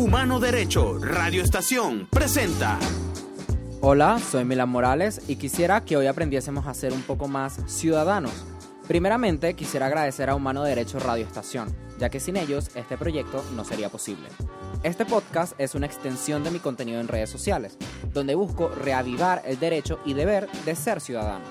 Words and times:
Humano 0.00 0.40
Derecho, 0.40 0.98
Radio 0.98 1.42
Estación, 1.42 2.08
presenta. 2.08 2.78
Hola, 3.82 4.18
soy 4.18 4.46
Milan 4.46 4.70
Morales 4.70 5.20
y 5.28 5.36
quisiera 5.36 5.84
que 5.84 5.98
hoy 5.98 6.06
aprendiésemos 6.06 6.66
a 6.66 6.72
ser 6.72 6.94
un 6.94 7.02
poco 7.02 7.28
más 7.28 7.60
ciudadanos. 7.66 8.32
Primeramente, 8.88 9.52
quisiera 9.52 9.84
agradecer 9.84 10.30
a 10.30 10.34
Humano 10.34 10.62
Derecho 10.62 11.00
Radio 11.00 11.26
Estación, 11.26 11.76
ya 11.98 12.08
que 12.08 12.18
sin 12.18 12.38
ellos 12.38 12.70
este 12.76 12.96
proyecto 12.96 13.44
no 13.54 13.62
sería 13.62 13.90
posible. 13.90 14.26
Este 14.84 15.04
podcast 15.04 15.52
es 15.60 15.74
una 15.74 15.84
extensión 15.84 16.44
de 16.44 16.50
mi 16.50 16.60
contenido 16.60 16.98
en 16.98 17.06
redes 17.06 17.28
sociales, 17.28 17.76
donde 18.14 18.34
busco 18.34 18.70
reavivar 18.70 19.42
el 19.44 19.58
derecho 19.58 20.00
y 20.06 20.14
deber 20.14 20.48
de 20.64 20.76
ser 20.76 21.02
ciudadano, 21.02 21.44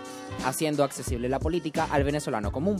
haciendo 0.43 0.83
accesible 0.83 1.29
la 1.29 1.37
política 1.37 1.87
al 1.91 2.03
venezolano 2.03 2.51
común, 2.51 2.77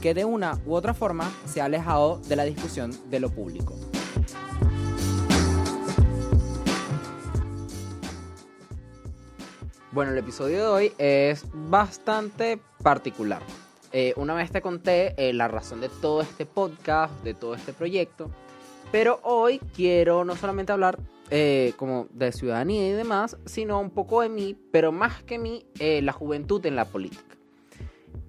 que 0.00 0.14
de 0.14 0.24
una 0.24 0.58
u 0.66 0.74
otra 0.74 0.94
forma 0.94 1.30
se 1.46 1.60
ha 1.60 1.66
alejado 1.66 2.20
de 2.26 2.34
la 2.34 2.42
discusión 2.42 2.90
de 3.08 3.20
lo 3.20 3.30
público. 3.30 3.76
Bueno, 9.92 10.12
el 10.12 10.18
episodio 10.18 10.56
de 10.56 10.66
hoy 10.66 10.92
es 10.96 11.44
bastante 11.52 12.58
particular. 12.82 13.42
Eh, 13.92 14.14
una 14.16 14.32
vez 14.32 14.50
te 14.50 14.62
conté 14.62 15.12
eh, 15.18 15.34
la 15.34 15.48
razón 15.48 15.82
de 15.82 15.90
todo 15.90 16.22
este 16.22 16.46
podcast, 16.46 17.12
de 17.22 17.34
todo 17.34 17.54
este 17.54 17.74
proyecto, 17.74 18.30
pero 18.90 19.20
hoy 19.22 19.58
quiero 19.76 20.24
no 20.24 20.34
solamente 20.34 20.72
hablar 20.72 20.98
eh, 21.28 21.74
como 21.76 22.06
de 22.10 22.32
ciudadanía 22.32 22.88
y 22.88 22.92
demás, 22.92 23.36
sino 23.44 23.78
un 23.80 23.90
poco 23.90 24.22
de 24.22 24.30
mí, 24.30 24.56
pero 24.72 24.92
más 24.92 25.22
que 25.24 25.38
mí, 25.38 25.66
la 25.78 26.12
juventud 26.12 26.64
en 26.64 26.74
la 26.74 26.86
política. 26.86 27.36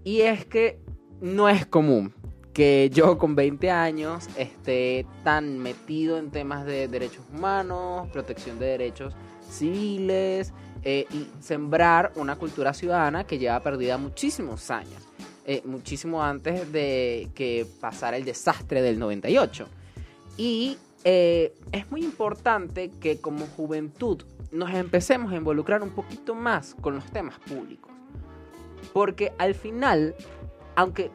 Y 0.04 0.20
es 0.20 0.46
que 0.46 0.82
no 1.22 1.48
es 1.48 1.66
común 1.66 2.14
que 2.54 2.90
yo 2.94 3.18
con 3.18 3.36
20 3.36 3.72
años 3.72 4.28
esté 4.38 5.08
tan 5.24 5.60
metido 5.60 6.18
en 6.18 6.30
temas 6.30 6.66
de 6.66 6.90
derechos 6.90 7.24
humanos, 7.34 8.10
protección 8.12 8.60
de 8.60 8.66
derechos 8.66 9.16
civiles, 9.50 10.54
eh, 10.84 11.08
sembrar 11.40 12.12
una 12.16 12.36
cultura 12.36 12.74
ciudadana 12.74 13.26
que 13.26 13.38
lleva 13.38 13.60
perdida 13.62 13.98
muchísimos 13.98 14.70
años, 14.70 15.02
eh, 15.46 15.62
muchísimo 15.66 16.22
antes 16.22 16.72
de 16.72 17.30
que 17.34 17.66
pasara 17.80 18.18
el 18.18 18.26
desastre 18.26 18.82
del 18.82 19.00
98. 19.00 19.68
Y 20.38 20.78
eh, 21.06 21.54
es 21.72 21.90
muy 21.92 22.04
importante 22.04 22.92
que 23.00 23.20
como 23.20 23.46
juventud 23.48 24.24
nos 24.52 24.74
empecemos 24.74 25.32
a 25.32 25.36
involucrar 25.36 25.82
un 25.82 25.92
poquito 25.92 26.36
más 26.36 26.76
con 26.82 26.96
los 26.96 27.06
temas 27.06 27.40
públicos. 27.40 27.92
Porque 28.92 29.34
al 29.38 29.56
final, 29.56 30.16
aunque 30.76 31.12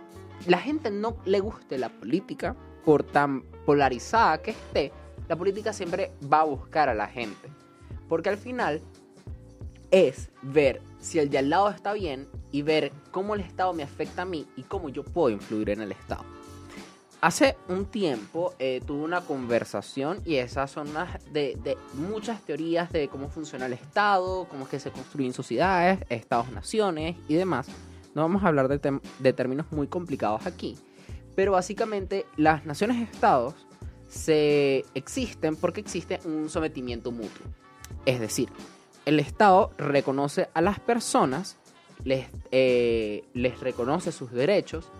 la 0.46 0.58
gente 0.58 0.90
no 0.90 1.16
le 1.24 1.40
guste 1.40 1.78
la 1.78 1.88
política, 1.88 2.56
por 2.84 3.02
tan 3.02 3.42
polarizada 3.66 4.40
que 4.40 4.52
esté, 4.52 4.92
la 5.28 5.36
política 5.36 5.74
siempre 5.74 6.10
va 6.32 6.40
a 6.40 6.44
buscar 6.44 6.88
a 6.88 6.94
la 6.94 7.06
gente. 7.06 7.50
Porque 8.08 8.30
al 8.30 8.38
final 8.38 8.80
es 9.90 10.30
ver 10.42 10.82
si 10.98 11.18
el 11.18 11.30
de 11.30 11.38
al 11.38 11.50
lado 11.50 11.68
está 11.68 11.92
bien 11.92 12.28
y 12.50 12.62
ver 12.62 12.92
cómo 13.10 13.34
el 13.34 13.40
Estado 13.40 13.72
me 13.72 13.82
afecta 13.82 14.22
a 14.22 14.24
mí 14.24 14.46
y 14.56 14.62
cómo 14.62 14.88
yo 14.88 15.04
puedo 15.04 15.30
influir 15.30 15.70
en 15.70 15.80
el 15.80 15.92
Estado. 15.92 16.24
Hace 17.20 17.56
un 17.68 17.86
tiempo 17.86 18.54
eh, 18.60 18.80
tuve 18.86 19.02
una 19.02 19.22
conversación 19.22 20.22
y 20.24 20.36
esas 20.36 20.70
son 20.70 20.88
unas 20.90 21.18
de, 21.32 21.76
muchas 21.94 22.40
teorías 22.42 22.92
de 22.92 23.08
cómo 23.08 23.28
funciona 23.28 23.66
el 23.66 23.72
Estado, 23.72 24.46
cómo 24.48 24.64
es 24.64 24.70
que 24.70 24.78
se 24.78 24.92
construyen 24.92 25.32
sociedades, 25.32 25.98
Estados-naciones 26.08 27.16
y 27.26 27.34
demás. 27.34 27.66
No 28.14 28.22
vamos 28.22 28.44
a 28.44 28.48
hablar 28.48 28.68
de, 28.68 29.00
de 29.18 29.32
términos 29.32 29.66
muy 29.72 29.88
complicados 29.88 30.46
aquí, 30.46 30.76
pero 31.34 31.52
básicamente 31.52 32.24
las 32.36 32.64
naciones-estados 32.64 33.54
se 34.06 34.84
existen 34.94 35.56
porque 35.56 35.80
existe 35.80 36.20
un 36.24 36.48
sometimiento 36.48 37.10
mutuo. 37.10 37.46
Es 38.06 38.20
decir, 38.20 38.48
el 39.08 39.20
Estado 39.20 39.70
reconoce 39.78 40.50
a 40.52 40.60
las 40.60 40.80
personas, 40.80 41.56
les, 42.04 42.26
eh, 42.50 43.24
les 43.32 43.58
reconoce 43.58 44.12
sus 44.12 44.30
derechos, 44.30 44.92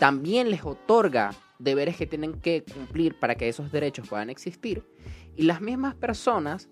también 0.00 0.50
les 0.50 0.64
otorga 0.64 1.30
deberes 1.60 1.96
que 1.96 2.08
tienen 2.08 2.40
que 2.40 2.64
cumplir 2.64 3.16
para 3.20 3.36
que 3.36 3.48
esos 3.48 3.70
derechos 3.70 4.08
puedan 4.08 4.30
existir, 4.30 4.84
y 5.36 5.44
las 5.44 5.60
mismas 5.60 5.94
personas 5.94 6.68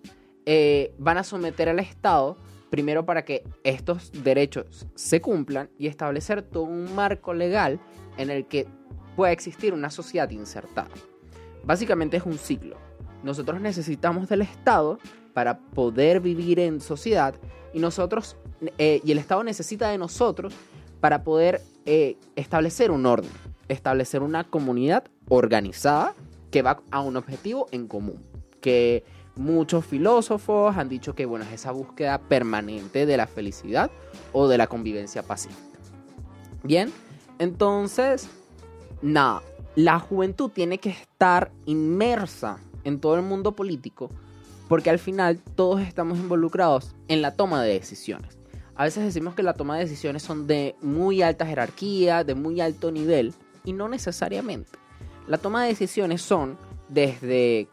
eh, 0.47 0.93
van 0.99 1.19
a 1.19 1.23
someter 1.23 1.69
al 1.69 1.79
Estado 1.79 2.37
primero 2.71 3.06
para 3.06 3.25
que 3.25 3.45
estos 3.62 4.11
derechos 4.25 4.89
se 4.97 5.21
cumplan 5.21 5.71
y 5.79 5.87
establecer 5.87 6.43
todo 6.43 6.65
un 6.65 6.93
marco 6.97 7.34
legal 7.34 7.79
en 8.17 8.31
el 8.31 8.47
que 8.47 8.67
pueda 9.15 9.31
existir 9.31 9.75
una 9.75 9.91
sociedad 9.91 10.29
insertada. 10.31 10.91
Básicamente 11.62 12.17
es 12.17 12.25
un 12.25 12.37
ciclo. 12.37 12.79
Nosotros 13.23 13.61
necesitamos 13.61 14.29
del 14.29 14.43
Estado 14.43 14.99
para 15.33 15.59
poder 15.59 16.21
vivir 16.21 16.59
en 16.61 16.81
sociedad 16.81 17.35
y 17.73 17.79
nosotros 17.79 18.37
eh, 18.79 19.01
y 19.05 19.13
el 19.13 19.19
Estado 19.19 19.43
necesita 19.43 19.89
de 19.89 19.99
nosotros 19.99 20.53
para 21.01 21.25
poder 21.25 21.63
eh, 21.87 22.17
establecer 22.37 22.91
un 22.91 23.07
orden, 23.07 23.31
establecer 23.69 24.23
una 24.23 24.45
comunidad 24.45 25.05
organizada 25.29 26.15
que 26.51 26.63
va 26.63 26.83
a 26.91 27.01
un 27.01 27.17
objetivo 27.17 27.69
en 27.73 27.87
común, 27.87 28.23
que 28.61 29.05
muchos 29.37 29.87
filósofos 29.87 30.77
han 30.77 30.89
dicho 30.89 31.15
que 31.15 31.25
bueno, 31.25 31.45
es 31.47 31.53
esa 31.53 31.73
búsqueda 31.73 32.19
permanente 32.19 33.07
de 33.07 33.17
la 33.17 33.27
felicidad 33.27 33.91
o 34.33 34.49
de 34.49 34.59
la 34.59 34.67
convivencia 34.67 35.23
pacífica. 35.23 35.79
Bien, 36.62 36.93
entonces, 37.39 38.29
nada, 39.01 39.43
la 39.75 39.99
juventud 39.99 40.51
tiene 40.51 40.79
que 40.79 40.91
estar 40.91 41.51
inmersa 41.65 42.59
en 42.85 43.01
todo 43.01 43.15
el 43.15 43.23
mundo 43.23 43.53
político 43.53 44.11
porque 44.70 44.88
al 44.88 45.00
final 45.00 45.41
todos 45.56 45.81
estamos 45.81 46.16
involucrados 46.16 46.94
en 47.08 47.22
la 47.22 47.34
toma 47.34 47.60
de 47.60 47.72
decisiones. 47.72 48.38
A 48.76 48.84
veces 48.84 49.03
decimos 49.03 49.34
que 49.34 49.42
la 49.42 49.54
toma 49.54 49.75
de 49.75 49.82
decisiones 49.82 50.22
son 50.22 50.47
de 50.47 50.76
muy 50.81 51.22
alta 51.22 51.44
jerarquía, 51.44 52.22
de 52.22 52.36
muy 52.36 52.60
alto 52.60 52.92
nivel, 52.92 53.34
y 53.64 53.72
no 53.72 53.88
necesariamente. 53.88 54.70
La 55.26 55.38
toma 55.38 55.64
de 55.64 55.70
decisiones 55.70 56.22
son 56.22 56.56
desde 56.88 57.66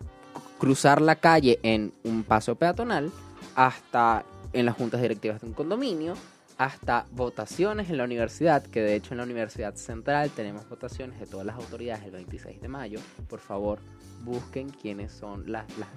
cruzar 0.57 0.99
la 0.99 1.17
calle 1.17 1.59
en 1.61 1.93
un 2.03 2.23
paso 2.23 2.55
peatonal 2.55 3.11
hasta 3.53 4.25
en 4.51 4.65
las 4.65 4.75
juntas 4.75 4.99
directivas 4.99 5.39
de 5.41 5.45
un 5.45 5.53
condominio, 5.53 6.15
hasta 6.57 7.05
votaciones 7.11 7.91
en 7.91 7.97
la 7.97 8.05
universidad, 8.05 8.63
que 8.63 8.81
de 8.81 8.95
hecho 8.95 9.13
en 9.13 9.19
la 9.19 9.23
Universidad 9.23 9.75
Central 9.75 10.31
tenemos 10.31 10.67
votaciones 10.67 11.19
de 11.19 11.27
todas 11.27 11.45
las 11.45 11.57
autoridades 11.57 12.05
el 12.05 12.11
26 12.11 12.59
de 12.59 12.67
mayo. 12.67 12.99
Por 13.29 13.39
favor, 13.39 13.77
busquen 14.23 14.69
quiénes 14.69 15.11
son 15.11 15.51
las, 15.51 15.65
las 15.77 15.89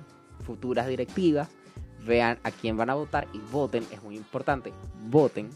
futuras 0.50 0.88
directivas, 0.88 1.48
vean 2.04 2.40
a 2.42 2.50
quién 2.50 2.76
van 2.76 2.90
a 2.90 2.94
votar 2.94 3.28
y 3.32 3.38
voten, 3.52 3.84
es 3.92 4.02
muy 4.02 4.16
importante, 4.16 4.72
voten. 5.08 5.48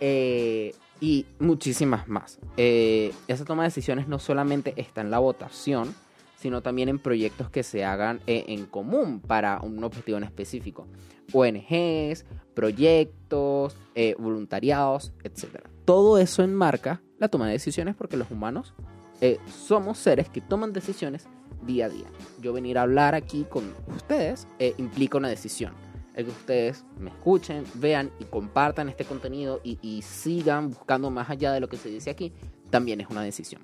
Eh, 0.00 0.74
y 1.00 1.24
muchísimas 1.38 2.08
más. 2.08 2.40
Eh, 2.56 3.14
esa 3.28 3.44
toma 3.44 3.62
de 3.62 3.68
decisiones 3.68 4.08
no 4.08 4.18
solamente 4.18 4.74
está 4.76 5.02
en 5.02 5.12
la 5.12 5.20
votación, 5.20 5.94
sino 6.36 6.62
también 6.62 6.88
en 6.88 6.98
proyectos 6.98 7.48
que 7.48 7.62
se 7.62 7.84
hagan 7.84 8.20
eh, 8.26 8.44
en 8.48 8.66
común 8.66 9.20
para 9.20 9.60
un 9.60 9.84
objetivo 9.84 10.18
en 10.18 10.24
específico. 10.24 10.88
ONGs, 11.32 12.24
proyectos, 12.54 13.76
voluntariados, 14.18 15.12
etc. 15.22 15.64
Todo 15.84 16.18
eso 16.18 16.42
enmarca 16.42 17.00
la 17.18 17.28
toma 17.28 17.46
de 17.46 17.52
decisiones 17.52 17.94
porque 17.94 18.16
los 18.16 18.30
humanos 18.32 18.74
somos 19.48 19.98
seres 19.98 20.28
que 20.28 20.40
toman 20.40 20.72
decisiones 20.72 21.28
día 21.64 21.86
a 21.86 21.88
día. 21.88 22.06
Yo 22.40 22.52
venir 22.52 22.78
a 22.78 22.82
hablar 22.82 23.14
aquí 23.14 23.46
con 23.48 23.72
ustedes 23.94 24.46
eh, 24.58 24.74
implica 24.78 25.18
una 25.18 25.28
decisión. 25.28 25.72
El 26.14 26.26
que 26.26 26.30
ustedes 26.30 26.84
me 26.98 27.10
escuchen, 27.10 27.64
vean 27.74 28.10
y 28.20 28.24
compartan 28.24 28.88
este 28.88 29.04
contenido 29.04 29.60
y, 29.64 30.02
sigan 30.02 30.70
buscando 30.70 31.10
más 31.10 31.28
allá 31.28 31.52
de 31.52 31.58
lo 31.58 31.68
que 31.68 31.76
se 31.76 31.88
dice 31.88 32.10
aquí, 32.10 32.32
también 32.70 33.00
es 33.00 33.08
una 33.08 33.22
decisión. 33.22 33.62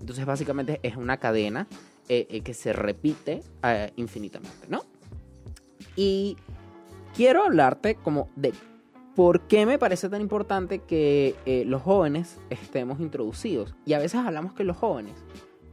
Entonces 0.00 0.26
básicamente 0.26 0.80
es 0.82 0.96
una 0.96 1.18
cadena 1.18 1.68
eh, 2.08 2.26
eh, 2.28 2.40
que 2.40 2.54
se 2.54 2.72
repite 2.72 3.42
infinitamente, 3.94 4.66
¿no? 4.68 4.82
Y 5.94 6.36
quiero 7.14 7.44
hablarte 7.44 7.94
como 7.94 8.28
de 8.34 8.52
por 9.14 9.42
qué 9.42 9.64
me 9.64 9.78
parece 9.78 10.08
tan 10.08 10.20
importante 10.20 10.80
que 10.80 11.36
los 11.68 11.82
jóvenes 11.82 12.38
estemos 12.50 12.98
introducidos. 12.98 13.76
Y 13.86 13.92
a 13.92 14.00
veces 14.00 14.20
hablamos 14.20 14.54
que 14.54 14.64
los 14.64 14.76
jóvenes, 14.76 15.14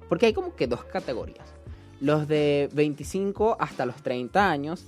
porque 0.08 0.28
hay 0.28 0.34
como 0.34 0.56
que 0.56 0.68
dos 0.68 0.84
categorías 0.84 1.59
los 2.02 2.28
de 2.28 2.70
25 2.74 3.58
hasta 3.60 3.86
los 3.86 3.98
30 4.02 4.50
años 4.50 4.86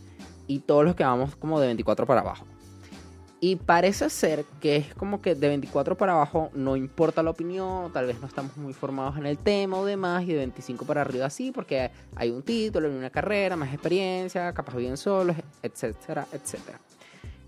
y 0.47 0.59
todos 0.59 0.85
los 0.85 0.95
que 0.95 1.03
vamos 1.03 1.35
como 1.35 1.59
de 1.59 1.67
24 1.67 2.05
para 2.05 2.21
abajo. 2.21 2.45
Y 3.43 3.55
parece 3.55 4.07
ser 4.11 4.45
que 4.59 4.75
es 4.75 4.93
como 4.93 5.19
que 5.19 5.33
de 5.33 5.47
24 5.47 5.97
para 5.97 6.13
abajo 6.13 6.51
no 6.53 6.75
importa 6.75 7.23
la 7.23 7.31
opinión, 7.31 7.91
tal 7.91 8.05
vez 8.05 8.21
no 8.21 8.27
estamos 8.27 8.55
muy 8.55 8.71
formados 8.71 9.17
en 9.17 9.25
el 9.25 9.39
tema 9.39 9.77
o 9.77 9.85
demás, 9.85 10.23
y 10.23 10.27
de 10.27 10.37
25 10.37 10.85
para 10.85 11.01
arriba 11.01 11.27
sí, 11.31 11.51
porque 11.51 11.89
hay 12.15 12.29
un 12.29 12.43
título, 12.43 12.87
una 12.87 13.09
carrera, 13.09 13.55
más 13.55 13.73
experiencia, 13.73 14.53
capaz 14.53 14.75
bien 14.75 14.95
solos, 14.95 15.35
etcétera, 15.63 16.27
etcétera. 16.31 16.79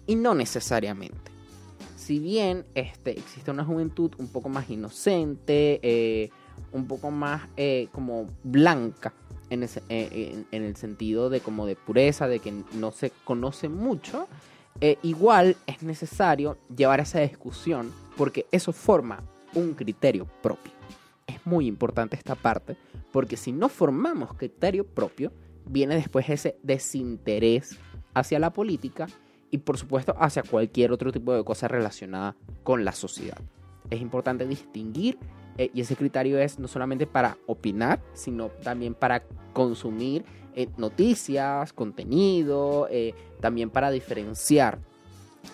Y 0.07 0.15
no 0.15 0.33
necesariamente. 0.33 1.31
Si 1.95 2.17
bien 2.17 2.65
este, 2.73 3.11
existe 3.11 3.51
una 3.51 3.63
juventud 3.63 4.11
un 4.17 4.29
poco 4.29 4.49
más 4.49 4.67
inocente, 4.71 5.79
eh, 5.83 6.31
un 6.71 6.87
poco 6.87 7.11
más 7.11 7.43
eh, 7.55 7.87
como 7.91 8.25
blanca, 8.43 9.13
en, 9.53 10.45
el 10.51 10.75
sentido 10.75 11.29
de 11.29 11.39
como 11.39 11.65
de 11.65 11.75
pureza, 11.75 12.27
de 12.27 12.39
que 12.39 12.53
no 12.73 12.91
se 12.91 13.11
conoce 13.23 13.69
mucho, 13.69 14.27
eh, 14.81 14.97
igual 15.03 15.55
es 15.67 15.83
necesario 15.83 16.57
llevar 16.75 16.99
esa 16.99 17.19
discusión 17.19 17.91
porque 18.17 18.45
eso 18.51 18.73
forma 18.73 19.23
un 19.53 19.73
criterio 19.73 20.25
propio. 20.41 20.73
Es 21.27 21.45
muy 21.45 21.67
importante 21.67 22.15
esta 22.15 22.35
parte 22.35 22.75
porque 23.11 23.37
si 23.37 23.51
no 23.51 23.69
formamos 23.69 24.33
criterio 24.33 24.85
propio, 24.85 25.31
viene 25.65 25.95
después 25.95 26.29
ese 26.29 26.57
desinterés 26.63 27.77
hacia 28.13 28.39
la 28.39 28.51
política 28.51 29.07
y 29.51 29.59
por 29.59 29.77
supuesto 29.77 30.15
hacia 30.19 30.43
cualquier 30.43 30.91
otro 30.91 31.11
tipo 31.11 31.33
de 31.33 31.43
cosa 31.43 31.67
relacionada 31.67 32.35
con 32.63 32.83
la 32.83 32.91
sociedad. 32.91 33.37
Es 33.89 34.01
importante 34.01 34.47
distinguir 34.47 35.17
eh, 35.57 35.69
y 35.73 35.81
ese 35.81 35.95
criterio 35.95 36.39
es 36.39 36.59
no 36.59 36.67
solamente 36.67 37.05
para 37.05 37.37
opinar, 37.45 38.01
sino 38.13 38.49
también 38.49 38.95
para 38.95 39.23
consumir 39.53 40.25
eh, 40.55 40.67
noticias, 40.77 41.73
contenido, 41.73 42.87
eh, 42.89 43.13
también 43.39 43.69
para 43.69 43.91
diferenciar 43.91 44.79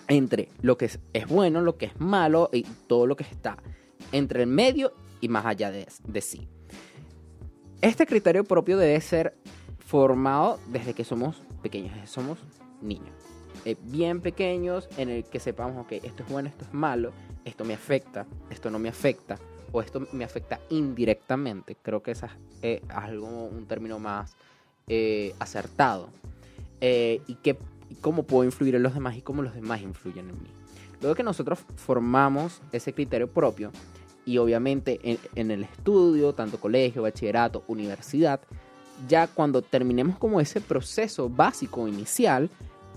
entre 0.08 0.48
lo 0.62 0.78
que 0.78 0.86
es, 0.86 1.26
bueno, 1.28 1.60
lo 1.60 1.76
que 1.76 1.86
es 1.86 2.00
malo 2.00 2.48
y 2.52 2.62
todo 2.86 3.06
lo 3.06 3.16
que 3.16 3.24
está 3.24 3.58
entre 4.12 4.42
el 4.42 4.48
medio 4.48 4.92
y 5.20 5.28
más 5.28 5.44
allá 5.44 5.70
de, 5.70 5.86
sí. 6.20 6.48
Este 7.82 8.06
criterio 8.06 8.44
propio 8.44 8.78
debe 8.78 9.00
ser 9.00 9.34
formado 9.78 10.58
desde 10.68 10.94
que 10.94 11.04
somos 11.04 11.42
pequeños, 11.62 11.90
desde 11.90 12.02
que 12.02 12.06
somos 12.06 12.38
niños. 12.80 13.14
bien 13.82 14.20
pequeños 14.20 14.88
en 14.96 15.10
el 15.10 15.24
que 15.24 15.40
sepamos, 15.40 15.84
ok, 15.84 15.92
esto 15.92 16.22
es 16.22 16.28
bueno, 16.28 16.48
esto 16.48 16.64
es 16.64 16.72
malo, 16.72 17.12
esto 17.44 17.64
me 17.64 17.74
afecta, 17.74 18.26
esto 18.50 18.70
no 18.70 18.78
me 18.78 18.88
afecta, 18.88 19.38
o 19.72 19.80
esto 19.80 20.06
me 20.12 20.24
afecta 20.24 20.60
indirectamente. 20.70 21.76
Creo 21.82 22.02
que 22.02 22.12
es 22.12 22.22
algo, 22.88 23.46
un 23.46 23.66
término 23.66 23.98
más 23.98 24.36
eh, 24.88 25.34
acertado. 25.38 26.08
Eh, 26.80 27.22
y, 27.26 27.34
qué, 27.36 27.56
cómo 28.00 28.24
puedo 28.24 28.44
influir 28.44 28.74
en 28.74 28.82
los 28.82 28.94
demás 28.94 29.16
y 29.16 29.22
cómo 29.22 29.42
los 29.42 29.54
demás 29.54 29.82
influyen 29.82 30.28
en 30.28 30.42
mí. 30.42 30.50
Luego 31.00 31.14
que 31.14 31.22
nosotros 31.22 31.60
formamos 31.76 32.60
ese 32.72 32.92
criterio 32.92 33.28
propio, 33.28 33.70
y 34.26 34.38
obviamente 34.38 35.00
en, 35.02 35.18
en 35.34 35.50
el 35.50 35.64
estudio, 35.64 36.34
tanto 36.34 36.60
colegio, 36.60 37.02
bachillerato, 37.02 37.64
universidad, 37.68 38.40
ya 39.08 39.26
cuando 39.26 39.62
terminemos 39.62 40.18
como 40.18 40.40
ese 40.40 40.60
proceso 40.60 41.28
básico 41.28 41.88
inicial, 41.88 42.50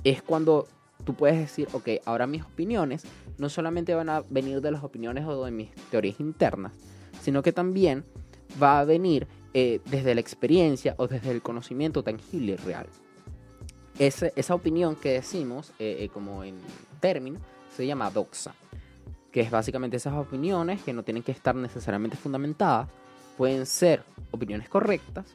es 0.03 0.21
cuando 0.21 0.67
tú 1.05 1.13
puedes 1.13 1.37
decir, 1.37 1.67
ok, 1.73 1.89
ahora 2.05 2.27
mis 2.27 2.43
opiniones 2.43 3.03
no 3.37 3.49
solamente 3.49 3.93
van 3.93 4.09
a 4.09 4.21
venir 4.29 4.61
de 4.61 4.71
las 4.71 4.83
opiniones 4.83 5.25
o 5.25 5.45
de 5.45 5.51
mis 5.51 5.73
teorías 5.89 6.19
internas, 6.19 6.73
sino 7.21 7.41
que 7.41 7.51
también 7.51 8.03
va 8.61 8.79
a 8.79 8.85
venir 8.85 9.27
eh, 9.53 9.81
desde 9.85 10.15
la 10.15 10.21
experiencia 10.21 10.95
o 10.97 11.07
desde 11.07 11.31
el 11.31 11.41
conocimiento 11.41 12.03
tangible 12.03 12.53
y 12.53 12.55
real. 12.57 12.87
esa 13.97 14.55
opinión 14.55 14.95
que 14.95 15.11
decimos, 15.11 15.71
eh, 15.79 15.97
eh, 15.99 16.09
como 16.09 16.43
en 16.43 16.55
término, 16.99 17.39
se 17.75 17.85
llama 17.85 18.09
doxa, 18.09 18.53
que 19.31 19.41
es 19.41 19.51
básicamente 19.51 19.97
esas 19.97 20.13
opiniones 20.13 20.81
que 20.81 20.93
no 20.93 21.03
tienen 21.03 21.23
que 21.23 21.31
estar 21.31 21.55
necesariamente 21.55 22.17
fundamentadas, 22.17 22.87
pueden 23.37 23.65
ser 23.65 24.03
opiniones 24.31 24.69
correctas, 24.69 25.25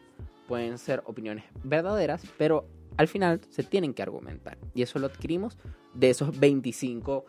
pueden 0.47 0.79
ser 0.79 1.03
opiniones 1.07 1.45
verdaderas, 1.63 2.23
pero 2.39 2.65
al 2.99 3.09
final 3.09 3.41
se 3.49 3.63
tienen 3.63 3.95
que 3.95 4.03
argumentar. 4.03 4.59
Y 4.75 4.83
eso 4.83 4.99
lo 4.99 5.07
adquirimos 5.07 5.57
de 5.95 6.11
esos 6.11 6.39
25 6.39 7.25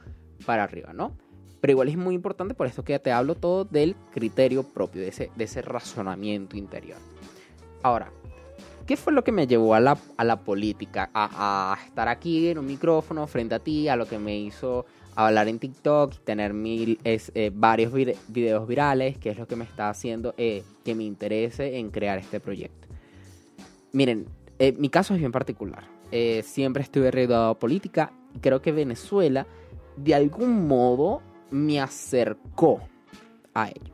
para 0.46 0.64
arriba, 0.64 0.92
¿no? 0.94 1.16
Pero 1.62 1.72
igual 1.72 1.90
es 1.90 1.98
muy 1.98 2.16
importante, 2.16 2.56
por 2.56 2.68
esto 2.68 2.84
que 2.84 2.98
te 3.00 3.12
hablo 3.12 3.36
todo 3.36 3.66
del 3.66 3.96
criterio 4.12 4.64
propio, 4.64 5.02
de 5.02 5.10
ese, 5.10 5.32
de 5.36 5.44
ese 5.44 5.62
razonamiento 5.62 6.58
interior. 6.58 6.98
Ahora, 7.84 8.12
¿qué 8.88 8.98
fue 8.98 9.14
lo 9.14 9.24
que 9.24 9.32
me 9.32 9.46
llevó 9.46 9.76
a 9.76 9.80
la, 9.80 9.98
a 10.18 10.24
la 10.24 10.40
política? 10.40 11.12
A, 11.14 11.78
estar 11.86 12.08
aquí 12.08 12.48
en 12.48 12.58
un 12.58 12.66
micrófono 12.66 13.28
frente 13.28 13.56
a 13.56 13.60
ti, 13.60 13.88
a 13.90 13.96
lo 13.96 14.08
que 14.08 14.18
me 14.18 14.40
hizo 14.40 14.86
hablar 15.16 15.50
en 15.50 15.60
TikTok, 15.60 16.16
tener 16.24 16.54
mil, 16.54 16.98
es, 17.04 17.32
eh, 17.36 17.52
varios 17.54 17.94
videos 17.94 18.68
virales, 18.68 19.18
que 19.20 19.30
es 19.30 19.38
lo 19.38 19.48
que 19.48 19.56
me 19.56 19.66
está 19.66 19.90
haciendo 19.90 20.34
eh, 20.38 20.64
que 20.84 20.96
me 20.96 21.04
interese 21.04 21.78
en 21.78 21.92
crear 21.92 22.18
este 22.18 22.40
proyecto. 22.40 22.88
Miren, 23.92 24.28
eh, 24.60 24.74
mi 24.78 24.90
caso 24.90 25.14
es 25.14 25.20
bien 25.20 25.32
particular. 25.32 25.86
siempre 26.44 26.84
estuve 26.84 27.12
rodeado 27.12 27.50
a 27.50 27.60
política 27.60 28.12
creo 28.42 28.62
que 28.62 28.72
Venezuela 28.72 29.48
de 29.96 30.16
algún 30.16 30.68
modo 30.68 31.22
me 31.52 31.80
acercó 31.80 32.82
a 33.54 33.70
ello. 33.70 33.94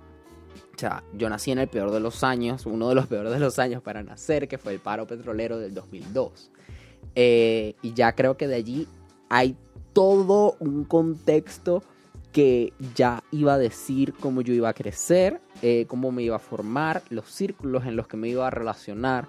O 0.75 0.77
sea, 0.77 1.03
yo 1.13 1.29
nací 1.29 1.51
en 1.51 1.59
el 1.59 1.67
peor 1.67 1.91
de 1.91 2.01
los 2.01 2.23
años, 2.23 2.65
uno 2.65 2.89
de 2.89 2.95
los 2.95 3.07
peores 3.07 3.31
de 3.31 3.39
los 3.39 3.59
años 3.59 3.81
para 3.81 4.03
nacer, 4.03 4.47
que 4.47 4.57
fue 4.57 4.73
el 4.73 4.79
paro 4.79 5.07
petrolero 5.07 5.57
del 5.57 5.73
2002. 5.73 6.51
Eh, 7.15 7.75
y 7.81 7.93
ya 7.93 8.13
creo 8.13 8.35
que 8.35 8.47
de 8.47 8.55
allí 8.55 8.87
hay 9.29 9.55
todo 9.93 10.57
un 10.59 10.83
contexto 10.83 11.81
que 12.33 12.73
ya 12.93 13.23
iba 13.31 13.53
a 13.53 13.57
decir 13.57 14.13
cómo 14.19 14.41
yo 14.41 14.53
iba 14.53 14.67
a 14.67 14.73
crecer, 14.73 15.39
eh, 15.61 15.85
cómo 15.87 16.11
me 16.11 16.23
iba 16.23 16.35
a 16.35 16.39
formar, 16.39 17.01
los 17.09 17.31
círculos 17.31 17.85
en 17.85 17.95
los 17.95 18.07
que 18.07 18.17
me 18.17 18.27
iba 18.27 18.45
a 18.45 18.49
relacionar. 18.49 19.27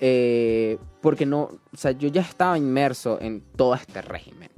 Eh, 0.00 0.78
porque 1.00 1.26
no, 1.26 1.42
o 1.42 1.76
sea, 1.76 1.92
yo 1.92 2.08
ya 2.08 2.22
estaba 2.22 2.56
inmerso 2.58 3.18
en 3.20 3.42
todo 3.56 3.74
este 3.74 4.02
régimen. 4.02 4.50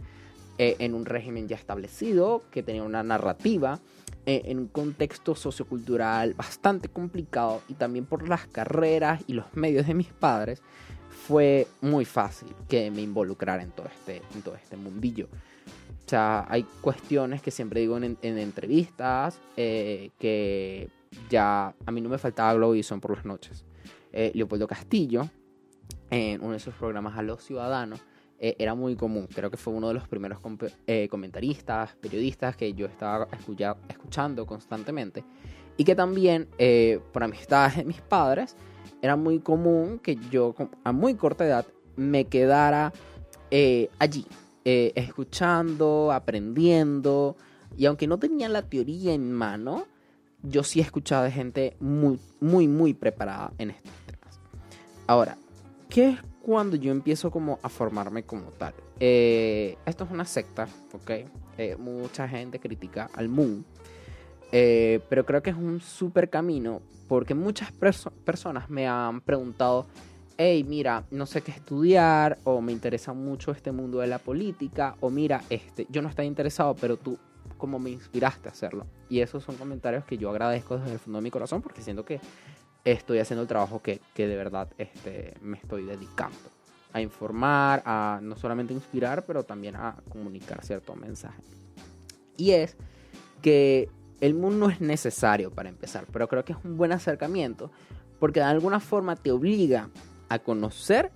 Eh, 0.59 0.77
en 0.79 0.95
un 0.95 1.07
régimen 1.07 1.49
ya 1.49 1.57
establecido, 1.57 2.45
que 2.51 2.63
tenía 2.63 2.83
una 2.83 3.03
narrativa, 3.03 3.81
eh, 4.27 4.43
en 4.45 4.59
un 4.59 4.69
contexto 4.69 5.35
sociocultural 5.35 6.35
bastante 6.35 6.89
complicado 6.89 7.63
y 7.69 7.75
también 7.75 8.05
por 8.05 8.29
las 8.29 8.47
carreras 8.47 9.23
y 9.27 9.33
los 9.33 9.47
medios 9.55 9.87
de 9.89 9.95
mis 9.95 10.13
padres, 10.13 10.63
fue 11.27 11.67
muy 11.81 12.05
fácil 12.05 12.55
que 12.69 12.91
me 12.91 13.03
involucrara 13.03 13.63
en 13.63 13.71
todo 13.71 13.87
este, 13.87 14.23
en 14.35 14.43
todo 14.43 14.55
este 14.55 14.77
mundillo. 14.77 15.27
O 16.07 16.09
sea, 16.09 16.47
hay 16.49 16.65
cuestiones 16.81 17.43
que 17.43 17.51
siempre 17.51 17.81
digo 17.81 17.97
en, 17.97 18.17
entrevistas 18.23 19.41
eh, 19.57 20.11
que 20.19 20.89
ya 21.31 21.75
a 21.85 21.91
mí 21.91 22.01
no 22.01 22.09
me 22.09 22.19
faltaba 22.19 22.55
Globison 22.55 23.01
por 23.01 23.17
las 23.17 23.25
noches. 23.25 23.65
Leopoldo 24.13 24.67
Castillo, 24.67 25.29
en 26.11 26.43
uno 26.43 26.53
de 26.53 26.61
sus 26.61 26.75
programas 26.75 27.17
a 27.17 27.23
los 27.23 27.43
ciudadanos, 27.43 28.01
eh, 28.45 28.57
era 28.59 28.75
muy 28.75 28.97
común. 28.97 29.29
Creo 29.33 29.53
que 29.53 29.57
fue 29.57 29.73
uno 29.73 29.87
de 29.87 29.95
los 29.95 30.09
primeros 30.09 30.41
eh, 30.89 31.07
comentaristas, 31.09 31.95
periodistas 31.95 32.57
que 32.57 32.75
yo 32.75 32.87
estaba 32.87 33.29
escuchando 33.89 34.45
constantemente. 34.45 35.25
Y 35.77 35.85
que 35.85 35.95
también, 35.95 36.49
eh, 36.59 36.99
por 37.13 37.23
amistades 37.23 37.77
de 37.77 37.85
mis 37.85 38.01
padres, 38.01 38.57
era 39.01 39.15
muy 39.15 39.39
común 39.39 40.01
que 40.01 40.17
yo 40.29 40.57
a 40.83 40.91
muy 40.91 41.15
corta 41.15 41.47
edad 41.47 41.67
me 41.95 42.25
quedara 42.25 42.93
allí, 43.99 44.27
escuchando, 44.65 46.11
aprendiendo. 46.11 47.37
Y 47.77 47.87
aunque 47.87 48.09
no 48.09 48.19
tenía 48.19 48.49
la 48.49 48.63
teoría 48.63 49.15
en 49.15 49.33
mano, 49.33 49.87
yo 50.43 50.65
sí 50.65 50.81
escuchaba 50.81 51.25
de 51.25 51.31
gente 51.31 51.77
muy, 51.79 52.19
muy, 52.41 52.67
muy 52.67 52.93
preparada 52.93 53.53
en 53.59 53.71
temas. 53.71 54.02
Ahora, 55.07 55.37
¿qué 55.89 56.11
es 56.11 56.19
cuando 56.43 56.77
yo 56.77 56.91
empiezo 56.93 57.31
como 57.31 57.59
a 57.63 57.69
formarme 57.69 58.25
como 58.25 58.51
tal. 58.51 58.75
Eh, 58.99 59.77
esto 59.87 60.05
es 60.05 60.11
una 60.11 60.25
secta, 60.25 60.69
¿ok? 60.93 61.11
Eh, 61.57 61.77
mucha 61.79 62.29
gente 62.29 62.59
critica 62.59 63.09
al 63.15 63.29
Moon, 63.29 63.65
eh, 64.51 65.01
pero 65.09 65.25
creo 65.25 65.43
que 65.43 65.51
es 65.51 65.57
un 65.57 65.81
súper 65.81 66.29
camino 66.29 66.83
porque 67.09 67.35
muchas 67.35 67.71
personas 67.73 68.71
me 68.71 68.89
han 68.89 69.21
preguntado, 69.21 69.87
hey, 70.37 70.65
mira, 70.65 71.05
no 71.11 71.27
sé 71.27 71.43
qué 71.43 71.53
estudiar, 71.53 72.39
o 72.45 72.61
me 72.61 72.73
interesa 72.73 73.13
mucho 73.13 73.53
este 73.53 73.71
mundo 73.71 73.99
de 73.99 74.07
la 74.07 74.19
política, 74.19 74.97
o 75.01 75.11
mira, 75.11 75.43
este, 75.51 75.87
yo 75.91 76.01
no 76.01 76.09
estoy 76.09 76.27
interesado, 76.27 76.75
pero 76.75 76.97
tú, 76.97 77.19
¿cómo 77.59 77.79
me 77.79 77.91
inspiraste 77.91 78.49
a 78.49 78.53
hacerlo? 78.53 78.87
Y 79.11 79.21
esos 79.21 79.45
son 79.45 79.57
comentarios 79.57 80.05
que 80.05 80.17
yo 80.17 80.31
agradezco 80.31 80.79
desde 80.79 80.95
el 80.95 80.99
fondo 80.99 81.19
de 81.19 81.23
mi 81.23 81.31
corazón 81.31 81.61
porque 81.61 81.83
siento 81.83 82.05
que 82.05 82.19
estoy 82.85 83.19
haciendo 83.19 83.43
el 83.43 83.49
trabajo 83.49 83.81
que, 83.83 84.01
de 84.17 84.37
verdad 84.37 84.69
este, 84.79 85.35
me 85.41 85.57
estoy 85.57 85.85
dedicando. 85.85 86.39
A 86.93 87.01
informar, 87.01 87.83
a 87.87 88.21
no 88.23 88.37
solamente 88.37 88.75
inspirar, 88.75 89.25
pero 89.25 89.45
también 89.45 89.77
a 89.77 89.97
comunicar 90.11 90.65
cierto 90.65 90.95
mensaje. 90.95 91.43
Y 92.37 92.51
es 92.51 92.77
que 93.41 93.89
el 94.21 94.35
mundo 94.35 94.69
es 94.69 94.81
necesario 94.81 95.51
para 95.51 95.69
empezar, 95.69 96.07
pero 96.13 96.29
creo 96.29 96.45
que 96.45 96.53
es 96.53 96.59
un 96.65 96.77
buen 96.77 96.93
acercamiento 96.93 97.71
porque 98.21 98.41
de 98.41 98.47
alguna 98.47 98.79
forma 98.79 99.17
te 99.17 99.33
obliga 99.33 99.89
a 100.29 100.39
conocer 100.39 101.11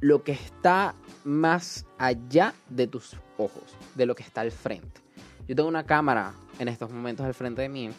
lo 0.00 0.22
que 0.22 0.32
está 0.32 0.94
más 1.24 1.86
allá 1.98 2.54
de 2.68 2.86
tus 2.86 3.16
ojos, 3.38 3.76
de 3.94 4.06
lo 4.06 4.14
que 4.14 4.22
está 4.22 4.42
al 4.42 4.52
frente. 4.52 5.00
Yo 5.48 5.56
tengo 5.56 5.68
una 5.68 5.84
cámara 5.84 6.34
en 6.58 6.68
estos 6.68 6.90
momentos 6.92 7.26
al 7.26 7.34
frente 7.34 7.62
de 7.62 7.68
mí 7.68 7.90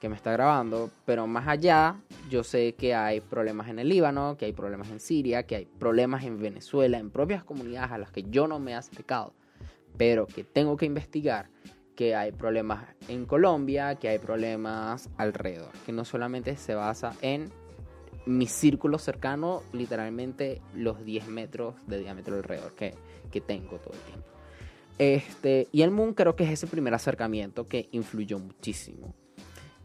que 0.00 0.08
me 0.08 0.16
está 0.16 0.32
grabando, 0.32 0.90
pero 1.04 1.26
más 1.26 1.46
allá 1.46 2.00
yo 2.30 2.42
sé 2.42 2.74
que 2.74 2.94
hay 2.94 3.20
problemas 3.20 3.68
en 3.68 3.78
el 3.78 3.88
Líbano, 3.88 4.36
que 4.38 4.46
hay 4.46 4.52
problemas 4.52 4.90
en 4.90 4.98
Siria, 4.98 5.44
que 5.44 5.56
hay 5.56 5.66
problemas 5.66 6.24
en 6.24 6.40
Venezuela, 6.40 6.98
en 6.98 7.10
propias 7.10 7.44
comunidades 7.44 7.92
a 7.92 7.98
las 7.98 8.10
que 8.10 8.24
yo 8.24 8.48
no 8.48 8.58
me 8.58 8.72
he 8.72 8.74
acercado, 8.74 9.34
pero 9.98 10.26
que 10.26 10.42
tengo 10.42 10.76
que 10.76 10.86
investigar, 10.86 11.50
que 11.94 12.14
hay 12.16 12.32
problemas 12.32 12.86
en 13.08 13.26
Colombia, 13.26 13.96
que 13.96 14.08
hay 14.08 14.18
problemas 14.18 15.10
alrededor, 15.18 15.70
que 15.84 15.92
no 15.92 16.06
solamente 16.06 16.56
se 16.56 16.74
basa 16.74 17.14
en 17.20 17.50
mi 18.24 18.46
círculo 18.46 18.98
cercano, 18.98 19.62
literalmente 19.72 20.62
los 20.74 21.04
10 21.04 21.28
metros 21.28 21.74
de 21.86 21.98
diámetro 21.98 22.36
alrededor 22.36 22.74
que, 22.74 22.94
que 23.30 23.42
tengo 23.42 23.76
todo 23.78 23.92
el 23.92 24.00
tiempo. 24.00 24.28
Este, 24.98 25.68
y 25.72 25.82
el 25.82 25.90
Moon 25.90 26.14
creo 26.14 26.36
que 26.36 26.44
es 26.44 26.50
ese 26.50 26.66
primer 26.66 26.94
acercamiento 26.94 27.66
que 27.66 27.88
influyó 27.92 28.38
muchísimo. 28.38 29.14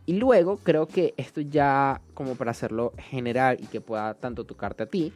Y 0.05 0.13
luego 0.13 0.57
creo 0.57 0.87
que 0.87 1.13
esto 1.17 1.41
ya, 1.41 2.01
como 2.13 2.35
para 2.35 2.51
hacerlo 2.51 2.93
general 2.97 3.57
y 3.59 3.65
que 3.65 3.81
pueda 3.81 4.13
tanto 4.13 4.43
tocarte 4.43 4.83
a 4.83 4.85
ti, 4.85 5.11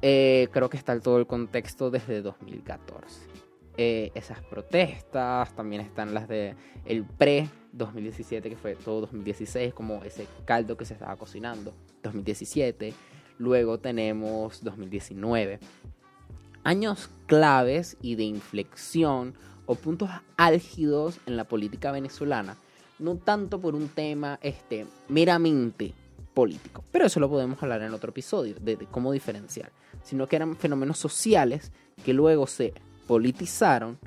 eh, 0.00 0.48
creo 0.52 0.70
que 0.70 0.78
está 0.78 0.98
todo 1.00 1.18
el 1.18 1.26
contexto 1.26 1.90
desde 1.90 2.22
2014. 2.22 3.20
Eh, 3.76 4.10
esas 4.14 4.42
protestas, 4.42 5.54
también 5.54 5.82
están 5.82 6.12
las 6.12 6.28
de 6.28 6.54
el 6.84 7.04
pre-2017, 7.04 8.42
que 8.42 8.56
fue 8.56 8.74
todo 8.74 9.02
2016, 9.02 9.74
como 9.74 10.02
ese 10.02 10.26
caldo 10.44 10.76
que 10.76 10.84
se 10.84 10.94
estaba 10.94 11.16
cocinando, 11.16 11.74
2017. 12.02 12.94
Luego 13.38 13.78
tenemos 13.78 14.62
2019. 14.64 15.58
Años 16.64 17.10
claves 17.26 17.96
y 18.00 18.14
de 18.14 18.24
inflexión 18.24 19.34
o 19.66 19.74
puntos 19.74 20.10
álgidos 20.36 21.18
en 21.26 21.36
la 21.36 21.44
política 21.44 21.92
venezolana 21.92 22.56
no 23.02 23.16
tanto 23.16 23.60
por 23.60 23.74
un 23.74 23.88
tema 23.88 24.38
este, 24.42 24.86
meramente 25.08 25.92
político, 26.32 26.84
pero 26.90 27.06
eso 27.06 27.20
lo 27.20 27.28
podemos 27.28 27.62
hablar 27.62 27.82
en 27.82 27.92
otro 27.92 28.10
episodio, 28.10 28.54
de, 28.60 28.76
cómo 28.90 29.12
diferenciar, 29.12 29.70
sino 30.02 30.26
que 30.26 30.36
eran 30.36 30.56
fenómenos 30.56 30.98
sociales 30.98 31.72
que 32.04 32.14
luego 32.14 32.46
se 32.46 32.72
politizaron, 33.06 33.98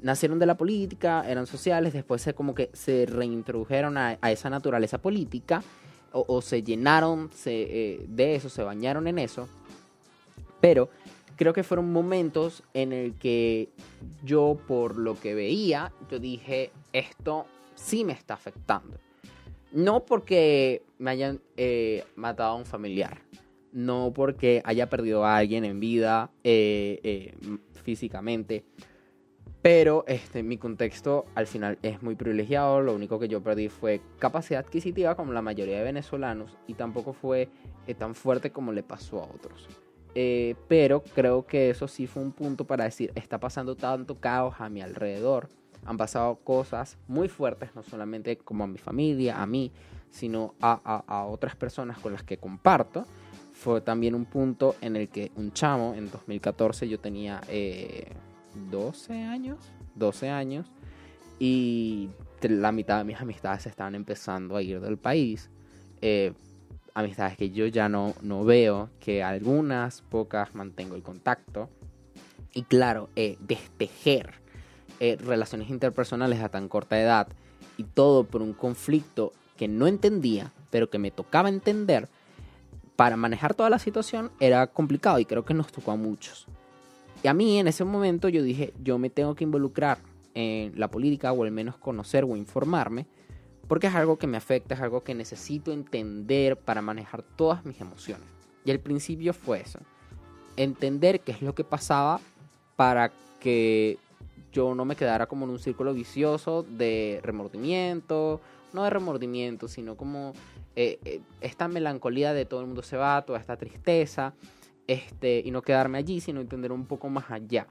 nacieron 0.00 0.38
de 0.38 0.46
la 0.46 0.56
política, 0.56 1.28
eran 1.28 1.46
sociales, 1.46 1.92
después 1.92 2.22
se 2.22 2.34
como 2.34 2.54
que 2.54 2.70
se 2.72 3.04
reintrodujeron 3.06 3.98
a, 3.98 4.14
esa 4.30 4.48
naturaleza 4.48 4.98
política 4.98 5.62
o, 6.12 6.40
se 6.40 6.62
llenaron 6.62 7.30
eh, 7.44 8.06
de 8.08 8.36
eso, 8.36 8.48
se 8.48 8.62
bañaron 8.62 9.06
en 9.06 9.18
eso, 9.18 9.48
pero 10.62 10.88
creo 11.36 11.52
que 11.52 11.62
fueron 11.62 11.92
momentos 11.92 12.62
en 12.72 12.94
el 12.94 13.14
que 13.14 13.68
yo 14.24 14.56
por 14.66 14.96
lo 14.96 15.20
que 15.20 15.34
veía, 15.34 15.92
yo 16.10 16.18
dije, 16.18 16.70
esto 16.94 17.44
sí 17.76 18.04
me 18.04 18.12
está 18.12 18.34
afectando. 18.34 18.98
No 19.72 20.04
porque 20.04 20.82
me 20.98 21.10
hayan 21.10 21.40
eh, 21.56 22.04
matado 22.16 22.52
a 22.52 22.56
un 22.56 22.66
familiar, 22.66 23.20
no 23.72 24.12
porque 24.14 24.62
haya 24.64 24.88
perdido 24.88 25.24
a 25.24 25.36
alguien 25.36 25.64
en 25.64 25.80
vida 25.80 26.30
eh, 26.44 27.00
eh, 27.02 27.34
físicamente, 27.82 28.64
pero 29.62 30.04
este, 30.06 30.42
mi 30.42 30.56
contexto 30.56 31.26
al 31.34 31.46
final 31.46 31.78
es 31.82 32.02
muy 32.02 32.14
privilegiado. 32.14 32.80
Lo 32.80 32.94
único 32.94 33.18
que 33.18 33.28
yo 33.28 33.42
perdí 33.42 33.68
fue 33.68 34.00
capacidad 34.18 34.60
adquisitiva 34.64 35.16
como 35.16 35.32
la 35.32 35.42
mayoría 35.42 35.78
de 35.78 35.84
venezolanos 35.84 36.56
y 36.66 36.74
tampoco 36.74 37.12
fue 37.12 37.48
tan 37.98 38.14
fuerte 38.14 38.50
como 38.50 38.72
le 38.72 38.84
pasó 38.84 39.20
a 39.20 39.24
otros. 39.24 39.68
pero 40.68 41.02
creo 41.14 41.46
que 41.46 41.70
eso 41.70 41.88
sí 41.88 42.06
fue 42.06 42.22
un 42.22 42.32
punto 42.32 42.64
para 42.64 42.84
decir, 42.84 43.12
está 43.16 43.38
pasando 43.38 43.74
tanto 43.74 44.20
caos 44.20 44.54
a 44.58 44.68
mi 44.68 44.80
alrededor 44.80 45.48
han 45.86 45.96
pasado 45.96 46.36
cosas 46.36 46.98
muy 47.06 47.28
fuertes, 47.28 47.70
no 47.74 47.82
solamente 47.82 48.36
como 48.38 48.64
a 48.64 48.66
mi 48.66 48.78
familia, 48.78 49.40
a 49.40 49.46
mí, 49.46 49.72
sino 50.10 50.54
a, 50.60 51.26
otras 51.28 51.56
personas 51.56 51.98
con 51.98 52.12
las 52.12 52.22
que 52.22 52.38
comparto. 52.38 53.06
Fue 53.52 53.80
también 53.80 54.14
un 54.14 54.26
punto 54.26 54.74
en 54.80 54.96
el 54.96 55.08
que 55.08 55.30
un 55.36 55.52
chamo, 55.52 55.94
en 55.94 56.10
2014 56.10 56.88
yo 56.88 57.00
tenía 57.00 57.40
12 58.70 59.14
eh, 59.14 59.24
años, 59.24 59.58
12 59.94 60.28
años, 60.28 60.66
y 61.38 62.10
la 62.42 62.72
mitad 62.72 62.98
de 62.98 63.04
mis 63.04 63.20
amistades 63.20 63.66
estaban 63.66 63.94
empezando 63.94 64.56
a 64.56 64.62
ir 64.62 64.80
del 64.80 64.98
país. 64.98 65.50
Eh, 66.02 66.34
amistades 66.94 67.36
que 67.36 67.50
yo 67.50 67.66
ya 67.66 67.88
no, 67.88 68.14
no 68.22 68.44
veo, 68.44 68.90
que 69.00 69.22
algunas, 69.22 70.02
pocas 70.02 70.54
mantengo 70.54 70.96
el 70.96 71.02
contacto. 71.02 71.70
Y 72.52 72.62
claro, 72.62 73.10
eh, 73.16 73.36
eh, 75.00 75.16
relaciones 75.16 75.70
interpersonales 75.70 76.40
a 76.40 76.48
tan 76.48 76.68
corta 76.68 77.00
edad 77.00 77.28
y 77.76 77.84
todo 77.84 78.24
por 78.24 78.42
un 78.42 78.52
conflicto 78.52 79.32
que 79.56 79.68
no 79.68 79.86
entendía, 79.86 80.52
pero 80.70 80.90
que 80.90 80.98
me 80.98 81.10
tocaba 81.10 81.48
entender, 81.48 82.08
para 82.96 83.16
manejar 83.16 83.54
toda 83.54 83.70
la 83.70 83.78
situación 83.78 84.30
era 84.40 84.66
complicado 84.66 85.18
y 85.18 85.26
creo 85.26 85.44
que 85.44 85.54
nos 85.54 85.70
tocó 85.70 85.92
a 85.92 85.96
muchos. 85.96 86.46
Y 87.22 87.28
a 87.28 87.34
mí 87.34 87.58
en 87.58 87.68
ese 87.68 87.84
momento 87.84 88.28
yo 88.28 88.42
dije, 88.42 88.72
yo 88.82 88.98
me 88.98 89.10
tengo 89.10 89.34
que 89.34 89.44
involucrar 89.44 89.98
en 90.34 90.78
la 90.78 90.88
política 90.88 91.32
o 91.32 91.44
al 91.44 91.50
menos 91.50 91.76
conocer 91.76 92.24
o 92.24 92.36
informarme, 92.36 93.06
porque 93.68 93.88
es 93.88 93.94
algo 93.94 94.18
que 94.18 94.26
me 94.26 94.36
afecta, 94.36 94.74
es 94.74 94.80
algo 94.80 95.02
que 95.02 95.14
necesito 95.14 95.72
entender 95.72 96.56
para 96.56 96.82
manejar 96.82 97.22
todas 97.22 97.64
mis 97.64 97.80
emociones. 97.80 98.26
Y 98.64 98.70
el 98.70 98.80
principio 98.80 99.32
fue 99.32 99.60
eso, 99.60 99.78
entender 100.56 101.20
qué 101.20 101.32
es 101.32 101.42
lo 101.42 101.54
que 101.54 101.64
pasaba 101.64 102.20
para 102.76 103.12
que 103.40 103.98
yo 104.52 104.74
no 104.74 104.84
me 104.84 104.96
quedara 104.96 105.26
como 105.26 105.44
en 105.44 105.50
un 105.50 105.58
círculo 105.58 105.92
vicioso 105.94 106.62
de 106.62 107.20
remordimiento, 107.22 108.40
no 108.72 108.84
de 108.84 108.90
remordimiento, 108.90 109.68
sino 109.68 109.96
como 109.96 110.32
eh, 110.74 110.98
eh, 111.04 111.20
esta 111.40 111.68
melancolía 111.68 112.32
de 112.32 112.44
todo 112.44 112.60
el 112.60 112.66
mundo 112.66 112.82
se 112.82 112.96
va, 112.96 113.24
toda 113.24 113.38
esta 113.38 113.56
tristeza, 113.56 114.34
este, 114.86 115.42
y 115.44 115.50
no 115.50 115.62
quedarme 115.62 115.98
allí, 115.98 116.20
sino 116.20 116.40
entender 116.40 116.72
un 116.72 116.86
poco 116.86 117.08
más 117.08 117.30
allá. 117.30 117.66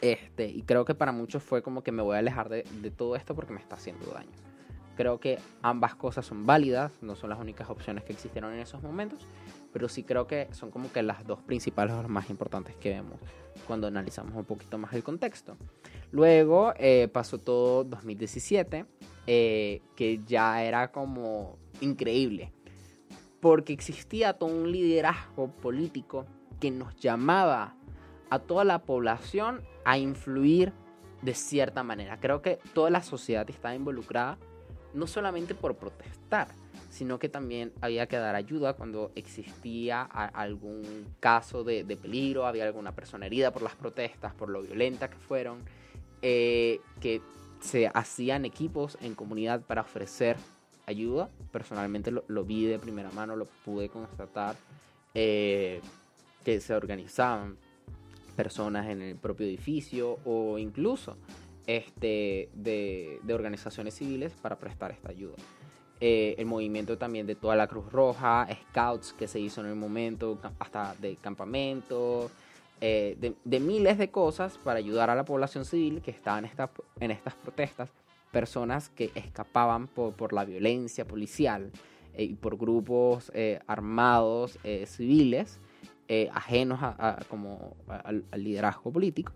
Este, 0.00 0.48
y 0.48 0.62
creo 0.62 0.84
que 0.84 0.94
para 0.94 1.12
muchos 1.12 1.42
fue 1.42 1.62
como 1.62 1.82
que 1.82 1.92
me 1.92 2.02
voy 2.02 2.16
a 2.16 2.18
alejar 2.18 2.48
de, 2.48 2.64
de 2.82 2.90
todo 2.90 3.16
esto 3.16 3.34
porque 3.34 3.52
me 3.52 3.60
está 3.60 3.76
haciendo 3.76 4.06
daño. 4.10 4.32
Creo 4.96 5.20
que 5.20 5.38
ambas 5.62 5.94
cosas 5.94 6.24
son 6.24 6.46
válidas, 6.46 7.02
no 7.02 7.16
son 7.16 7.30
las 7.30 7.38
únicas 7.38 7.68
opciones 7.68 8.02
que 8.04 8.12
existieron 8.12 8.52
en 8.54 8.60
esos 8.60 8.82
momentos, 8.82 9.26
pero 9.76 9.90
sí 9.90 10.04
creo 10.04 10.26
que 10.26 10.48
son 10.52 10.70
como 10.70 10.90
que 10.90 11.02
las 11.02 11.26
dos 11.26 11.42
principales 11.42 11.94
o 11.94 12.00
las 12.00 12.10
más 12.10 12.30
importantes 12.30 12.74
que 12.76 12.94
vemos 12.94 13.20
cuando 13.66 13.86
analizamos 13.86 14.34
un 14.34 14.46
poquito 14.46 14.78
más 14.78 14.94
el 14.94 15.02
contexto. 15.02 15.58
Luego 16.12 16.72
eh, 16.78 17.08
pasó 17.12 17.36
todo 17.36 17.84
2017, 17.84 18.86
eh, 19.26 19.82
que 19.94 20.22
ya 20.26 20.62
era 20.64 20.90
como 20.92 21.58
increíble, 21.82 22.54
porque 23.38 23.74
existía 23.74 24.32
todo 24.32 24.48
un 24.48 24.72
liderazgo 24.72 25.48
político 25.48 26.24
que 26.58 26.70
nos 26.70 26.96
llamaba 26.96 27.74
a 28.30 28.38
toda 28.38 28.64
la 28.64 28.78
población 28.78 29.60
a 29.84 29.98
influir 29.98 30.72
de 31.20 31.34
cierta 31.34 31.82
manera. 31.82 32.18
Creo 32.18 32.40
que 32.40 32.60
toda 32.72 32.88
la 32.88 33.02
sociedad 33.02 33.46
estaba 33.50 33.74
involucrada, 33.74 34.38
no 34.94 35.06
solamente 35.06 35.54
por 35.54 35.76
protestar, 35.76 36.48
sino 36.90 37.18
que 37.18 37.28
también 37.28 37.72
había 37.80 38.06
que 38.06 38.16
dar 38.16 38.34
ayuda 38.34 38.74
cuando 38.74 39.12
existía 39.14 40.02
algún 40.02 41.06
caso 41.20 41.64
de, 41.64 41.84
peligro, 42.00 42.46
había 42.46 42.64
alguna 42.64 42.94
persona 42.94 43.26
herida 43.26 43.52
por 43.52 43.62
las 43.62 43.74
protestas, 43.74 44.34
por 44.34 44.48
lo 44.48 44.62
violenta 44.62 45.10
que 45.10 45.16
fueron, 45.16 45.58
eh, 46.22 46.80
que 47.00 47.20
se 47.60 47.90
hacían 47.92 48.44
equipos 48.44 48.98
en 49.00 49.14
comunidad 49.14 49.62
para 49.62 49.82
ofrecer 49.82 50.36
ayuda. 50.86 51.30
Personalmente 51.52 52.10
lo, 52.10 52.44
vi 52.44 52.66
de 52.66 52.78
primera 52.78 53.10
mano, 53.10 53.36
lo 53.36 53.46
pude 53.64 53.88
constatar, 53.88 54.56
eh, 55.14 55.80
que 56.44 56.60
se 56.60 56.74
organizaban 56.74 57.56
personas 58.36 58.88
en 58.88 59.02
el 59.02 59.16
propio 59.16 59.46
edificio 59.46 60.18
o 60.24 60.58
incluso 60.58 61.16
este, 61.66 62.50
de 62.54 63.34
organizaciones 63.34 63.94
civiles 63.94 64.32
para 64.40 64.56
prestar 64.56 64.92
esta 64.92 65.10
ayuda. 65.10 65.36
Eh, 66.00 66.34
el 66.36 66.44
movimiento 66.44 66.98
también 66.98 67.26
de 67.26 67.34
toda 67.34 67.56
la 67.56 67.66
Cruz 67.66 67.90
Roja, 67.90 68.46
scouts 68.70 69.14
que 69.14 69.26
se 69.26 69.40
hizo 69.40 69.62
en 69.62 69.68
el 69.68 69.76
momento, 69.76 70.38
hasta 70.58 70.94
de 71.00 71.16
campamento, 71.16 72.30
eh, 72.82 73.34
de, 73.44 73.60
miles 73.60 73.96
de 73.96 74.10
cosas 74.10 74.58
para 74.58 74.78
ayudar 74.78 75.08
a 75.08 75.14
la 75.14 75.24
población 75.24 75.64
civil 75.64 76.02
que 76.02 76.10
estaba 76.10 76.38
en, 76.38 76.50
en 77.00 77.10
estas 77.10 77.34
protestas, 77.34 77.88
personas 78.30 78.90
que 78.90 79.10
escapaban 79.14 79.86
por, 79.86 80.34
la 80.34 80.44
violencia 80.44 81.06
policial 81.06 81.72
eh, 82.12 82.24
y 82.24 82.34
por 82.34 82.58
grupos 82.58 83.32
armados 83.66 84.58
civiles 84.84 85.58
ajenos 86.30 86.78
a, 86.82 87.24
como 87.30 87.74
al 87.88 88.24
liderazgo 88.36 88.92
político. 88.92 89.32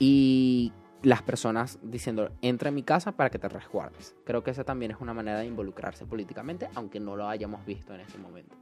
Y 0.00 0.72
las 1.04 1.22
personas 1.22 1.78
diciendo, 1.82 2.30
entra 2.40 2.70
en 2.70 2.74
mi 2.74 2.82
casa 2.82 3.12
para 3.12 3.30
que 3.30 3.38
te 3.38 3.48
resguardes. 3.48 4.16
Creo 4.24 4.42
que 4.42 4.50
esa 4.50 4.64
también 4.64 4.90
es 4.90 5.00
una 5.00 5.12
manera 5.12 5.38
de 5.38 5.46
involucrarse 5.46 6.06
políticamente, 6.06 6.68
aunque 6.74 6.98
no 6.98 7.14
lo 7.14 7.28
hayamos 7.28 7.64
visto 7.66 7.94
en 7.94 8.00
ese 8.00 8.18
momento. 8.18 8.56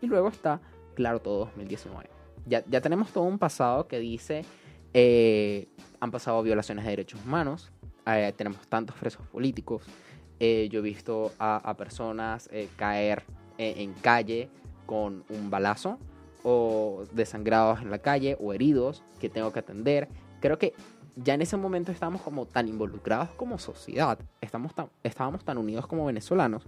Y 0.00 0.06
luego 0.06 0.28
está, 0.28 0.60
claro, 0.94 1.20
todo 1.20 1.40
2019. 1.44 2.08
Ya, 2.46 2.64
ya 2.66 2.80
tenemos 2.80 3.12
todo 3.12 3.24
un 3.24 3.38
pasado 3.38 3.86
que 3.86 3.98
dice, 3.98 4.44
eh, 4.94 5.68
han 6.00 6.10
pasado 6.10 6.42
violaciones 6.42 6.84
de 6.84 6.90
derechos 6.90 7.20
humanos, 7.24 7.70
eh, 8.06 8.32
tenemos 8.36 8.66
tantos 8.68 8.96
presos 8.96 9.26
políticos, 9.26 9.84
eh, 10.40 10.68
yo 10.70 10.80
he 10.80 10.82
visto 10.82 11.32
a, 11.38 11.74
personas 11.76 12.48
caer 12.76 13.22
en 13.58 13.92
calle 13.92 14.48
con 14.86 15.24
un 15.28 15.50
balazo 15.50 15.98
o 16.42 17.04
desangrados 17.12 17.80
en 17.80 17.90
la 17.90 17.98
calle 17.98 18.36
o 18.40 18.52
heridos 18.52 19.04
que 19.20 19.28
tengo 19.28 19.52
que 19.52 19.60
atender. 19.60 20.08
Creo 20.40 20.58
que 20.58 20.74
ya 21.16 21.34
en 21.34 21.42
ese 21.42 21.56
momento 21.56 21.92
estábamos 21.92 22.22
como 22.22 22.46
tan 22.46 22.68
involucrados 22.68 23.30
como 23.30 23.58
sociedad, 23.58 24.18
estamos 24.40 24.74
tan, 24.74 24.88
estábamos 25.02 25.44
tan 25.44 25.58
unidos 25.58 25.86
como 25.86 26.06
venezolanos, 26.06 26.64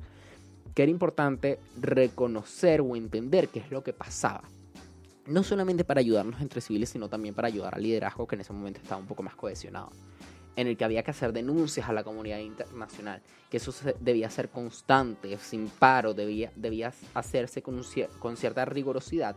que 0.75 0.83
era 0.83 0.91
importante 0.91 1.59
reconocer 1.81 2.81
o 2.81 2.97
entender 2.97 3.49
qué 3.49 3.61
es 3.61 3.71
lo 3.71 3.83
que 3.83 3.93
pasaba. 3.93 4.43
No 5.27 5.43
solamente 5.43 5.85
para 5.85 6.01
ayudarnos 6.01 6.41
entre 6.41 6.61
civiles, 6.61 6.91
sino 6.91 7.09
también 7.09 7.35
para 7.35 7.49
ayudar 7.49 7.75
al 7.75 7.83
liderazgo 7.83 8.27
que 8.27 8.35
en 8.35 8.43
ese 8.43 8.53
momento 8.53 8.81
estaba 8.83 9.01
un 9.01 9.07
poco 9.07 9.23
más 9.23 9.37
cohesionado. 9.37 9.91
En 10.57 10.67
el 10.67 10.77
que 10.77 10.85
había 10.85 11.03
que 11.03 11.11
hacer 11.11 11.33
denuncias 11.33 11.89
a 11.89 11.93
la 11.93 12.05
comunidad 12.05 12.39
internacional, 12.39 13.23
que 13.51 13.57
eso 13.57 13.73
debía 14.01 14.29
ser 14.31 14.51
constante, 14.51 15.37
sin 15.39 15.69
paro, 15.69 16.13
debía, 16.13 16.53
debía 16.55 16.93
hacerse 17.15 17.63
con, 17.63 17.81
con 18.19 18.37
cierta 18.37 18.65
rigurosidad. 18.65 19.37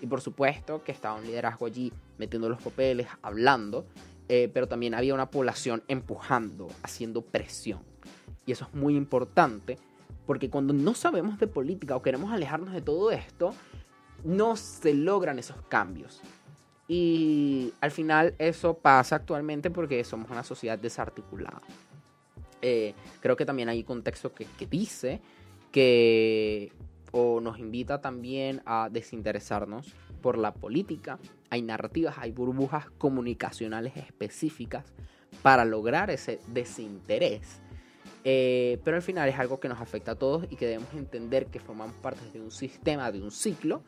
Y 0.00 0.06
por 0.06 0.20
supuesto 0.20 0.82
que 0.82 0.92
estaba 0.92 1.18
un 1.18 1.26
liderazgo 1.26 1.66
allí 1.66 1.92
metiendo 2.18 2.48
los 2.48 2.60
papeles, 2.60 3.06
hablando, 3.22 3.86
eh, 4.28 4.50
pero 4.52 4.66
también 4.66 4.94
había 4.94 5.14
una 5.14 5.30
población 5.30 5.82
empujando, 5.88 6.68
haciendo 6.82 7.22
presión. 7.22 7.80
Y 8.44 8.52
eso 8.52 8.64
es 8.64 8.74
muy 8.74 8.96
importante 8.96 9.78
porque 10.26 10.50
cuando 10.50 10.72
no 10.72 10.94
sabemos 10.94 11.38
de 11.38 11.46
política 11.46 11.96
o 11.96 12.02
queremos 12.02 12.32
alejarnos 12.32 12.72
de 12.72 12.80
todo 12.80 13.10
esto, 13.12 13.54
no 14.24 14.56
se 14.56 14.94
logran 14.94 15.38
esos 15.38 15.56
cambios. 15.68 16.20
Y 16.88 17.72
al 17.80 17.90
final 17.90 18.34
eso 18.38 18.74
pasa 18.74 19.16
actualmente 19.16 19.70
porque 19.70 20.02
somos 20.04 20.30
una 20.30 20.42
sociedad 20.42 20.78
desarticulada. 20.78 21.62
Eh, 22.62 22.94
creo 23.20 23.36
que 23.36 23.44
también 23.44 23.68
hay 23.68 23.84
contexto 23.84 24.32
que, 24.34 24.46
que 24.58 24.66
dice 24.66 25.20
que 25.70 26.72
o 27.12 27.40
nos 27.40 27.58
invita 27.58 28.00
también 28.00 28.62
a 28.66 28.88
desinteresarnos 28.90 29.94
por 30.26 30.38
la 30.38 30.54
política. 30.54 31.20
Hay 31.50 31.62
narrativas, 31.62 32.18
hay 32.18 32.32
burbujas 32.32 32.90
comunicacionales 32.98 33.96
específicas 33.96 34.92
para 35.40 35.64
lograr 35.64 36.10
ese 36.10 36.40
desinterés. 36.48 37.60
Eh, 38.24 38.80
pero 38.82 38.96
al 38.96 39.04
final 39.04 39.28
es 39.28 39.38
algo 39.38 39.60
que 39.60 39.68
nos 39.68 39.80
afecta 39.80 40.10
a 40.10 40.14
todos 40.16 40.48
y 40.50 40.56
que 40.56 40.66
debemos 40.66 40.92
entender 40.94 41.46
que 41.46 41.60
formamos 41.60 41.94
parte 41.98 42.28
de 42.32 42.40
un 42.40 42.50
sistema, 42.50 43.12
de 43.12 43.22
un 43.22 43.30
ciclo, 43.30 43.84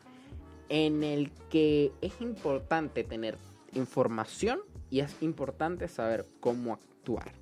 en 0.69 1.03
el 1.03 1.29
que 1.49 1.91
es 1.99 2.21
importante 2.21 3.03
tener 3.03 3.37
información 3.73 4.61
y 4.89 5.01
es 5.01 5.21
importante 5.21 5.89
saber 5.89 6.25
cómo 6.39 6.71
actuar. 6.71 7.33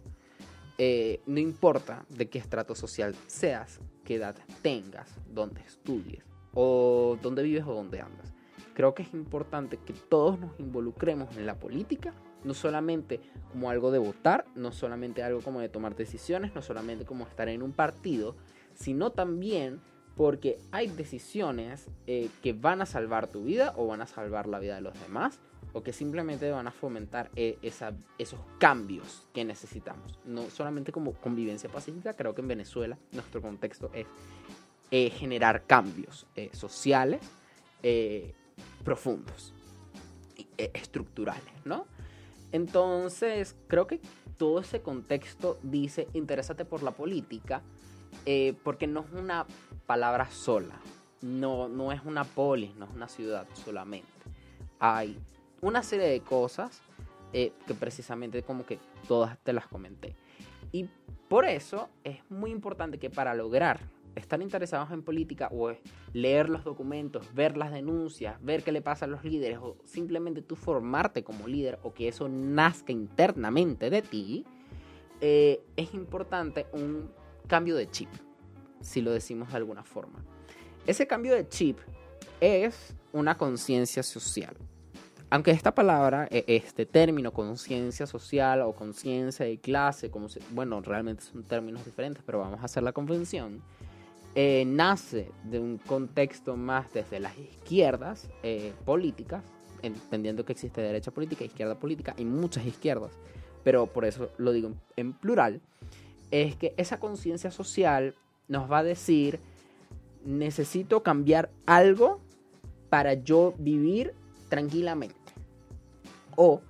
Eh, 0.80 1.22
no 1.28 1.40
importa 1.40 2.04
de 2.10 2.30
qué 2.30 2.40
estrato 2.40 2.74
social 2.74 3.16
seas, 3.28 3.80
qué 4.04 4.16
edad 4.16 4.36
tengas, 4.64 5.20
dónde 5.30 5.62
estudies, 5.62 6.24
o 6.56 7.16
dónde 7.22 7.44
vives 7.44 7.64
o 7.68 7.76
dónde 7.76 8.02
andas. 8.02 8.37
Creo 8.78 8.94
que 8.94 9.02
es 9.02 9.12
importante 9.16 9.78
que 9.78 9.94
todos 9.94 10.40
nos 10.40 10.52
involucremos 10.60 11.36
en 11.36 11.48
la 11.48 11.56
política 11.56 12.14
no 12.44 12.54
solamente 12.54 13.20
como 13.52 13.72
algo 13.72 13.90
de 13.90 13.98
votar, 13.98 14.46
no 14.54 14.72
solamente 14.72 15.24
algo 15.24 15.42
como 15.42 15.62
de 15.62 15.68
tomar 15.68 15.96
decisiones, 15.96 16.54
no 16.54 16.62
solamente 16.62 17.04
como 17.04 17.26
estar 17.26 17.50
en 17.50 17.64
un 17.64 17.72
partido, 17.72 18.36
sino 18.76 19.10
también 19.10 19.82
porque 20.16 20.60
hay 20.72 20.90
decisiones 20.90 21.88
eh, 22.06 22.30
que 22.44 22.54
van 22.54 22.84
a 22.84 22.86
salvar 22.86 23.26
tu 23.26 23.46
vida 23.46 23.74
o 23.78 23.88
van 23.88 24.02
a 24.02 24.06
salvar 24.06 24.46
la 24.46 24.60
vida 24.60 24.76
de 24.76 24.82
los 24.82 24.94
demás 25.02 25.40
o 25.74 25.82
que 25.82 25.92
simplemente 25.92 26.52
van 26.52 26.68
a 26.68 26.72
fomentar 26.72 27.32
eh, 27.36 27.58
esos 27.64 28.40
cambios 28.60 29.28
que 29.34 29.44
necesitamos. 29.44 30.20
No 30.24 30.52
solamente 30.52 30.92
como 30.92 31.14
convivencia 31.14 31.68
pacífica, 31.68 32.14
creo 32.14 32.36
que 32.36 32.42
en 32.42 32.48
Venezuela 32.48 32.96
nuestro 33.12 33.42
contexto 33.42 33.90
es 33.96 34.06
eh, 34.92 35.10
generar 35.10 35.66
cambios 35.66 36.28
sociales 36.52 37.22
profundos, 38.88 39.54
estructurales, 40.56 41.44
¿no? 41.66 41.88
Entonces, 42.54 43.54
creo 43.68 43.86
que 43.86 44.00
todo 44.38 44.62
ese 44.62 44.82
contexto 44.82 45.60
dice, 45.62 46.08
interésate 46.14 46.64
por 46.64 46.84
la 46.84 46.92
política, 46.92 47.62
eh, 48.26 48.54
porque 48.64 48.88
no 48.88 49.02
es 49.02 49.12
una 49.12 49.46
palabra 49.88 50.32
sola, 50.32 50.80
no, 51.22 51.68
no 51.68 51.92
es 51.92 52.00
una 52.06 52.24
polis, 52.24 52.74
no 52.78 52.86
es 52.86 52.92
una 52.92 53.10
ciudad 53.10 53.46
solamente. 53.66 54.08
Hay 54.80 55.20
una 55.60 55.84
serie 55.84 56.08
de 56.08 56.22
cosas 56.22 56.82
eh, 57.34 57.52
que 57.68 57.74
precisamente 57.74 58.42
como 58.42 58.66
que 58.66 58.80
todas 59.06 59.38
te 59.40 59.52
las 59.52 59.68
comenté. 59.68 60.16
Y 60.72 60.88
por 61.28 61.44
eso 61.44 61.90
es 62.06 62.20
muy 62.32 62.52
importante 62.52 63.00
que 63.00 63.10
para 63.10 63.34
lograr 63.34 63.82
están 64.18 64.42
interesados 64.42 64.92
en 64.92 65.04
política 65.04 65.48
o 65.52 65.70
es 65.70 65.80
leer 66.14 66.50
los 66.50 66.64
documentos, 66.64 67.34
ver 67.34 67.58
las 67.58 67.72
denuncias, 67.72 68.42
ver 68.44 68.64
qué 68.64 68.72
le 68.72 68.82
pasa 68.82 69.06
a 69.06 69.08
los 69.08 69.24
líderes 69.24 69.60
o 69.62 69.78
simplemente 69.86 70.42
tú 70.42 70.56
formarte 70.56 71.24
como 71.24 71.48
líder 71.48 71.80
o 71.84 71.94
que 71.94 72.08
eso 72.08 72.28
nazca 72.28 72.92
internamente 72.92 73.90
de 73.90 74.02
ti, 74.02 74.46
eh, 75.22 75.62
es 75.76 75.94
importante 75.94 76.68
un 76.74 77.10
cambio 77.48 77.76
de 77.76 77.90
chip, 77.90 78.10
si 78.82 79.02
lo 79.02 79.12
decimos 79.12 79.50
de 79.50 79.58
alguna 79.58 79.84
forma. 79.84 80.24
Ese 80.86 81.08
cambio 81.08 81.34
de 81.34 81.48
chip 81.48 81.80
es 82.40 82.96
una 83.12 83.38
conciencia 83.38 84.04
social. 84.04 84.56
Aunque 85.30 85.52
esta 85.52 85.76
palabra, 85.76 86.28
e, 86.32 86.46
este 86.48 86.86
término 86.86 87.34
conciencia 87.34 88.06
social 88.08 88.62
o 88.62 88.74
conciencia 88.74 89.46
de 89.46 89.58
clase, 89.58 90.10
como 90.10 90.28
bueno, 90.52 90.80
realmente 90.82 91.24
son 91.24 91.44
términos 91.44 91.84
diferentes, 91.84 92.24
pero 92.26 92.40
vamos 92.40 92.62
a 92.62 92.66
hacer 92.66 92.84
la 92.84 92.94
convención, 92.94 93.62
eh, 94.40 94.66
nace 94.68 95.32
de 95.46 95.60
un 95.60 95.80
contexto 95.80 96.56
más 96.56 96.94
desde 96.94 97.20
las 97.20 97.36
izquierdas 97.40 98.30
eh, 98.44 98.72
políticas, 98.86 99.44
entendiendo 99.82 100.46
que 100.46 100.54
existe 100.54 100.80
derecha 100.80 101.10
política, 101.10 101.44
izquierda 101.44 101.74
política 101.80 102.14
y 102.20 102.26
muchas 102.26 102.64
izquierdas, 102.68 103.14
pero 103.64 103.88
por 103.88 104.06
eso 104.06 104.30
lo 104.38 104.52
digo 104.52 104.74
en 104.96 105.14
plural, 105.14 105.60
es 106.30 106.56
que 106.56 106.76
esa 106.78 107.00
conciencia 107.00 107.50
social 107.50 108.14
nos 108.48 108.72
va 108.72 108.78
a 108.78 108.84
decir, 108.84 109.40
necesito 110.24 111.02
cambiar 111.02 111.50
algo 111.66 112.22
para 112.92 113.16
yo 113.16 113.56
vivir 113.58 114.14
tranquilamente. 114.50 115.34
O 116.36 116.62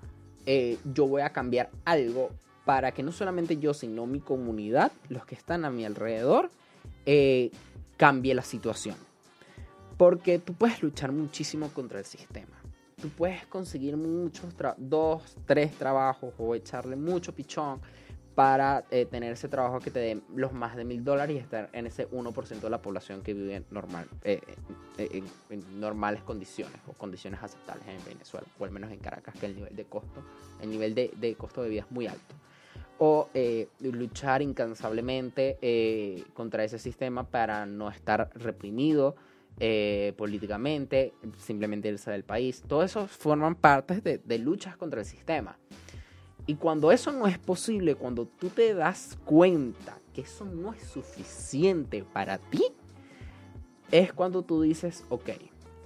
eh, 0.45 0.77
yo 0.93 1.05
voy 1.05 1.21
a 1.21 1.31
cambiar 1.31 1.69
algo 1.83 2.29
para 2.63 2.93
que 2.93 3.03
no 3.03 3.11
solamente 3.11 3.57
yo, 3.57 3.73
sino 3.73 4.05
mi 4.05 4.21
comunidad, 4.21 4.93
los 5.09 5.25
que 5.25 5.35
están 5.35 5.65
a 5.65 5.69
mi 5.69 5.83
alrededor, 5.83 6.49
eh, 7.07 7.51
cambie 7.95 8.35
la 8.35 8.43
situación. 8.43 8.95
Porque 9.97 10.37
tú 10.37 10.53
puedes 10.53 10.83
luchar 10.83 11.11
muchísimo 11.11 11.69
contra 11.69 11.99
el 11.99 12.05
sistema. 12.05 12.61
Tú 13.01 13.09
puedes 13.09 13.45
conseguir 13.47 13.95
muchos, 13.95 14.53
dos, 14.77 15.37
tres 15.45 15.71
trabajos 15.73 16.33
o 16.37 16.53
echarle 16.53 16.95
mucho 16.95 17.33
pichón 17.33 17.79
para 18.35 18.83
eh, 18.91 19.05
tener 19.05 19.33
ese 19.33 19.47
trabajo 19.47 19.79
que 19.79 19.89
te 19.89 19.99
dé 19.99 20.21
los 20.35 20.51
más 20.51 20.75
de 20.75 20.83
mil 20.83 21.03
dólares 21.03 21.35
y 21.35 21.39
estar 21.39 21.69
en 21.73 21.87
ese 21.87 22.07
1% 22.09 22.59
de 22.59 22.69
la 22.69 22.81
población 22.81 23.23
que 23.23 23.33
vive 23.33 23.63
normal, 23.71 24.07
eh, 24.23 24.41
en, 24.97 25.79
normales 25.79 26.21
condiciones 26.21 26.79
o 26.87 26.93
condiciones 26.93 27.41
aceptables 27.41 27.87
en 27.87 28.03
Venezuela, 28.05 28.45
o 28.59 28.65
al 28.65 28.71
menos 28.71 28.91
en 28.91 28.99
Caracas, 28.99 29.33
que 29.39 29.47
el 29.47 29.55
nivel 29.55 29.75
de 29.75 29.85
costo, 29.85 30.21
el 30.61 30.69
nivel 30.69 30.93
de, 30.93 31.11
de 31.15 31.33
costo 31.35 31.63
de 31.63 31.69
vida 31.69 31.81
es 31.81 31.91
muy 31.91 32.05
alto 32.05 32.35
o 32.99 33.29
eh, 33.33 33.67
luchar 33.79 34.41
incansablemente 34.41 35.57
eh, 35.61 36.23
contra 36.33 36.63
ese 36.63 36.79
sistema 36.79 37.23
para 37.29 37.65
no 37.65 37.89
estar 37.89 38.29
reprimido 38.35 39.15
eh, 39.59 40.13
políticamente, 40.17 41.13
simplemente 41.37 41.89
irse 41.89 42.11
del 42.11 42.23
país. 42.23 42.63
Todo 42.67 42.83
eso 42.83 43.07
forman 43.07 43.55
partes 43.55 44.03
de, 44.03 44.19
de, 44.19 44.37
luchas 44.37 44.77
contra 44.77 45.01
el 45.01 45.05
sistema. 45.05 45.57
Y 46.45 46.55
cuando 46.55 46.91
eso 46.91 47.11
no 47.11 47.27
es 47.27 47.37
posible, 47.37 47.95
cuando 47.95 48.25
tú 48.25 48.49
te 48.49 48.73
das 48.73 49.17
cuenta 49.25 49.99
que 50.13 50.21
eso 50.21 50.45
no 50.45 50.73
es 50.73 50.83
suficiente 50.83 52.03
para 52.03 52.37
ti, 52.37 52.63
es 53.91 54.13
cuando 54.13 54.43
tú 54.43 54.61
dices, 54.61 55.03
ok, 55.09 55.29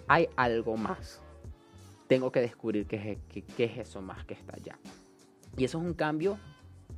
hay 0.08 0.28
algo 0.36 0.78
más. 0.78 1.21
Tengo 2.08 2.32
que 2.32 2.41
descubrir 2.41 2.86
qué 2.88 3.17
es, 3.30 3.45
qué 3.56 3.63
es 3.63 3.78
eso 3.78 4.02
más 4.02 4.26
que 4.26 4.34
está 4.34 4.56
allá. 4.56 4.78
Y 5.58 5.63
eso 5.63 5.80
es 5.80 5.86
un 5.86 5.93
cambio 5.93 6.38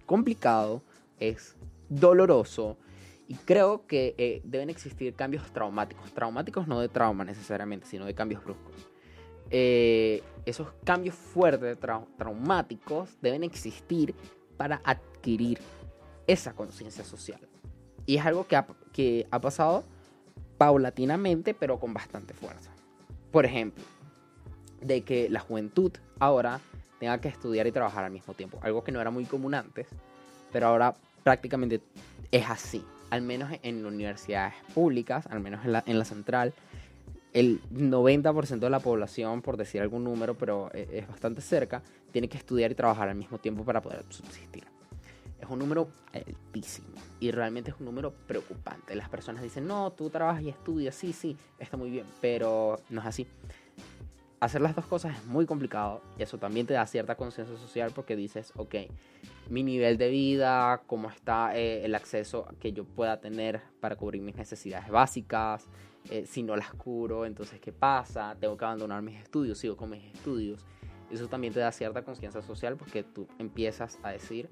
complicado, 0.06 0.82
es 1.20 1.56
doloroso 1.90 2.78
y 3.28 3.36
creo 3.36 3.86
que 3.88 4.16
eh, 4.18 4.42
deben 4.44 4.70
existir 4.70 5.14
cambios 5.14 5.52
traumáticos. 5.54 6.12
Traumáticos 6.14 6.68
no 6.68 6.80
de 6.80 6.90
trauma 6.90 7.24
necesariamente, 7.24 7.88
sino 7.88 8.06
de 8.06 8.14
cambios 8.14 8.44
bruscos. 8.44 8.74
Eh, 9.50 10.24
esos 10.46 10.68
cambios 10.84 11.16
fuertes, 11.16 11.78
traumáticos, 12.18 13.10
deben 13.22 13.44
existir 13.44 14.16
para 14.58 14.82
adquirir 14.84 15.60
esa 16.28 16.54
conciencia 16.54 17.04
social. 17.04 17.40
Y 18.06 18.18
es 18.18 18.26
algo 18.26 18.48
que 18.48 18.62
que 18.92 19.28
ha 19.32 19.40
pasado 19.40 19.84
paulatinamente, 20.58 21.54
pero 21.54 21.80
con 21.80 21.94
bastante 21.94 22.34
fuerza. 22.34 22.72
Por 23.32 23.46
ejemplo, 23.46 23.84
de 24.82 25.02
que 25.02 25.30
la 25.30 25.40
juventud 25.40 25.92
ahora 26.20 26.60
tenga 27.04 27.20
que 27.20 27.28
estudiar 27.28 27.68
y 27.68 27.72
trabajar 27.74 28.06
al 28.06 28.12
mismo 28.12 28.34
tiempo. 28.34 28.60
Algo 28.62 28.82
que 28.82 28.94
no 28.94 29.02
era 29.02 29.12
muy 29.12 29.26
común 29.26 29.54
antes, 29.54 29.88
pero 30.54 30.68
ahora 30.68 30.94
prácticamente 31.22 31.82
es 32.32 32.50
así. 32.50 32.82
Al 33.10 33.22
menos 33.22 33.52
en 33.62 33.86
universidades 33.86 34.54
públicas, 34.74 35.28
al 35.28 35.42
menos 35.42 35.66
en 35.66 35.74
la, 35.74 35.84
en 35.86 36.00
la 36.00 36.06
central, 36.06 36.54
el 37.34 37.62
90% 37.74 38.60
de 38.60 38.70
la 38.70 38.80
población, 38.80 39.42
por 39.42 39.58
decir 39.58 39.82
algún 39.82 40.06
número, 40.06 40.36
pero 40.36 40.72
e, 40.74 40.88
es 40.94 41.08
bastante 41.10 41.42
cerca, 41.42 41.82
tiene 42.14 42.30
que 42.30 42.38
estudiar 42.38 42.72
y 42.72 42.76
trabajar 42.76 43.10
al 43.10 43.16
mismo 43.16 43.38
tiempo 43.38 43.66
para 43.66 43.82
poder 43.82 44.06
subsistir. 44.08 44.64
es 45.42 45.50
un 45.50 45.60
número 45.60 45.90
altísimo 46.14 46.88
y 47.20 47.32
realmente 47.32 47.72
es 47.72 47.80
un 47.80 47.86
número 47.86 48.14
preocupante. 48.14 48.96
Las 48.96 49.10
personas 49.10 49.44
dicen, 49.44 49.68
no, 49.68 49.92
tú 49.92 50.10
trabajas 50.10 50.42
y 50.44 50.50
estudias, 50.50 50.96
sí, 50.96 51.12
sí, 51.12 51.36
está 51.60 51.76
muy 51.76 51.90
bien, 51.90 52.06
pero 52.22 52.80
no 52.90 53.02
es 53.02 53.08
así. 53.08 53.28
Hacer 54.44 54.60
las 54.60 54.76
dos 54.76 54.86
cosas 54.88 55.18
es 55.18 55.26
muy 55.26 55.46
complicado 55.46 56.02
y 56.20 56.24
eso 56.24 56.38
también 56.38 56.68
te 56.68 56.74
da 56.74 56.86
cierta 56.86 57.16
conciencia 57.16 57.56
social 57.56 57.94
porque 57.96 58.18
dices, 58.18 58.52
ok, 58.58 58.76
mi 59.48 59.64
nivel 59.64 59.98
de 59.98 60.10
vida, 60.10 60.82
cómo 60.86 61.10
está 61.10 61.58
eh, 61.58 61.86
el 61.86 61.96
acceso 61.96 62.46
que 62.60 62.74
yo 62.74 62.84
pueda 62.84 63.22
tener 63.22 63.62
para 63.80 63.96
cubrir 63.96 64.22
mis 64.22 64.36
necesidades 64.36 64.90
básicas, 64.90 65.66
eh, 66.10 66.26
si 66.26 66.44
no 66.44 66.58
las 66.58 66.74
curo, 66.74 67.26
entonces 67.26 67.62
¿qué 67.62 67.72
pasa? 67.72 68.36
Tengo 68.38 68.58
que 68.58 68.66
abandonar 68.66 69.02
mis 69.02 69.18
estudios, 69.18 69.58
sigo 69.60 69.78
con 69.78 69.92
mis 69.92 70.04
estudios. 70.14 70.66
Eso 71.10 71.30
también 71.30 71.54
te 71.54 71.62
da 71.62 71.72
cierta 71.72 72.04
conciencia 72.04 72.42
social 72.42 72.76
porque 72.76 73.04
tú 73.04 73.30
empiezas 73.40 73.98
a 74.04 74.12
decir, 74.12 74.50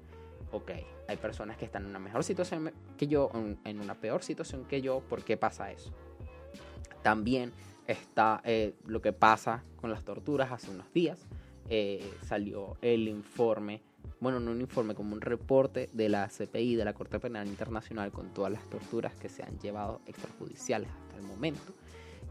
ok, 0.52 0.70
hay 1.06 1.16
personas 1.18 1.58
que 1.58 1.66
están 1.66 1.82
en 1.82 1.90
una 1.90 1.98
mejor 1.98 2.24
situación 2.24 2.72
que 2.96 3.08
yo, 3.08 3.30
en 3.34 3.78
una 3.78 3.94
peor 3.96 4.22
situación 4.22 4.64
que 4.64 4.80
yo, 4.80 5.00
¿por 5.00 5.22
qué 5.22 5.36
pasa 5.36 5.70
eso? 5.70 5.92
También 7.02 7.52
está 7.86 8.40
eh, 8.44 8.74
lo 8.86 9.00
que 9.00 9.12
pasa 9.12 9.64
con 9.80 9.90
las 9.90 10.04
torturas 10.04 10.52
hace 10.52 10.70
unos 10.70 10.92
días. 10.92 11.26
Eh, 11.68 12.12
salió 12.26 12.76
el 12.82 13.08
informe, 13.08 13.80
bueno, 14.20 14.40
no 14.40 14.50
un 14.50 14.60
informe, 14.60 14.94
como 14.94 15.14
un 15.14 15.20
reporte 15.20 15.88
de 15.92 16.08
la 16.08 16.28
CPI, 16.28 16.76
de 16.76 16.84
la 16.84 16.92
Corte 16.92 17.18
Penal 17.18 17.46
Internacional, 17.46 18.10
con 18.10 18.32
todas 18.34 18.52
las 18.52 18.68
torturas 18.68 19.14
que 19.14 19.28
se 19.28 19.42
han 19.42 19.58
llevado 19.58 20.00
extrajudiciales 20.06 20.90
hasta 20.90 21.16
el 21.18 21.22
momento. 21.24 21.72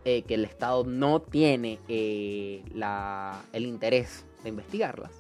Eh, 0.04 0.24
que 0.24 0.34
el 0.34 0.46
Estado 0.46 0.84
no 0.84 1.22
tiene 1.22 1.80
la, 2.74 3.40
el 3.54 3.68
interés 3.68 4.26
de 4.42 4.50
investigarlas 4.50 5.12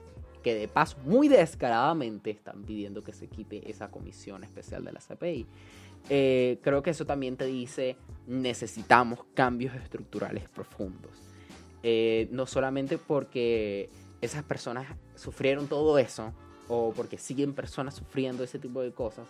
que 0.41 0.55
de 0.55 0.67
paso 0.67 0.97
muy 1.05 1.27
descaradamente 1.27 2.31
están 2.31 2.63
pidiendo 2.63 3.01
que 3.01 3.13
se 3.13 3.27
quite 3.27 3.69
esa 3.69 3.89
comisión 3.89 4.43
especial 4.43 4.83
de 4.83 4.91
la 4.91 4.99
CPI. 4.99 5.45
Eh, 6.09 6.59
creo 6.61 6.81
que 6.81 6.89
eso 6.89 7.05
también 7.05 7.37
te 7.37 7.45
dice 7.45 7.97
necesitamos 8.27 9.19
cambios 9.33 9.75
estructurales 9.75 10.47
profundos. 10.49 11.11
Eh, 11.83 12.27
no 12.31 12.45
solamente 12.45 12.97
porque 12.97 13.89
esas 14.21 14.43
personas 14.43 14.87
sufrieron 15.15 15.67
todo 15.67 15.97
eso 15.97 16.33
o 16.67 16.93
porque 16.95 17.17
siguen 17.17 17.53
personas 17.53 17.95
sufriendo 17.95 18.43
ese 18.43 18.59
tipo 18.59 18.81
de 18.81 18.91
cosas, 18.91 19.27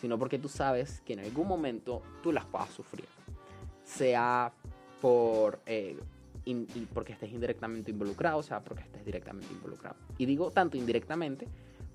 sino 0.00 0.18
porque 0.18 0.38
tú 0.38 0.48
sabes 0.48 1.02
que 1.02 1.12
en 1.12 1.20
algún 1.20 1.46
momento 1.46 2.02
tú 2.22 2.32
las 2.32 2.50
vas 2.50 2.70
a 2.70 2.72
sufrir. 2.72 3.06
Sea 3.84 4.52
por 5.00 5.60
eh, 5.66 5.98
y 6.44 6.54
porque 6.92 7.12
estés 7.12 7.30
indirectamente 7.30 7.90
involucrado, 7.90 8.42
sea, 8.42 8.60
porque 8.60 8.82
estés 8.82 9.04
directamente 9.04 9.52
involucrado. 9.52 9.96
Y 10.18 10.26
digo 10.26 10.50
tanto 10.50 10.76
indirectamente 10.76 11.46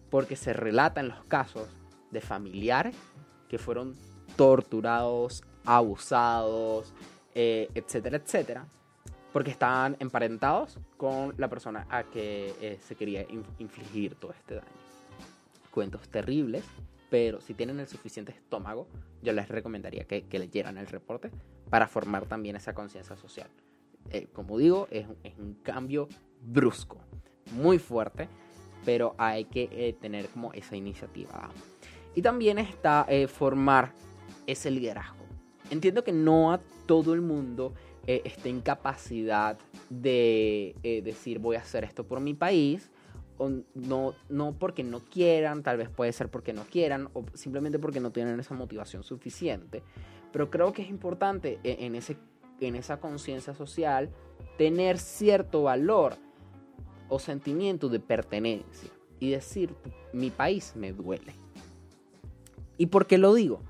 porque 0.10 0.36
se 0.36 0.54
relatan 0.54 1.10
los 1.10 1.26
casos 1.26 1.68
de 2.12 2.22
familiares 2.22 2.96
que 3.50 3.58
fueron 3.58 3.96
torturados, 4.36 5.44
abusados, 5.66 6.94
eh, 7.34 7.70
etcétera, 7.74 8.18
etcétera, 8.18 8.66
porque 9.34 9.52
estaban 9.52 9.98
emparentados 10.00 10.80
con 10.98 11.34
la 11.38 11.50
persona 11.50 11.86
a 11.90 12.04
que 12.04 12.54
eh, 12.62 12.80
se 12.82 12.96
quería 12.96 13.26
infligir 13.60 14.16
todo 14.16 14.32
este 14.32 14.56
daño. 14.56 14.68
Cuentos 15.72 16.08
terribles, 16.08 16.64
pero 17.10 17.42
si 17.42 17.54
tienen 17.54 17.80
el 17.80 17.88
suficiente 17.88 18.32
estómago, 18.32 18.88
yo 19.22 19.34
les 19.34 19.50
recomendaría 19.50 20.06
que, 20.06 20.28
que 20.28 20.40
leyeran 20.40 20.78
el 20.78 20.88
reporte 20.88 21.32
para 21.70 21.88
formar 21.88 22.26
también 22.26 22.56
esa 22.56 22.74
conciencia 22.74 23.18
social. 23.18 23.50
Eh, 24.12 24.28
como 24.32 24.58
digo, 24.58 24.88
es, 24.92 25.06
un 25.38 25.56
cambio 25.64 26.08
brusco, 26.42 26.98
muy 27.52 27.80
fuerte, 27.80 28.30
pero 28.86 29.16
hay 29.18 29.46
que 29.46 29.98
tener 30.00 30.30
como 30.30 30.54
esa 30.54 30.76
iniciativa. 30.76 31.50
Y 32.16 32.22
también 32.22 32.60
está 32.60 33.06
eh, 33.10 33.28
formar 34.46 34.52
ese 34.52 34.72
liderazgo. 34.72 35.26
Entiendo 35.70 36.04
que 36.04 36.12
no 36.12 36.52
a 36.52 36.60
todo 36.86 37.14
el 37.14 37.22
mundo 37.22 37.74
esté 38.08 38.50
en 38.50 38.62
capacidad 38.62 39.58
de 39.90 40.76
decir 41.04 41.40
voy 41.40 41.56
a 41.56 41.62
hacer 41.62 41.84
esto 41.84 42.04
por 42.06 42.20
mi 42.20 42.34
país, 42.34 42.92
o 43.38 43.50
no, 43.74 44.14
no 44.30 44.54
porque 44.54 44.84
no 44.84 45.02
quieran, 45.02 45.64
tal 45.64 45.78
vez 45.78 45.90
puede 45.90 46.14
ser 46.14 46.30
porque 46.30 46.54
no 46.54 46.64
quieran, 46.64 47.10
o 47.14 47.26
simplemente 47.34 47.80
porque 47.80 48.00
no 48.00 48.12
tienen 48.12 48.40
esa 48.40 48.54
motivación 48.54 49.04
suficiente. 49.04 49.82
Pero 50.32 50.50
creo 50.50 50.72
que 50.72 50.84
es 50.84 50.90
importante 50.90 51.60
en 51.64 51.96
ese 51.96 52.18
en 52.62 52.76
esa 52.76 53.02
conciencia 53.02 53.54
social 53.54 54.10
tener 54.58 54.98
cierto 54.98 55.64
valor 55.64 56.16
o 57.10 57.20
sentimiento 57.20 57.90
de 57.90 58.00
pertenencia 58.00 58.90
y 59.20 59.32
decir, 59.32 59.76
mi 60.14 60.30
país 60.30 60.74
me 60.76 60.94
duele. 60.94 61.34
¿Y 62.78 62.86
por 62.86 63.08
qué 63.08 63.18
lo 63.18 63.34
digo? 63.34 63.62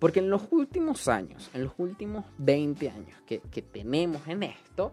Porque 0.00 0.18
en 0.18 0.30
los 0.30 0.42
últimos 0.50 1.06
años, 1.06 1.50
en 1.54 1.64
los 1.64 1.74
últimos 1.78 2.24
20 2.38 2.90
años 2.90 3.20
que, 3.26 3.38
tenemos 3.62 4.26
en 4.26 4.42
esto, 4.42 4.92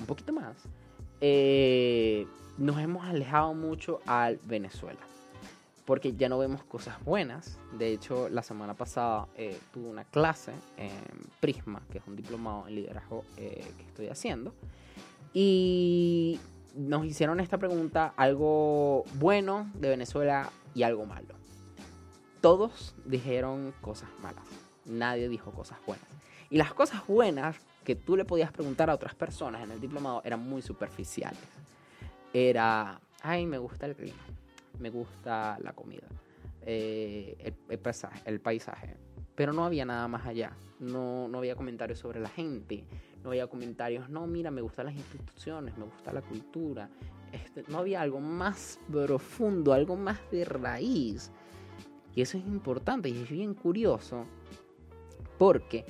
un 0.00 0.06
poquito 0.06 0.32
más, 0.32 0.56
eh, 1.20 2.26
nos 2.56 2.80
hemos 2.80 3.06
alejado 3.06 3.54
mucho 3.54 4.00
al 4.06 4.40
Venezuela 4.44 4.98
porque 5.88 6.14
ya 6.14 6.28
no 6.28 6.36
vemos 6.36 6.62
cosas 6.64 7.02
buenas. 7.02 7.58
De 7.78 7.90
hecho, 7.94 8.28
la 8.28 8.42
semana 8.42 8.74
pasada 8.74 9.26
eh, 9.34 9.58
tuve 9.72 9.88
una 9.88 10.04
clase 10.04 10.52
en 10.76 10.90
Prisma, 11.40 11.80
que 11.90 11.96
es 11.96 12.04
un 12.06 12.14
diplomado 12.14 12.68
en 12.68 12.74
liderazgo 12.74 13.24
eh, 13.38 13.64
que 13.74 13.84
estoy 13.84 14.08
haciendo, 14.08 14.52
y 15.32 16.38
nos 16.76 17.06
hicieron 17.06 17.40
esta 17.40 17.56
pregunta, 17.56 18.12
algo 18.18 19.04
bueno 19.14 19.70
de 19.76 19.88
Venezuela 19.88 20.50
y 20.74 20.82
algo 20.82 21.06
malo. 21.06 21.37
Todos 22.40 22.94
dijeron 23.04 23.74
cosas 23.80 24.10
malas, 24.22 24.44
nadie 24.84 25.28
dijo 25.28 25.52
cosas 25.52 25.78
buenas. 25.86 26.06
Y 26.50 26.56
las 26.56 26.72
cosas 26.72 27.06
buenas 27.06 27.56
que 27.84 27.94
tú 27.94 28.16
le 28.16 28.24
podías 28.24 28.52
preguntar 28.52 28.90
a 28.90 28.94
otras 28.94 29.14
personas 29.14 29.62
en 29.62 29.72
el 29.72 29.80
diplomado 29.80 30.22
eran 30.24 30.40
muy 30.40 30.62
superficiales. 30.62 31.40
Era, 32.32 33.00
ay, 33.22 33.46
me 33.46 33.58
gusta 33.58 33.86
el 33.86 33.96
clima 33.96 34.22
me 34.78 34.90
gusta 34.90 35.58
la 35.62 35.72
comida, 35.72 36.06
eh, 36.62 37.36
el, 37.40 37.54
el, 38.24 38.40
paisaje, 38.40 38.96
Pero 39.34 39.52
no 39.52 39.64
había 39.64 39.84
nada 39.84 40.08
más 40.08 40.26
allá. 40.26 40.52
No, 40.78 41.26
no 41.28 41.38
había 41.38 41.56
comentarios 41.56 41.98
sobre 41.98 42.20
la 42.20 42.28
gente. 42.28 42.84
No 43.22 43.30
había 43.30 43.48
comentarios, 43.48 44.08
no, 44.08 44.26
mira, 44.26 44.50
me 44.50 44.60
gustan 44.60 44.86
las 44.86 44.94
instituciones, 44.94 45.76
me 45.76 45.84
gusta 45.84 46.12
la 46.12 46.22
cultura. 46.22 46.88
Este, 47.32 47.64
no 47.68 47.78
había 47.78 48.00
algo 48.00 48.20
más 48.20 48.78
profundo, 48.90 49.72
algo 49.72 49.96
más 49.96 50.18
de 50.30 50.44
raíz. 50.44 51.32
Y 52.18 52.22
eso 52.22 52.36
es 52.36 52.44
importante 52.48 53.08
y 53.08 53.22
es 53.22 53.30
bien 53.30 53.54
curioso 53.54 54.26
porque 55.38 55.84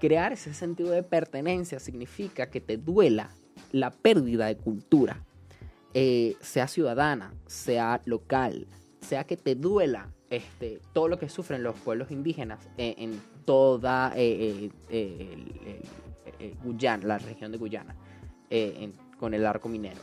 crear 0.00 0.32
ese 0.32 0.52
sentido 0.52 0.90
de 0.90 1.04
pertenencia 1.04 1.78
significa 1.78 2.50
que 2.50 2.60
te 2.60 2.76
duela 2.76 3.30
la 3.70 3.92
pérdida 3.92 4.46
de 4.46 4.56
cultura. 4.56 5.24
Eh, 5.94 6.34
sea 6.40 6.66
ciudadana, 6.66 7.32
sea 7.46 8.02
local, 8.06 8.66
sea 9.00 9.22
que 9.22 9.36
te 9.36 9.54
duela 9.54 10.12
este, 10.30 10.80
todo 10.94 11.06
lo 11.06 11.16
que 11.16 11.28
sufren 11.28 11.62
los 11.62 11.76
pueblos 11.76 12.10
indígenas 12.10 12.68
en 12.76 13.20
toda 13.44 14.12
eh, 14.16 14.72
eh, 14.90 16.54
Guyana, 16.64 17.06
la 17.06 17.18
región 17.18 17.52
de 17.52 17.58
Guyana, 17.58 17.94
con 19.20 19.32
el 19.32 19.46
arco 19.46 19.68
minero. 19.68 20.00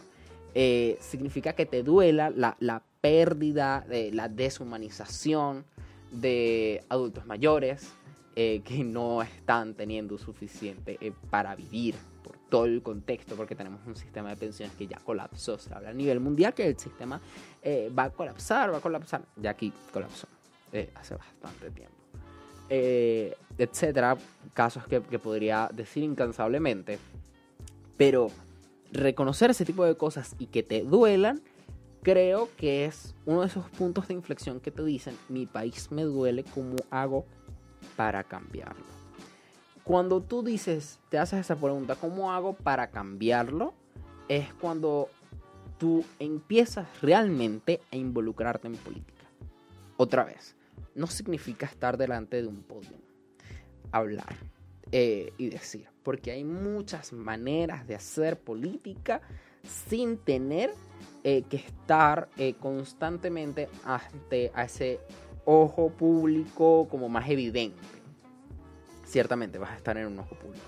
significa 1.01 1.51
que 1.51 1.65
te 1.65 1.83
duela 1.83 2.29
la, 2.29 2.55
la 2.61 2.81
pérdida, 3.05 3.85
de 3.87 4.11
la 4.11 4.27
deshumanización 4.29 5.63
de 6.11 6.83
adultos 6.89 7.27
mayores 7.27 7.93
que 8.35 8.83
no 8.83 9.21
están 9.21 9.75
teniendo 9.75 10.17
suficiente 10.17 11.13
para 11.29 11.55
vivir 11.55 11.95
todo 12.49 12.65
el 12.65 12.81
contexto, 12.81 13.35
porque 13.35 13.55
tenemos 13.55 13.85
un 13.85 13.95
sistema 13.95 14.29
de 14.29 14.37
pensiones 14.37 14.75
que 14.75 14.87
ya 14.87 14.97
colapsó. 14.99 15.57
Se 15.57 15.73
habla 15.73 15.89
a 15.89 15.93
nivel 15.93 16.19
mundial 16.19 16.53
que 16.53 16.67
el 16.67 16.77
sistema 16.77 17.19
eh, 17.61 17.91
va 17.97 18.05
a 18.05 18.09
colapsar, 18.09 18.73
va 18.73 18.77
a 18.77 18.81
colapsar. 18.81 19.21
Ya 19.35 19.51
aquí 19.51 19.71
colapsó 19.91 20.27
eh, 20.71 20.89
hace 20.95 21.15
bastante 21.15 21.71
tiempo. 21.71 21.95
Eh, 22.69 23.35
etcétera, 23.57 24.17
casos 24.53 24.87
que, 24.87 25.01
que 25.01 25.19
podría 25.19 25.69
decir 25.73 26.03
incansablemente. 26.03 26.99
Pero 27.97 28.29
reconocer 28.91 29.51
ese 29.51 29.65
tipo 29.65 29.85
de 29.85 29.95
cosas 29.95 30.35
y 30.39 30.47
que 30.47 30.63
te 30.63 30.81
duelan, 30.81 31.41
creo 32.05 32.49
que 32.55 32.85
es 32.85 33.15
uno 33.25 33.41
de 33.41 33.47
esos 33.47 33.67
puntos 33.71 34.07
de 34.07 34.13
inflexión 34.13 34.59
que 34.59 34.69
te 34.69 34.85
dicen, 34.85 35.17
mi 35.27 35.47
país 35.47 35.91
me 35.91 36.03
duele, 36.03 36.43
¿cómo 36.43 36.75
hago 36.91 37.25
para 37.95 38.23
cambiarlo? 38.23 38.85
Cuando 39.83 40.21
tú 40.21 40.43
dices, 40.43 40.99
te 41.09 41.17
haces 41.17 41.39
esa 41.39 41.55
pregunta, 41.55 41.95
¿cómo 41.95 42.31
hago 42.31 42.53
para 42.53 42.91
cambiarlo? 42.91 43.73
Es 44.27 44.53
cuando 44.53 45.09
tú 45.79 46.05
empiezas 46.19 46.87
realmente 47.01 47.81
a 47.91 47.95
involucrarte 47.95 48.67
en 48.67 48.75
política. 48.75 49.25
Otra 49.97 50.25
vez, 50.25 50.55
no 50.93 51.07
significa 51.07 51.65
estar 51.65 51.97
delante 51.97 52.39
de 52.39 52.47
un 52.47 52.61
podio, 52.61 52.99
hablar 53.91 54.35
eh, 54.91 55.33
y 55.39 55.49
decir, 55.49 55.87
porque 56.03 56.29
hay 56.29 56.43
muchas 56.43 57.13
maneras 57.13 57.87
de 57.87 57.95
hacer 57.95 58.39
política 58.39 59.21
sin 59.87 60.19
tener 60.19 60.71
eh, 61.27 61.41
que 61.49 61.57
estar 61.57 62.29
eh, 62.37 62.53
constantemente 62.59 63.67
ante 63.83 64.51
a 64.53 64.65
ese 64.65 64.99
ojo 65.43 65.89
público 65.89 66.87
como 66.87 67.09
más 67.09 67.27
evidente. 67.31 67.81
Ciertamente 69.05 69.57
vas 69.57 69.71
a 69.71 69.75
estar 69.77 69.97
en 69.97 70.05
un 70.05 70.19
ojo 70.19 70.35
público. 70.35 70.67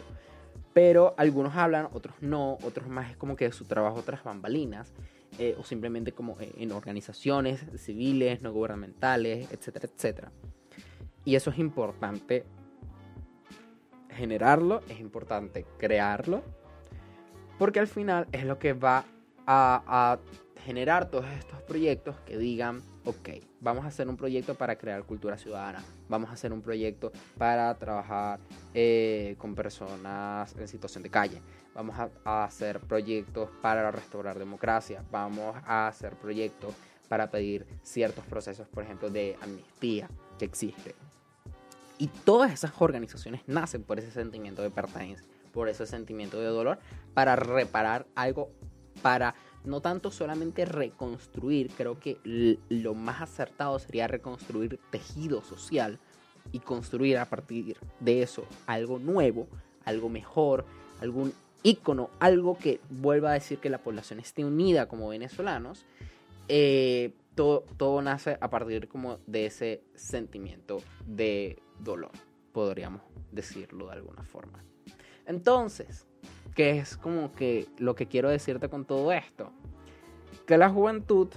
Pero 0.73 1.13
algunos 1.15 1.55
hablan, 1.55 1.89
otros 1.93 2.15
no, 2.21 2.57
otros 2.63 2.87
más 2.87 3.11
es 3.11 3.17
como 3.17 3.35
que 3.35 3.51
su 3.51 3.65
trabajo 3.65 4.01
tras 4.01 4.23
bambalinas, 4.23 4.93
eh, 5.37 5.55
o 5.59 5.63
simplemente 5.63 6.11
como 6.11 6.37
en 6.39 6.71
organizaciones 6.71 7.63
civiles, 7.77 8.41
no 8.41 8.51
gubernamentales, 8.51 9.51
etcétera, 9.51 9.87
etcétera. 9.93 10.31
Y 11.23 11.35
eso 11.35 11.51
es 11.51 11.59
importante 11.59 12.45
generarlo, 14.09 14.81
es 14.89 14.99
importante 14.99 15.67
crearlo, 15.77 16.41
porque 17.59 17.79
al 17.79 17.87
final 17.87 18.27
es 18.31 18.43
lo 18.43 18.57
que 18.57 18.73
va 18.73 19.05
a, 19.47 20.17
generar 20.67 21.09
todos 21.09 21.25
estos 21.39 21.61
proyectos 21.61 22.17
que 22.25 22.37
digan, 22.37 22.81
ok, 23.05 23.29
vamos 23.61 23.85
a 23.85 23.87
hacer 23.87 24.09
un 24.09 24.17
proyecto 24.17 24.53
para 24.53 24.77
crear 24.77 25.01
cultura 25.05 25.37
ciudadana, 25.37 25.81
vamos 26.09 26.29
a 26.29 26.33
hacer 26.33 26.51
un 26.51 26.61
proyecto 26.61 27.13
para 27.37 27.73
trabajar 27.75 28.41
eh, 28.73 29.35
con 29.37 29.55
personas 29.55 30.53
en 30.57 30.67
situación 30.67 31.03
de 31.03 31.09
calle, 31.09 31.41
vamos 31.73 31.95
a, 31.97 32.43
hacer 32.43 32.81
proyectos 32.81 33.49
para 33.61 33.89
restaurar 33.91 34.37
democracia, 34.37 35.05
vamos 35.09 35.55
a 35.65 35.87
hacer 35.87 36.17
proyectos 36.17 36.75
para 37.07 37.31
pedir 37.31 37.65
ciertos 37.81 38.25
procesos, 38.25 38.67
por 38.67 38.83
ejemplo, 38.83 39.09
de 39.09 39.37
amnistía 39.41 40.09
que 40.37 40.43
existe. 40.43 40.95
Y 41.97 42.07
todas 42.07 42.51
esas 42.51 42.73
organizaciones 42.77 43.39
nacen 43.47 43.83
por 43.83 43.99
ese 43.99 44.11
sentimiento 44.11 44.63
de 44.63 44.69
pertenencia, 44.69 45.25
por 45.53 45.69
ese 45.69 45.87
sentimiento 45.87 46.37
de 46.41 46.47
dolor, 46.47 46.77
para 47.13 47.37
reparar 47.37 48.05
algo, 48.15 48.51
para 49.01 49.33
no 49.63 49.81
tanto 49.81 50.11
solamente 50.11 50.65
reconstruir, 50.65 51.71
creo 51.75 51.99
que 51.99 52.17
lo 52.69 52.93
más 52.93 53.21
acertado 53.21 53.77
sería 53.79 54.07
reconstruir 54.07 54.79
tejido 54.89 55.43
social 55.43 55.99
y 56.51 56.59
construir 56.59 57.17
a 57.17 57.25
partir 57.25 57.77
de 57.99 58.21
eso 58.21 58.45
algo 58.65 58.99
nuevo, 58.99 59.47
algo 59.85 60.09
mejor, 60.09 60.65
algún 61.01 61.33
ícono, 61.63 62.09
algo 62.19 62.57
que 62.57 62.79
vuelva 62.89 63.31
a 63.31 63.33
decir 63.33 63.59
que 63.59 63.69
la 63.69 63.79
población 63.79 64.19
esté 64.19 64.45
unida 64.45 64.87
como 64.87 65.09
venezolanos. 65.09 65.85
Eh, 66.47 67.13
todo, 67.35 67.65
todo 67.75 68.01
nace 68.01 68.37
a 68.39 68.49
partir 68.49 68.87
como 68.87 69.19
de 69.27 69.45
ese 69.45 69.83
sentimiento 69.95 70.81
de 71.05 71.61
dolor, 71.79 72.11
podríamos 72.51 73.01
decirlo 73.31 73.87
de 73.87 73.93
alguna 73.93 74.23
forma. 74.23 74.63
Entonces, 75.25 76.06
que 76.57 76.79
es 76.79 76.97
como 76.97 77.31
que 77.33 77.67
lo 77.77 77.93
que 77.93 78.07
quiero 78.07 78.29
decirte 78.29 78.67
con 78.67 78.83
todo 78.83 79.11
esto, 79.11 79.51
que 80.47 80.57
la 80.57 80.71
juventud 80.71 81.27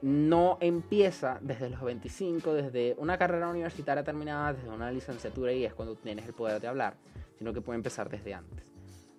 no 0.00 0.58
empieza 0.60 1.38
desde 1.40 1.68
los 1.68 1.82
25, 1.82 2.54
desde 2.54 2.94
una 2.98 3.18
carrera 3.18 3.48
universitaria 3.48 4.04
terminada, 4.04 4.52
desde 4.52 4.68
una 4.68 4.92
licenciatura 4.92 5.52
y 5.52 5.64
es 5.64 5.74
cuando 5.74 5.96
tienes 5.96 6.24
el 6.26 6.34
poder 6.34 6.60
de 6.60 6.68
hablar, 6.68 6.94
sino 7.36 7.52
que 7.52 7.62
puede 7.62 7.78
empezar 7.78 8.08
desde 8.08 8.32
antes. 8.32 8.64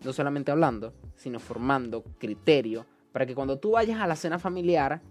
No 0.05 0.13
solamente 0.13 0.51
hablando, 0.51 0.93
sino 1.17 1.41
formando 1.41 2.05
criterio 2.17 2.85
para 3.11 3.25
que 3.25 3.35
cuando 3.35 3.59
tú 3.59 3.71
vayas 3.71 3.99
a 3.99 4.07
la 4.07 4.15
cena 4.15 4.39
familiar 4.39 5.01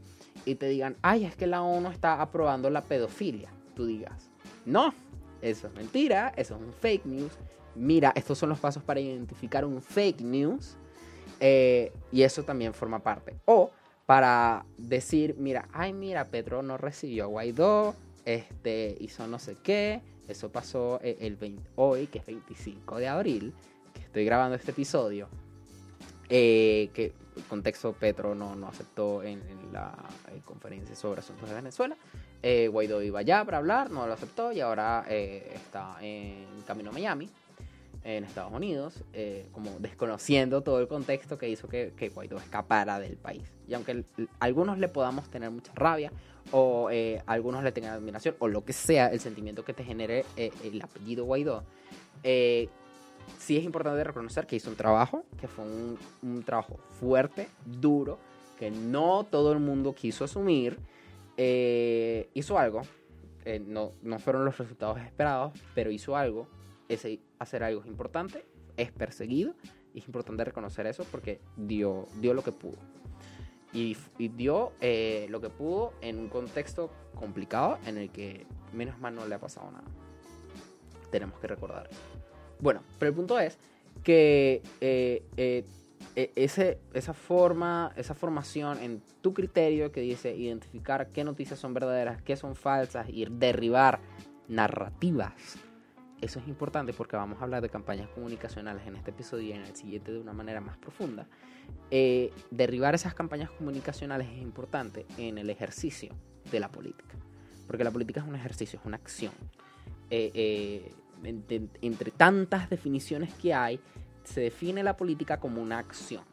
y 0.47 0.55
te 0.55 0.69
digan, 0.69 0.97
ay, 1.03 1.27
es 1.27 1.37
que 1.37 1.47
la 1.47 1.63
ONU 1.63 1.91
está 1.91 2.23
aprobando 2.23 2.71
la 2.71 2.81
pedofilia, 2.81 3.51
tú 3.77 3.85
digas, 3.85 4.31
no, 4.65 4.95
eso 5.43 5.67
es 5.67 5.75
mentira, 5.75 6.33
eso 6.35 6.55
es 6.55 6.63
un 6.63 6.73
fake 6.73 7.05
news, 7.05 7.33
mira, 7.75 8.13
estos 8.15 8.39
son 8.39 8.49
los 8.49 8.59
pasos 8.59 8.83
para 8.83 9.01
identificar 9.01 9.65
un 9.65 9.83
fake 9.83 10.21
news. 10.21 10.77
Eh, 11.41 11.93
y 12.13 12.23
eso 12.23 12.43
también 12.43 12.75
forma 12.75 13.01
parte. 13.01 13.37
O 13.45 13.71
para 14.07 14.65
decir, 14.77 15.35
mira, 15.39 15.69
ay, 15.73 15.93
mira, 15.93 16.27
Pedro 16.27 16.63
no 16.63 16.77
recibió 16.77 17.25
a 17.25 17.27
Guaidó, 17.27 17.95
este, 18.25 18.97
hizo 19.01 19.27
no 19.27 19.39
sé 19.39 19.57
qué, 19.63 20.03
eso 20.29 20.51
pasó 20.51 21.01
eh, 21.03 21.17
el 21.21 21.59
hoy, 21.77 22.07
que 22.07 22.19
es 22.19 22.27
25 22.27 22.97
de 22.97 23.09
abril, 23.09 23.55
que 23.93 24.01
estoy 24.01 24.25
grabando 24.25 24.57
este 24.57 24.71
episodio, 24.71 25.29
eh, 26.29 26.91
que 26.95 27.13
el 27.37 27.43
contexto 27.45 27.93
Petro 27.93 28.35
no, 28.35 28.55
no 28.55 28.69
aceptó 28.69 29.23
en, 29.23 29.43
la 29.73 29.93
conferencia 30.45 30.95
sobre 30.95 31.21
asuntos 31.21 31.49
de 31.49 31.55
Venezuela. 31.57 31.97
Guaidó 32.71 33.03
iba 33.03 33.21
allá 33.21 33.45
para 33.45 33.59
hablar, 33.59 33.91
no 33.91 34.07
lo 34.07 34.13
aceptó 34.13 34.53
y 34.53 34.61
ahora 34.61 35.05
está 35.09 35.97
en 36.01 36.47
camino 36.65 36.91
a 36.91 36.93
Miami 36.93 37.29
en 38.05 38.25
Estados 38.25 38.53
Unidos, 38.53 39.03
eh, 39.15 39.49
como 39.53 39.71
desconociendo 39.79 40.63
todo 40.63 40.79
el 40.79 40.89
contexto 40.89 41.39
que 41.39 41.49
hizo 41.49 41.69
que, 41.69 41.95
que 41.97 42.11
Guaidó 42.11 42.37
escapara 42.37 43.01
del 43.01 43.17
país. 43.17 43.51
Y 43.67 43.73
aunque 43.73 44.05
algunos 44.39 44.79
le 44.79 44.89
podamos 44.89 45.29
tener 45.31 45.51
mucha 45.51 45.73
rabia, 45.75 46.13
o 46.53 46.91
eh, 46.91 47.23
algunos 47.27 47.65
le 47.65 47.73
tengan 47.73 47.95
admiración, 47.95 48.37
o 48.39 48.49
lo 48.49 48.63
que 48.65 48.75
sea 48.75 49.07
el 49.07 49.21
sentimiento 49.21 49.65
que 49.65 49.73
te 49.73 49.85
genere 49.85 50.27
eh, 50.37 50.53
el 50.63 50.83
apellido 50.83 51.25
Guaidó, 51.25 51.65
sí 52.23 53.57
es 53.57 53.65
importante 53.65 54.05
reconocer 54.05 54.47
que 54.47 54.57
hizo 54.57 54.69
un 54.69 54.77
trabajo, 54.77 55.25
que 55.41 55.49
fue 55.49 55.65
un, 55.65 55.99
un 56.23 56.43
trabajo 56.43 56.79
fuerte, 57.01 57.49
duro, 57.65 58.19
que 58.59 58.71
no 58.71 59.25
todo 59.25 59.53
el 59.53 59.61
mundo 59.61 59.95
quiso 59.95 60.25
asumir. 60.25 60.79
hizo 61.39 62.59
algo, 62.59 62.83
no, 63.67 63.93
no 64.03 64.19
fueron 64.19 64.45
los 64.45 64.59
resultados 64.59 65.01
esperados, 65.01 65.59
pero 65.75 65.91
hizo 65.91 66.15
algo 66.19 66.47
ese 66.89 67.19
hacer 67.45 67.63
algo 67.63 67.81
es 67.81 67.87
importante, 67.87 68.45
es 68.77 68.93
perseguido 68.93 69.55
y 69.93 69.99
es 70.01 70.07
importante 70.07 70.45
reconocer 70.45 70.87
eso 70.87 71.05
porque 71.11 71.41
dio, 71.57 72.07
dio 72.21 72.35
lo 72.35 72.43
que 72.43 72.53
pudo. 72.53 72.79
Y, 73.73 73.97
dio 74.19 74.73
eh, 74.81 75.27
lo 75.31 75.41
que 75.41 75.51
pudo 75.51 75.95
en 76.01 76.19
un 76.19 76.29
contexto 76.29 76.93
complicado 77.17 77.79
en 77.87 77.99
el 77.99 78.11
que 78.11 78.47
menos 78.73 79.01
mal 79.01 79.15
no 79.15 79.27
le 79.27 79.35
ha 79.35 79.41
pasado 79.41 79.71
nada. 79.73 79.85
Tenemos 81.11 81.41
que 81.41 81.49
recordar. 81.49 81.91
Bueno, 82.61 82.83
pero 83.01 83.09
el 83.11 83.17
punto 83.17 83.39
es 83.39 83.59
que 84.05 84.63
eh, 84.81 85.25
eh, 85.37 85.65
e, 86.15 86.31
ese, 86.37 86.79
esa 86.93 87.15
forma, 87.15 87.93
esa 87.97 88.15
formación 88.15 88.79
en 88.81 89.03
tu 89.23 89.35
criterio 89.35 89.91
que 89.91 90.03
dice 90.03 90.37
identificar 90.37 91.09
qué 91.09 91.25
noticias 91.25 91.59
son 91.59 91.75
verdaderas, 91.75 92.23
qué 92.23 92.37
son 92.37 92.55
falsas 92.55 93.09
y 93.09 93.27
derribar 93.29 94.01
narrativas 94.47 95.33
eso 96.25 96.39
es 96.39 96.49
importante 96.49 96.93
porque 96.93 97.17
vamos 97.17 97.41
a 97.41 97.45
hablar 97.45 97.63
de 97.63 97.69
campañas 97.69 98.09
comunicacionales 98.09 98.87
en 98.87 98.97
este 98.97 99.11
episodio 99.11 99.49
y 99.49 99.53
en 99.53 99.63
el 99.63 99.77
siguiente 99.77 100.13
de 100.13 100.19
una 100.19 100.33
manera 100.33 100.61
más 100.61 100.77
profunda. 100.79 101.27
Eh, 101.91 102.33
derribar 102.51 102.95
esas 102.95 103.15
campañas 103.15 103.51
comunicacionales 103.51 104.29
es 104.29 104.41
importante 104.41 105.07
en 105.19 105.39
el 105.39 105.51
ejercicio 105.51 106.15
de 106.51 106.61
la 106.61 106.71
política. 106.71 107.15
Porque 107.67 107.85
la 107.85 107.91
política 107.91 108.21
es 108.21 108.27
un 108.27 108.35
ejercicio, 108.35 108.79
es 108.79 108.87
una 108.87 108.97
acción. 108.97 109.33
Eh, 110.11 110.31
eh, 110.35 110.95
entre, 111.23 111.69
entre 111.83 112.11
tantas 112.11 112.71
definiciones 112.71 113.33
que 113.35 113.55
hay, 113.55 113.81
se 114.25 114.41
define 114.41 114.83
la 114.83 114.97
política 114.97 115.39
como 115.39 115.61
una 115.61 115.79
acción. 115.79 116.25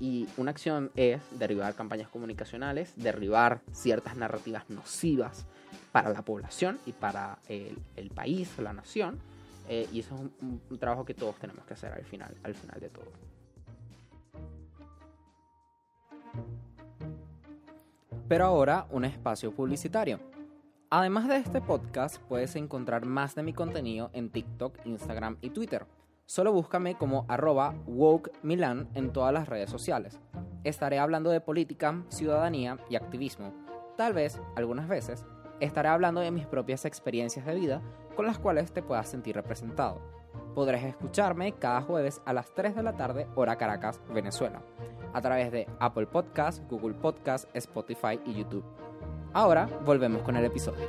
Y 0.00 0.26
una 0.36 0.50
acción 0.50 0.90
es 0.96 1.20
derribar 1.38 1.74
campañas 1.74 2.08
comunicacionales, 2.08 2.92
derribar 2.96 3.62
ciertas 3.72 4.16
narrativas 4.16 4.68
nocivas 4.68 5.46
para 5.94 6.10
la 6.10 6.22
población 6.22 6.80
y 6.86 6.92
para 6.92 7.38
el, 7.46 7.78
el 7.94 8.10
país, 8.10 8.58
la 8.58 8.72
nación. 8.72 9.20
Eh, 9.68 9.88
y 9.92 10.00
eso 10.00 10.16
es 10.16 10.22
un, 10.42 10.78
trabajo 10.80 11.04
que 11.04 11.14
todos 11.14 11.36
tenemos 11.36 11.64
que 11.66 11.74
hacer 11.74 11.92
al 11.92 12.04
final, 12.04 12.36
al 12.42 12.52
final 12.56 12.80
de 12.80 12.88
todo. 12.88 13.12
Pero 18.26 18.44
ahora 18.44 18.88
un 18.90 19.04
espacio 19.04 19.54
publicitario. 19.54 20.18
Además 20.90 21.28
de 21.28 21.36
este 21.36 21.60
podcast, 21.60 22.20
puedes 22.22 22.56
encontrar 22.56 23.06
más 23.06 23.36
de 23.36 23.44
mi 23.44 23.52
contenido 23.52 24.10
en 24.14 24.30
TikTok, 24.30 24.84
Instagram 24.86 25.38
y 25.42 25.50
Twitter. 25.50 25.86
Solo 26.26 26.52
búscame 26.52 26.96
como 26.96 27.24
arroba 27.28 27.72
WokeMilan 27.86 28.88
en 28.94 29.12
todas 29.12 29.32
las 29.32 29.48
redes 29.48 29.70
sociales. 29.70 30.18
Estaré 30.64 30.98
hablando 30.98 31.30
de 31.30 31.40
política, 31.40 32.02
ciudadanía 32.08 32.78
y 32.90 32.96
activismo. 32.96 33.54
Tal 33.96 34.12
vez, 34.12 34.40
algunas 34.56 34.88
veces, 34.88 35.24
estaré 35.60 35.88
hablando 35.88 36.20
de 36.20 36.30
mis 36.30 36.46
propias 36.46 36.84
experiencias 36.84 37.46
de 37.46 37.54
vida 37.54 37.82
con 38.14 38.26
las 38.26 38.38
cuales 38.38 38.72
te 38.72 38.82
puedas 38.82 39.08
sentir 39.08 39.34
representado. 39.34 40.00
Podrás 40.54 40.84
escucharme 40.84 41.52
cada 41.52 41.82
jueves 41.82 42.20
a 42.24 42.32
las 42.32 42.52
3 42.54 42.76
de 42.76 42.82
la 42.82 42.96
tarde, 42.96 43.26
hora 43.34 43.56
Caracas, 43.56 44.00
Venezuela, 44.12 44.62
a 45.12 45.20
través 45.20 45.50
de 45.50 45.66
Apple 45.80 46.06
Podcasts, 46.06 46.62
Google 46.68 46.94
Podcasts, 46.94 47.48
Spotify 47.54 48.20
y 48.24 48.34
YouTube. 48.34 48.64
Ahora 49.32 49.68
volvemos 49.84 50.22
con 50.22 50.36
el 50.36 50.44
episodio. 50.44 50.88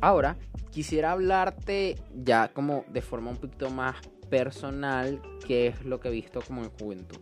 Ahora 0.00 0.36
quisiera 0.70 1.12
hablarte 1.12 1.96
ya 2.14 2.52
como 2.52 2.84
de 2.88 3.00
forma 3.00 3.30
un 3.30 3.36
poquito 3.38 3.70
más 3.70 3.96
personal, 4.28 5.20
qué 5.46 5.68
es 5.68 5.84
lo 5.84 5.98
que 5.98 6.08
he 6.08 6.12
visto 6.12 6.40
como 6.40 6.62
en 6.62 6.70
juventud. 6.70 7.20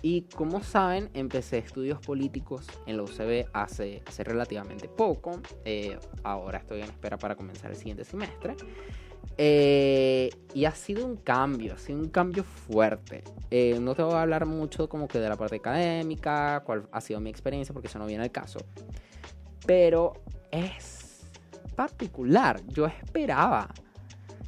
Y 0.00 0.22
como 0.22 0.62
saben, 0.62 1.10
empecé 1.14 1.58
estudios 1.58 1.98
políticos 2.00 2.66
en 2.86 2.96
la 2.96 3.02
UCB 3.02 3.48
hace, 3.52 4.02
hace 4.06 4.24
relativamente 4.24 4.88
poco. 4.88 5.40
Eh, 5.64 5.98
ahora 6.22 6.58
estoy 6.58 6.80
en 6.80 6.84
espera 6.84 7.18
para 7.18 7.34
comenzar 7.34 7.70
el 7.70 7.76
siguiente 7.76 8.04
semestre. 8.04 8.56
Eh, 9.36 10.30
y 10.54 10.64
ha 10.64 10.72
sido 10.72 11.04
un 11.04 11.16
cambio, 11.16 11.74
ha 11.74 11.78
sido 11.78 11.98
un 11.98 12.08
cambio 12.08 12.44
fuerte. 12.44 13.24
Eh, 13.50 13.78
no 13.80 13.94
te 13.94 14.02
voy 14.02 14.14
a 14.14 14.22
hablar 14.22 14.46
mucho 14.46 14.88
como 14.88 15.08
que 15.08 15.18
de 15.18 15.28
la 15.28 15.36
parte 15.36 15.56
académica, 15.56 16.62
cuál 16.64 16.88
ha 16.92 17.00
sido 17.00 17.20
mi 17.20 17.30
experiencia, 17.30 17.72
porque 17.72 17.88
eso 17.88 17.98
no 17.98 18.06
viene 18.06 18.24
al 18.24 18.30
caso. 18.30 18.60
Pero 19.66 20.14
es 20.50 21.28
particular. 21.76 22.60
Yo 22.68 22.86
esperaba, 22.86 23.68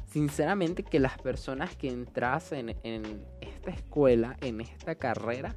sinceramente, 0.07 0.83
que 0.83 0.99
las 0.99 1.17
personas 1.19 1.75
que 1.75 1.89
entrasen 1.89 2.75
en 2.83 3.25
esta 3.61 3.71
escuela, 3.71 4.37
en 4.41 4.59
esta 4.59 4.95
carrera, 4.95 5.55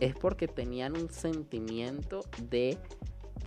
es 0.00 0.14
porque 0.16 0.48
tenían 0.48 0.96
un 0.96 1.08
sentimiento 1.08 2.24
de 2.42 2.78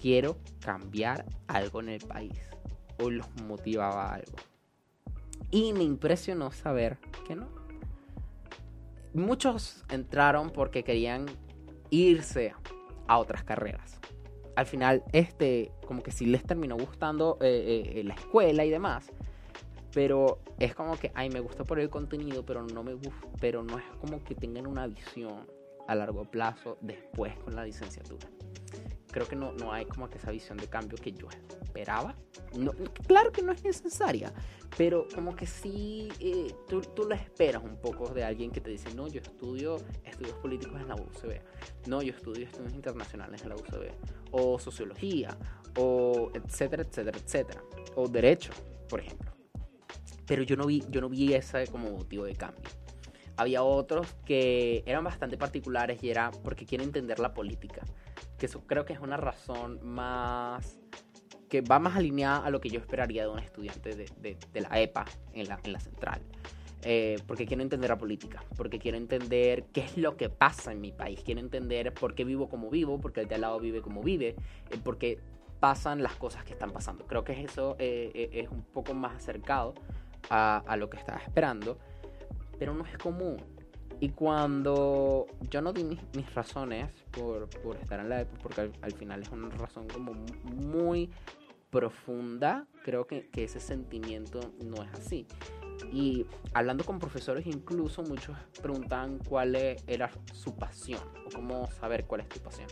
quiero 0.02 0.38
cambiar 0.62 1.26
algo 1.48 1.82
en 1.82 1.90
el 1.90 2.00
país 2.00 2.40
o 3.04 3.10
los 3.10 3.28
motivaba 3.44 4.14
algo. 4.14 4.38
Y 5.50 5.74
me 5.74 5.84
impresionó 5.84 6.52
saber 6.52 7.00
que 7.28 7.36
no. 7.36 7.50
Muchos 9.14 9.84
entraron 9.90 10.52
porque 10.52 10.86
querían 10.86 11.26
irse 11.90 12.54
a 13.08 13.18
otras 13.18 13.44
carreras. 13.44 14.00
Al 14.56 14.66
final, 14.66 15.04
este, 15.12 15.74
como 15.86 16.02
que 16.02 16.12
sí 16.12 16.26
les 16.26 16.44
terminó 16.44 16.78
gustando 16.78 17.38
eh, 17.42 17.92
eh, 17.96 18.04
la 18.06 18.14
escuela 18.14 18.64
y 18.64 18.70
demás. 18.70 19.12
Pero 19.94 20.40
es 20.60 20.74
como 20.74 20.98
que, 20.98 21.12
ay, 21.16 21.30
me 21.30 21.40
gusta 21.40 21.64
por 21.64 21.80
el 21.80 21.90
contenido, 21.90 22.46
pero 22.46 22.64
no 22.64 22.84
me 22.84 22.94
gusta, 22.94 23.28
pero 23.40 23.64
no 23.64 23.78
es 23.78 23.86
como 24.00 24.24
que 24.24 24.36
tengan 24.36 24.68
una 24.68 24.88
visión 24.88 25.46
a 25.88 25.96
largo 25.96 26.26
plazo 26.26 26.78
después 26.82 27.38
con 27.40 27.56
la 27.56 27.66
licenciatura. 27.66 28.28
Creo 29.12 29.28
que 29.28 29.36
no, 29.36 29.52
no 29.52 29.74
hay 29.74 29.86
como 29.86 30.10
que 30.10 30.18
esa 30.18 30.32
visión 30.32 30.58
de 30.58 30.68
cambio 30.68 30.98
que 30.98 31.12
yo 31.12 31.28
esperaba. 31.62 32.16
No, 32.58 32.72
claro 33.08 33.32
que 33.32 33.42
no 33.42 33.52
es 33.52 33.64
necesaria, 33.64 34.34
pero 34.78 35.08
como 35.14 35.36
que 35.36 35.46
sí, 35.46 36.10
eh, 36.20 36.54
tú, 36.68 36.82
tú 36.82 37.04
lo 37.04 37.16
esperas 37.16 37.64
un 37.64 37.78
poco 37.78 38.10
de 38.10 38.24
alguien 38.24 38.52
que 38.52 38.62
te 38.62 38.70
dice, 38.70 38.94
no, 38.94 39.08
yo 39.08 39.22
estudio 39.22 39.78
estudios 40.04 40.36
políticos 40.38 40.80
en 40.80 40.88
la 40.88 40.96
UCB, 40.96 41.42
no, 41.88 42.02
yo 42.02 42.14
estudio 42.14 42.46
estudios 42.46 42.74
internacionales 42.74 43.42
en 43.44 43.50
la 43.50 43.56
UCB, 43.56 43.92
o 44.32 44.60
sociología, 44.60 45.38
o 45.78 46.32
etcétera, 46.34 46.84
etcétera, 46.84 47.18
etcétera, 47.18 47.64
o 47.96 48.08
derecho, 48.08 48.52
por 48.90 49.00
ejemplo. 49.00 49.31
Pero 50.32 50.44
yo 50.44 50.56
no 50.56 50.66
vi, 50.66 50.82
yo 50.90 51.02
no 51.02 51.10
vi 51.10 51.34
ese 51.34 51.68
como 51.68 51.92
motivo 51.92 52.24
de 52.24 52.36
cambio 52.36 52.64
había 53.36 53.64
otros 53.64 54.08
que 54.26 54.82
eran 54.86 55.04
bastante 55.04 55.38
particulares 55.38 56.02
y 56.04 56.10
era 56.10 56.32
porque 56.44 56.66
quieren 56.66 56.88
entender 56.88 57.20
la 57.20 57.34
política. 57.34 57.82
Que 58.38 58.46
eso 58.46 58.62
creo 58.68 58.86
que 58.86 58.94
es 58.94 59.00
una 59.00 59.18
razón 59.18 59.80
más 59.84 60.80
que 61.50 61.62
va 61.62 61.80
más 61.80 61.96
alineada 61.96 62.46
a 62.46 62.50
lo 62.50 62.62
que 62.62 62.70
yo 62.70 62.80
esperaría 62.80 63.24
de 63.24 63.30
un 63.30 63.40
estudiante 63.40 63.96
de, 63.96 64.38
de, 64.54 64.62
la 64.62 64.80
EPA 64.80 65.06
en 65.34 65.50
la, 65.50 65.60
en 65.64 65.74
la 65.74 65.80
central. 65.80 66.22
Eh, 66.84 67.18
porque 67.28 67.46
quiero 67.46 67.62
entender 67.62 67.90
la 67.90 67.98
política, 67.98 68.44
porque 68.56 68.80
quiero 68.80 68.98
entender 68.98 69.66
qué 69.74 69.82
es 69.82 69.98
lo 69.98 70.18
que 70.18 70.30
pasa 70.30 70.72
en 70.72 70.80
mi 70.80 70.92
país, 70.92 71.22
quiero 71.24 71.42
entender 71.42 71.94
por 71.94 72.16
qué 72.16 72.24
vivo 72.24 72.48
como 72.48 72.70
vivo, 72.70 73.00
porque 73.02 73.22
el 73.22 73.28
de 73.28 73.36
al 73.36 73.42
lado 73.42 73.60
vive 73.60 73.82
como 73.82 74.02
vive, 74.02 74.36
eh, 74.70 74.78
porque 74.84 75.20
pasan 75.60 76.02
las 76.02 76.16
cosas 76.16 76.44
que 76.44 76.54
están 76.54 76.72
pasando. 76.72 77.06
Creo 77.06 77.24
que 77.24 77.40
eso 77.42 77.76
eh, 77.80 78.30
es 78.34 78.50
un 78.50 78.64
poco 78.64 78.94
más 78.94 79.16
acercado 79.16 79.76
a, 80.30 80.64
a 80.66 80.78
lo 80.78 80.90
que 80.90 80.98
estaba 80.98 81.20
esperando 81.20 81.78
pero 82.62 82.76
no 82.76 82.86
es 82.86 82.96
común. 83.00 83.38
Y 84.00 84.10
cuando 84.10 85.26
yo 85.50 85.64
no 85.64 85.74
di 85.74 85.84
mis, 85.84 86.36
razones 86.36 86.92
por, 87.10 87.50
estar 87.82 88.00
en 88.00 88.08
la 88.08 88.22
EPA, 88.22 88.38
porque 88.38 88.72
al, 88.84 88.92
final 88.92 89.24
es 89.24 89.30
una 89.30 89.50
razón 89.50 89.88
como 89.88 90.14
muy 90.44 91.10
profunda, 91.72 92.68
creo 92.84 93.08
que, 93.08 93.32
ese 93.36 93.60
sentimiento 93.60 94.42
no 94.64 94.84
es 94.84 94.94
así. 94.94 95.26
Y 95.92 96.28
hablando 96.54 96.84
con 96.84 97.00
profesores 97.00 97.48
incluso, 97.48 98.04
muchos 98.04 98.38
preguntan 98.62 99.18
cuál 99.28 99.56
e, 99.56 99.78
era 99.88 100.12
su 100.32 100.56
pasión 100.56 101.02
o 101.26 101.34
cómo 101.34 101.68
saber 101.72 102.06
cuál 102.06 102.22
es 102.22 102.30
tu 102.30 102.40
pasión. 102.42 102.68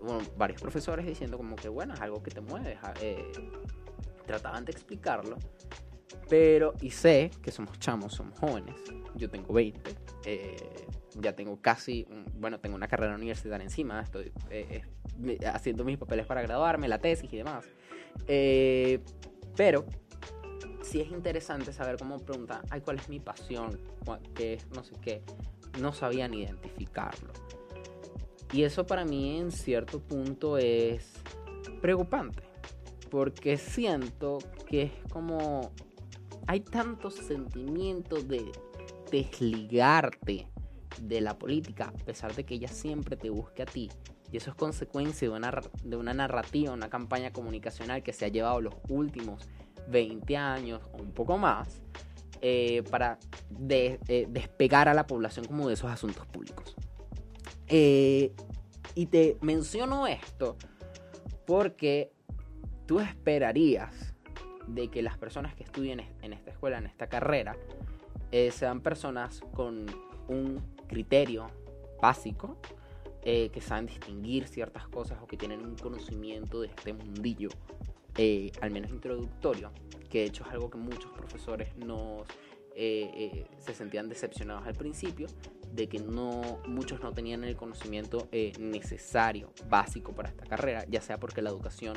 Bueno, 0.00 0.22
varios 0.38 0.62
profesores 0.62 1.04
diciendo 1.04 1.36
como 1.36 1.54
que 1.54 1.68
bueno, 1.68 1.92
es 1.92 2.00
algo 2.00 2.22
que 2.22 2.30
te 2.30 2.40
mueve. 2.40 2.78
Eh, 3.02 3.30
trataban 4.24 4.64
de 4.64 4.72
explicarlo, 4.72 5.36
pero, 6.28 6.74
y 6.80 6.90
sé 6.90 7.30
que 7.42 7.50
somos 7.50 7.78
chamos, 7.78 8.14
somos 8.14 8.38
jóvenes. 8.38 8.76
Yo 9.14 9.28
tengo 9.28 9.52
20. 9.52 9.94
Eh, 10.24 10.86
ya 11.20 11.34
tengo 11.34 11.60
casi, 11.60 12.06
bueno, 12.38 12.58
tengo 12.60 12.76
una 12.76 12.88
carrera 12.88 13.14
universitaria 13.14 13.64
encima. 13.64 14.00
Estoy 14.00 14.32
eh, 14.50 14.82
haciendo 15.52 15.84
mis 15.84 15.98
papeles 15.98 16.26
para 16.26 16.42
graduarme, 16.42 16.88
la 16.88 16.98
tesis 16.98 17.32
y 17.32 17.36
demás. 17.36 17.66
Eh, 18.26 19.00
pero 19.56 19.84
sí 20.82 21.00
es 21.00 21.10
interesante 21.10 21.72
saber 21.72 21.96
cómo 21.96 22.18
preguntar, 22.18 22.62
ay, 22.70 22.80
¿cuál 22.80 22.98
es 22.98 23.08
mi 23.08 23.20
pasión? 23.20 23.78
¿Qué 24.34 24.54
es? 24.54 24.66
No 24.70 24.82
sé 24.82 24.94
qué. 25.00 25.22
No 25.80 25.92
sabían 25.92 26.34
identificarlo. 26.34 27.32
Y 28.52 28.64
eso 28.64 28.86
para 28.86 29.04
mí 29.04 29.38
en 29.38 29.50
cierto 29.50 30.00
punto 30.00 30.58
es 30.58 31.12
preocupante. 31.80 32.42
Porque 33.10 33.58
siento 33.58 34.38
que 34.66 34.82
es 34.82 34.92
como 35.10 35.72
hay 36.46 36.60
tantos 36.60 37.14
sentimientos 37.14 38.26
de 38.28 38.50
desligarte 39.10 40.48
de 41.00 41.20
la 41.20 41.38
política, 41.38 41.92
a 41.94 42.04
pesar 42.04 42.34
de 42.34 42.44
que 42.44 42.54
ella 42.54 42.68
siempre 42.68 43.16
te 43.16 43.30
busque 43.30 43.62
a 43.62 43.66
ti. 43.66 43.90
Y 44.30 44.38
eso 44.38 44.50
es 44.50 44.56
consecuencia 44.56 45.28
de 45.28 45.34
una, 45.34 45.60
de 45.84 45.96
una 45.96 46.14
narrativa, 46.14 46.72
una 46.72 46.88
campaña 46.88 47.32
comunicacional 47.32 48.02
que 48.02 48.12
se 48.12 48.24
ha 48.24 48.28
llevado 48.28 48.60
los 48.60 48.74
últimos 48.88 49.48
20 49.88 50.36
años 50.36 50.80
o 50.92 51.02
un 51.02 51.12
poco 51.12 51.36
más 51.36 51.82
eh, 52.40 52.82
para 52.90 53.18
eh, 53.68 54.26
despegar 54.28 54.88
a 54.88 54.94
la 54.94 55.06
población 55.06 55.46
como 55.46 55.68
de 55.68 55.74
esos 55.74 55.90
asuntos 55.90 56.26
públicos. 56.26 56.74
Eh, 57.68 58.34
y 58.94 59.06
te 59.06 59.36
menciono 59.40 60.06
esto 60.06 60.56
porque 61.46 62.12
tú 62.86 63.00
esperarías 63.00 64.11
de 64.66 64.88
que 64.88 65.02
las 65.02 65.18
personas 65.18 65.54
que 65.54 65.64
estudien 65.64 66.00
en 66.22 66.32
esta 66.32 66.50
escuela, 66.50 66.78
en 66.78 66.86
esta 66.86 67.08
carrera, 67.08 67.56
eh, 68.30 68.50
sean 68.50 68.80
personas 68.80 69.40
con 69.52 69.86
un 70.28 70.60
criterio 70.88 71.46
básico, 72.00 72.56
eh, 73.24 73.50
que 73.50 73.60
saben 73.60 73.86
distinguir 73.86 74.48
ciertas 74.48 74.88
cosas 74.88 75.18
o 75.22 75.26
que 75.26 75.36
tienen 75.36 75.64
un 75.64 75.76
conocimiento 75.76 76.60
de 76.60 76.68
este 76.68 76.92
mundillo, 76.92 77.50
eh, 78.16 78.50
al 78.60 78.72
menos 78.72 78.90
introductorio, 78.90 79.70
que 80.10 80.20
de 80.20 80.24
hecho 80.24 80.44
es 80.44 80.50
algo 80.50 80.68
que 80.70 80.78
muchos 80.78 81.10
profesores 81.12 81.76
nos 81.76 82.22
se 82.74 83.74
sentían 83.74 84.08
decepcionados 84.08 84.66
al 84.66 84.74
principio, 84.74 85.26
de 85.72 85.88
que 85.88 85.98
no, 85.98 86.60
muchos 86.66 87.00
no 87.00 87.12
tenían 87.12 87.44
el 87.44 87.56
conocimiento 87.56 88.28
eh, 88.30 88.52
necesario, 88.58 89.52
básico 89.68 90.12
para 90.12 90.28
esta 90.28 90.44
carrera, 90.44 90.84
ya 90.88 91.00
sea 91.00 91.18
porque 91.18 91.40
la 91.40 91.50
educación 91.50 91.96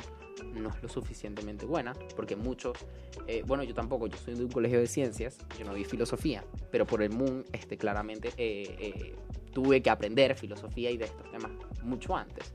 no 0.54 0.70
es 0.70 0.82
lo 0.82 0.88
suficientemente 0.88 1.66
buena, 1.66 1.92
porque 2.14 2.36
muchos, 2.36 2.78
eh, 3.26 3.42
bueno, 3.46 3.62
yo 3.64 3.74
tampoco, 3.74 4.06
yo 4.06 4.16
soy 4.16 4.34
de 4.34 4.44
un 4.44 4.50
colegio 4.50 4.80
de 4.80 4.86
ciencias, 4.86 5.38
yo 5.58 5.66
no 5.66 5.74
vi 5.74 5.84
filosofía, 5.84 6.42
pero 6.70 6.86
por 6.86 7.02
el 7.02 7.10
MUN, 7.10 7.44
este, 7.52 7.76
claramente 7.76 8.32
eh, 8.38 9.14
tuve 9.52 9.82
que 9.82 9.90
aprender 9.90 10.34
filosofía 10.34 10.90
y 10.90 10.96
de 10.96 11.04
estos 11.04 11.30
temas 11.30 11.50
mucho 11.82 12.16
antes. 12.16 12.54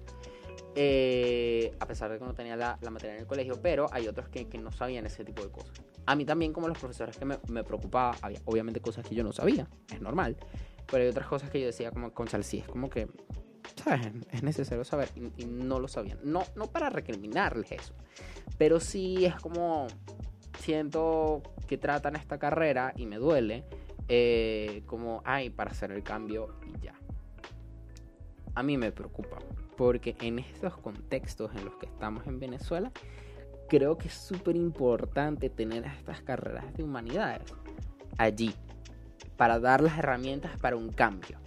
A 0.72 1.86
pesar 1.86 2.12
de 2.12 2.20
que 2.20 2.26
no 2.26 2.34
tenía 2.34 2.56
la, 2.56 2.78
materia 2.90 3.16
en 3.16 3.22
el 3.22 3.28
colegio, 3.28 3.60
pero 3.62 3.88
hay 3.92 4.08
otros 4.08 4.30
que, 4.30 4.48
que, 4.48 4.58
no 4.58 4.72
sabían 4.72 5.06
ese 5.06 5.24
tipo 5.26 5.44
de 5.44 5.50
cosas. 5.50 5.74
A 6.06 6.16
mí 6.16 6.26
también, 6.26 6.54
como 6.54 6.68
los 6.68 6.78
profesores 6.78 7.18
que 7.18 7.26
me, 7.26 7.38
me 7.50 7.64
preocupaba, 7.64 8.16
había 8.22 8.40
obviamente 8.46 8.80
cosas 8.80 9.06
que 9.06 9.16
yo 9.16 9.24
no 9.24 9.34
sabía, 9.34 9.68
es 9.94 10.02
normal. 10.02 10.38
Pero 10.92 11.04
hay 11.04 11.10
otras 11.10 11.28
cosas 11.28 11.50
que 11.50 11.60
yo 11.60 11.66
decía 11.68 11.92
como 11.92 12.12
con 12.12 12.28
sí, 12.44 12.60
es 12.60 12.68
como 12.68 12.90
que, 12.90 13.08
¿sabes? 13.84 14.12
Es 14.32 14.44
necesario 14.44 14.84
saber 14.84 15.10
y, 15.16 15.46
no 15.46 15.80
lo 15.80 15.88
sabían. 15.88 16.20
No, 16.24 16.44
no 16.56 16.68
para 16.68 16.90
recriminarles 16.90 17.72
eso, 17.72 17.94
pero 18.58 18.80
sí 18.80 19.26
es 19.26 19.36
como, 19.36 19.88
siento 20.60 21.42
que 21.68 21.78
tratan 21.78 22.16
esta 22.18 22.38
carrera 22.38 22.94
y 22.98 23.06
me 23.06 23.18
duele, 23.18 23.64
eh, 24.10 24.84
como, 24.86 25.22
ay, 25.26 25.50
para 25.50 25.72
hacer 25.72 25.92
el 25.92 26.04
cambio 26.04 26.56
y 26.68 26.84
ya. 26.84 26.94
A 28.54 28.64
mí 28.64 28.78
me 28.78 28.92
preocupa, 28.92 29.38
porque 29.78 30.16
en 30.22 30.40
estos 30.40 30.78
contextos 30.78 31.52
en 31.56 31.66
los 31.66 31.76
que 31.76 31.86
estamos 31.86 32.28
en 32.28 32.40
Venezuela, 32.40 32.92
creo 33.68 33.98
que 33.98 34.10
es 34.10 34.14
súper 34.14 34.56
importante 34.56 35.50
tener 35.50 35.86
estas 35.86 36.22
carreras 36.22 36.74
de 36.76 36.84
humanidades 36.84 37.54
allí 38.18 38.54
para 39.38 39.60
dar 39.60 39.82
las 39.82 39.98
herramientas 39.98 40.60
para 40.60 40.76
un 40.76 40.92
cambio. 40.92 41.40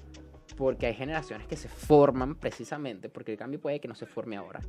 Porque 0.57 0.86
hay 0.86 0.94
generaciones 0.94 1.46
que 1.46 1.57
se 1.57 1.68
forman 1.68 2.36
precisamente, 2.36 3.09
porque 3.09 3.32
el 3.32 3.38
cambio 3.38 3.61
puede 3.61 3.80
que 3.80 3.88
no 3.88 3.94
se 3.94 4.07
forme 4.07 4.36
ahora, 4.36 4.61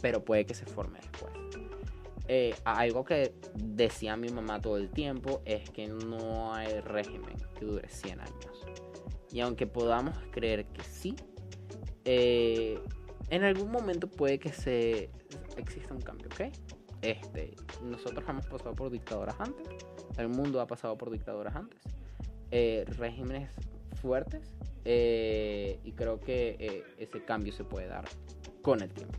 pero 0.00 0.24
puede 0.24 0.46
que 0.46 0.54
se 0.54 0.64
forme 0.64 0.98
después. 1.00 1.32
Eh, 2.28 2.54
algo 2.64 3.04
que 3.04 3.34
decía 3.54 4.16
mi 4.16 4.28
mamá 4.28 4.60
todo 4.60 4.76
el 4.76 4.90
tiempo 4.90 5.42
es 5.44 5.68
que 5.70 5.88
no 5.88 6.54
hay 6.54 6.80
régimen 6.80 7.36
que 7.58 7.64
dure 7.64 7.88
100 7.88 8.20
años. 8.20 8.66
Y 9.30 9.40
aunque 9.40 9.66
podamos 9.66 10.16
creer 10.30 10.66
que 10.66 10.82
sí, 10.84 11.16
eh, 12.04 12.78
en 13.30 13.44
algún 13.44 13.70
momento 13.70 14.08
puede 14.08 14.38
que 14.38 14.52
se 14.52 15.10
exista 15.56 15.94
un 15.94 16.00
cambio, 16.00 16.28
¿ok? 16.28 16.52
Este, 17.02 17.54
nosotros 17.82 18.24
hemos 18.28 18.46
pasado 18.46 18.74
por 18.74 18.90
dictadoras 18.90 19.34
antes, 19.40 19.66
el 20.18 20.28
mundo 20.28 20.60
ha 20.60 20.66
pasado 20.66 20.96
por 20.96 21.10
dictadoras 21.10 21.56
antes. 21.56 21.80
Eh, 22.50 22.84
regímenes 22.98 23.50
fuertes 24.02 24.52
eh, 24.84 25.80
y 25.84 25.92
creo 25.92 26.20
que 26.20 26.56
eh, 26.58 26.84
ese 26.98 27.24
cambio 27.24 27.52
se 27.52 27.64
puede 27.64 27.86
dar 27.86 28.04
con 28.60 28.82
el 28.82 28.90
tiempo. 28.90 29.18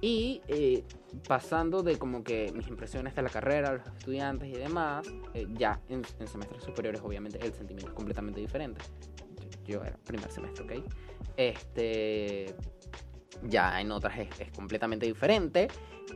Y 0.00 0.42
eh, 0.48 0.84
pasando 1.28 1.82
de 1.84 1.96
como 1.96 2.24
que 2.24 2.52
mis 2.54 2.66
impresiones 2.66 3.14
de 3.14 3.22
la 3.22 3.28
carrera, 3.28 3.74
los 3.74 3.86
estudiantes 3.86 4.48
y 4.48 4.52
demás, 4.52 5.06
eh, 5.32 5.46
ya 5.54 5.80
en, 5.88 6.02
en, 6.18 6.26
semestres 6.26 6.64
superiores 6.64 7.00
obviamente 7.02 7.38
el 7.40 7.52
sentimiento 7.52 7.90
es 7.90 7.94
completamente 7.94 8.40
diferente. 8.40 8.80
Yo, 9.64 9.78
yo 9.78 9.84
era 9.84 9.96
primer 9.98 10.28
semestre, 10.30 10.64
¿ok? 10.64 10.84
Este, 11.36 12.54
ya 13.48 13.80
en 13.80 13.90
otras 13.90 14.18
es, 14.18 14.50
completamente 14.54 15.06
diferente. 15.06 15.68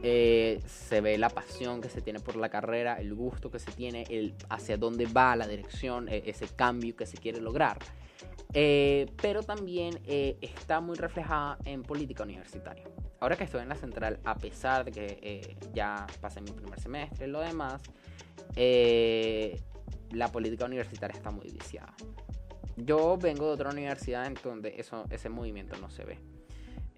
Eh, 0.02 0.60
se 0.66 1.00
ve 1.00 1.16
la 1.16 1.30
pasión 1.30 1.80
que 1.80 1.88
se 1.88 2.02
tiene 2.02 2.20
por 2.20 2.36
la 2.36 2.48
carrera, 2.48 3.00
el 3.00 3.14
gusto 3.14 3.50
que 3.50 3.58
se 3.58 3.72
tiene, 3.72 4.04
el 4.10 4.34
hacia 4.50 4.76
dónde 4.76 5.06
va 5.06 5.36
la 5.36 5.46
dirección, 5.46 6.08
e, 6.08 6.22
ese 6.26 6.48
cambio 6.48 6.94
que 6.96 7.06
se 7.06 7.16
quiere 7.16 7.40
lograr. 7.40 7.78
Eh, 8.52 9.06
pero 9.20 9.42
también 9.42 10.00
eh, 10.04 10.38
está 10.40 10.80
muy 10.80 10.96
reflejada 10.96 11.58
en 11.64 11.82
política 11.82 12.24
universitaria. 12.24 12.84
Ahora 13.20 13.36
que 13.36 13.44
estoy 13.44 13.62
en 13.62 13.68
la 13.68 13.76
central, 13.76 14.20
a 14.24 14.36
pesar 14.36 14.84
de 14.84 14.92
que 14.92 15.56
ya 15.72 16.06
pasé 16.20 16.40
mi 16.42 16.50
primer 16.50 16.78
semestre 16.78 17.26
y 17.26 17.30
lo 17.30 17.40
demás, 17.40 17.82
la 20.12 20.30
política 20.30 20.66
universitaria 20.66 21.16
está 21.16 21.30
muy 21.30 21.50
viciada. 21.50 21.94
Yo 22.77 23.16
vengo 23.16 23.47
de 23.47 23.53
otra 23.53 23.70
universidad 23.70 24.27
en 24.27 24.35
donde 24.43 24.74
eso, 24.79 25.05
ese 25.11 25.29
movimiento 25.29 25.77
no 25.79 25.91
se 25.91 26.05
ve 26.05 26.18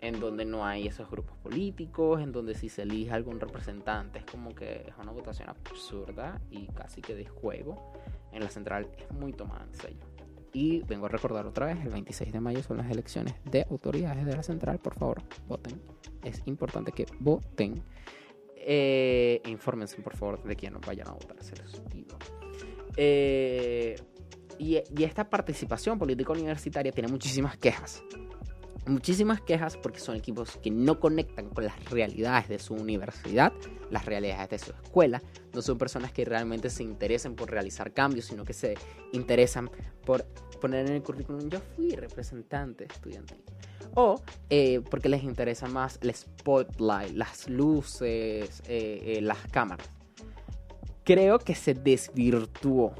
en 0.01 0.21
donde 0.21 0.45
no 0.45 0.65
hay 0.65 0.87
esos 0.87 1.11
grupos 1.11 1.37
políticos, 1.39 2.21
en 2.21 2.33
donde 2.33 2.55
si 2.55 2.69
se 2.69 2.83
elige 2.83 3.13
algún 3.13 3.41
representante 3.41 4.21
es 4.21 4.25
como 4.25 4.55
que 4.55 4.85
es 4.89 4.95
una 5.01 5.13
votación 5.13 5.49
absurda 5.49 6.41
y 6.51 6.67
casi 6.69 7.01
que 7.01 7.15
de 7.15 7.27
juego. 7.27 7.93
En 8.33 8.43
la 8.43 8.51
central 8.51 8.89
es 8.97 9.11
muy 9.13 9.33
tomada 9.33 9.65
en 9.65 9.75
serio. 9.75 10.05
Y 10.53 10.81
vengo 10.83 11.07
a 11.07 11.09
recordar 11.09 11.47
otra 11.47 11.67
vez, 11.67 11.79
el 11.85 11.91
26 11.91 12.33
de 12.33 12.41
mayo 12.41 12.63
son 12.63 12.79
las 12.79 12.91
elecciones 12.91 13.35
de 13.45 13.67
autoridades 13.71 14.25
de 14.25 14.37
la 14.37 14.43
central, 14.43 14.79
por 14.79 14.95
favor, 14.95 15.23
voten. 15.47 15.81
Es 16.23 16.43
importante 16.47 16.93
que 16.93 17.07
voten. 17.19 17.83
Eh, 18.57 19.41
infórmense, 19.47 20.01
por 20.03 20.17
favor, 20.17 20.43
de 20.43 20.57
quién 20.57 20.75
vayan 20.87 21.09
a 21.09 21.13
votar, 21.13 21.43
se 21.43 21.57
les 21.57 21.81
pido. 21.81 22.17
Eh, 22.97 23.97
y, 24.59 24.83
esta 25.03 25.29
participación 25.29 25.99
política 25.99 26.33
universitaria 26.33 26.93
tiene 26.93 27.09
muchísimas 27.09 27.57
quejas 27.57 28.03
muchísimas 28.89 29.41
quejas 29.41 29.77
porque 29.77 30.01
son 30.01 30.17
equipos 30.17 30.57
que 30.63 30.71
no 30.71 30.99
conectan 30.99 31.51
con 31.51 31.65
las 31.65 31.91
realidades 31.91 32.49
de 32.49 32.59
su 32.59 32.75
universidad, 32.75 33.53
las 33.91 34.05
realidades 34.05 34.49
de 34.51 34.59
su 34.59 34.73
escuela. 34.73 35.23
No 35.53 35.63
son 35.63 35.79
personas 35.79 36.13
que 36.13 36.25
realmente 36.25 36.71
se 36.71 36.83
interesen 36.83 37.35
por 37.35 37.51
realizar 37.51 37.93
cambios, 37.93 38.27
sino 38.27 38.45
que 38.45 38.53
se 38.53 38.77
interesan 39.13 39.71
por 40.05 40.25
poner 40.61 40.87
en 40.87 40.95
el 40.95 41.03
currículum 41.03 41.49
yo 41.49 41.61
fui 41.77 41.91
representante 41.91 42.85
estudiantil. 42.85 43.43
O 43.95 44.21
eh, 44.51 44.81
porque 44.91 45.09
les 45.09 45.23
interesa 45.23 45.67
más 45.67 45.99
el 46.03 46.15
spotlight, 46.15 47.15
las 47.15 47.49
luces, 47.49 48.63
eh, 48.67 49.17
eh, 49.17 49.21
las 49.23 49.39
cámaras. 49.51 49.89
Creo 51.05 51.39
que 51.39 51.55
se 51.55 51.75
desvirtuó 51.75 52.95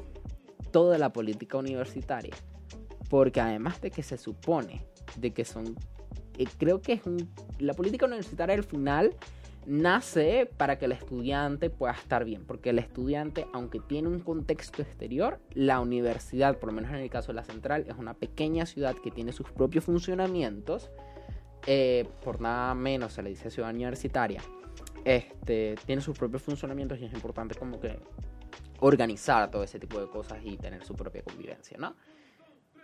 toda 0.71 0.97
la 0.97 1.11
política 1.11 1.57
universitaria. 1.57 2.33
Porque 3.09 3.41
además 3.41 3.81
de 3.81 3.91
que 3.91 4.03
se 4.03 4.17
supone 4.17 4.85
de 5.17 5.31
que 5.31 5.45
son... 5.45 5.75
Eh, 6.37 6.47
creo 6.57 6.81
que 6.81 6.93
es 6.93 7.05
un, 7.05 7.29
la 7.59 7.73
política 7.73 8.05
universitaria 8.05 8.55
al 8.55 8.63
final 8.63 9.15
nace 9.65 10.49
para 10.57 10.77
que 10.77 10.85
el 10.85 10.93
estudiante 10.93 11.69
pueda 11.69 11.93
estar 11.93 12.25
bien, 12.25 12.45
porque 12.45 12.71
el 12.71 12.79
estudiante, 12.79 13.45
aunque 13.53 13.79
tiene 13.79 14.07
un 14.07 14.19
contexto 14.19 14.81
exterior, 14.81 15.39
la 15.53 15.79
universidad, 15.79 16.57
por 16.57 16.69
lo 16.69 16.73
menos 16.73 16.91
en 16.91 16.97
el 16.97 17.09
caso 17.09 17.27
de 17.27 17.35
la 17.35 17.43
central, 17.43 17.85
es 17.87 17.95
una 17.95 18.13
pequeña 18.13 18.65
ciudad 18.65 18.95
que 18.95 19.11
tiene 19.11 19.31
sus 19.31 19.51
propios 19.51 19.83
funcionamientos, 19.83 20.89
eh, 21.67 22.07
por 22.23 22.41
nada 22.41 22.73
menos 22.73 23.13
se 23.13 23.21
le 23.21 23.29
dice 23.29 23.51
ciudad 23.51 23.69
universitaria, 23.69 24.41
este, 25.05 25.75
tiene 25.85 26.01
sus 26.01 26.17
propios 26.17 26.41
funcionamientos 26.41 26.99
y 26.99 27.05
es 27.05 27.13
importante 27.13 27.55
como 27.55 27.79
que 27.79 27.99
organizar 28.81 29.49
todo 29.51 29.63
ese 29.63 29.79
tipo 29.79 29.99
de 29.99 30.07
cosas 30.07 30.39
y 30.43 30.57
tener 30.57 30.83
su 30.83 30.95
propia 30.95 31.23
convivencia, 31.23 31.77
¿no? 31.77 31.95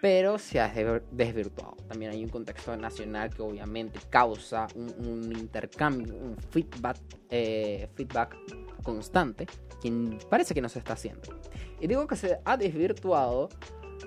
pero 0.06 0.38
se 0.38 0.60
ha 0.60 0.72
desvirtuado. 1.12 1.78
También 1.88 2.12
hay 2.12 2.24
un 2.24 2.30
contexto 2.30 2.76
nacional 2.78 3.34
que 3.34 3.41
obviamente 3.41 4.00
causa 4.10 4.68
un, 4.76 5.32
intercambio, 5.32 6.14
un 6.14 6.38
feedback, 6.38 6.98
eh, 7.30 7.89
feedback 7.96 8.36
constante 8.84 9.48
que 9.82 10.20
parece 10.30 10.54
que 10.54 10.62
no 10.62 10.70
se 10.70 10.78
está 10.78 10.93
haciendo. 10.93 11.39
Y 11.80 11.88
digo 11.88 12.06
que 12.08 12.16
se 12.16 12.39
ha 12.46 12.56
desvirtuado 12.56 13.50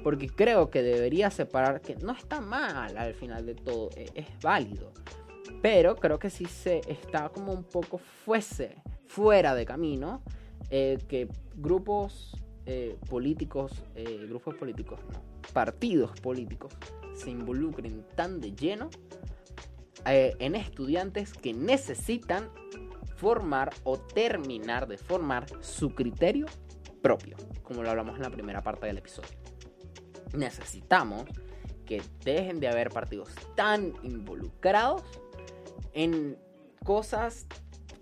porque 0.05 0.28
creo 0.28 0.70
que 0.70 0.82
debería 0.82 1.30
separar 1.30 1.80
que 1.80 1.97
no 1.97 2.12
está 2.12 2.41
mal 2.41 2.97
al 2.97 3.14
final 3.14 3.45
de 3.47 3.55
todo, 3.57 3.91
es, 3.97 4.12
es 4.14 4.26
válido. 4.41 4.93
Pero 5.62 5.97
creo 5.97 6.20
que 6.20 6.30
si 6.30 6.45
se 6.45 6.80
está 6.86 7.28
como 7.30 7.53
un 7.53 7.64
poco 7.64 7.99
fuese 7.99 8.76
fuera 9.09 9.55
de 9.55 9.64
camino, 9.64 10.22
eh, 10.70 10.98
que 11.09 11.28
grupos 11.56 12.36
eh, 12.66 12.98
políticos, 13.09 13.72
eh, 13.94 14.26
grupos 14.28 14.54
políticos, 14.56 15.00
no, 15.11 15.22
partidos 15.52 16.20
políticos 16.20 16.74
se 17.14 17.30
involucren 17.30 18.04
tan 18.14 18.40
de 18.40 18.54
lleno 18.54 18.90
en 20.04 20.54
estudiantes 20.54 21.34
que 21.34 21.52
necesitan 21.52 22.48
formar 23.16 23.70
o 23.84 23.98
terminar 23.98 24.88
de 24.88 24.96
formar 24.96 25.44
su 25.61 25.94
criterio 25.94 26.46
propio, 27.02 27.36
como 27.62 27.82
lo 27.82 27.90
hablamos 27.90 28.16
en 28.16 28.22
la 28.22 28.30
primera 28.30 28.62
parte 28.62 28.86
del 28.86 28.98
episodio. 28.98 29.36
Necesitamos 30.34 31.24
que 31.84 32.02
dejen 32.24 32.61
de 32.61 32.68
haber 32.68 32.90
partidos 32.90 33.30
tan 33.56 33.92
involucrados 34.02 35.02
en 35.92 36.38
cosas, 36.84 37.46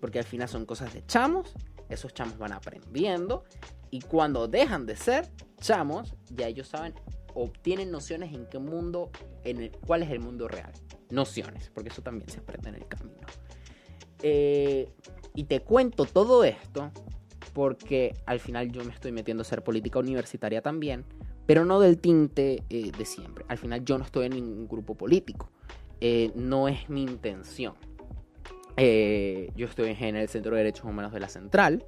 porque 0.00 0.18
al 0.18 0.24
final 0.24 0.48
son 0.48 0.66
cosas 0.66 0.92
de 0.92 1.04
chamos, 1.06 1.54
esos 1.88 2.14
chamos 2.14 2.38
van 2.38 2.52
aprendiendo 2.52 3.44
y 3.90 4.00
cuando 4.00 4.48
dejan 4.48 4.86
de 4.86 4.96
ser 4.96 5.28
chamos, 5.60 6.14
ya 6.30 6.46
ellos 6.48 6.68
saben 6.68 6.94
obtienen 7.36 7.90
nociones 7.90 8.32
en 8.32 8.46
qué 8.46 8.58
mundo, 8.58 9.10
en 9.44 9.60
el, 9.60 9.70
cuál 9.86 10.02
es 10.02 10.10
el 10.10 10.20
mundo 10.20 10.48
real. 10.48 10.72
Nociones, 11.10 11.70
porque 11.74 11.90
eso 11.90 12.02
también 12.02 12.28
se 12.30 12.38
aprende 12.38 12.70
en 12.70 12.74
el 12.76 12.88
camino. 12.88 13.26
Eh, 14.22 14.90
y 15.34 15.44
te 15.44 15.60
cuento 15.60 16.06
todo 16.06 16.44
esto 16.44 16.90
porque 17.52 18.14
al 18.24 18.40
final 18.40 18.72
yo 18.72 18.82
me 18.84 18.92
estoy 18.92 19.12
metiendo 19.12 19.42
a 19.42 19.44
hacer 19.44 19.62
política 19.62 19.98
universitaria 19.98 20.62
también, 20.62 21.04
pero 21.46 21.64
no 21.64 21.78
del 21.78 21.98
tinte 21.98 22.64
eh, 22.70 22.90
de 22.90 23.04
siempre. 23.04 23.44
Al 23.48 23.58
final 23.58 23.84
yo 23.84 23.98
no 23.98 24.04
estoy 24.04 24.26
en 24.26 24.32
ningún 24.32 24.66
grupo 24.66 24.94
político. 24.94 25.50
Eh, 26.00 26.32
no 26.34 26.68
es 26.68 26.88
mi 26.88 27.02
intención. 27.02 27.74
Eh, 28.76 29.50
yo 29.56 29.66
estoy 29.66 29.96
en 29.98 30.16
el 30.16 30.28
Centro 30.28 30.52
de 30.52 30.58
Derechos 30.58 30.84
Humanos 30.84 31.12
de 31.12 31.20
la 31.20 31.28
Central 31.28 31.84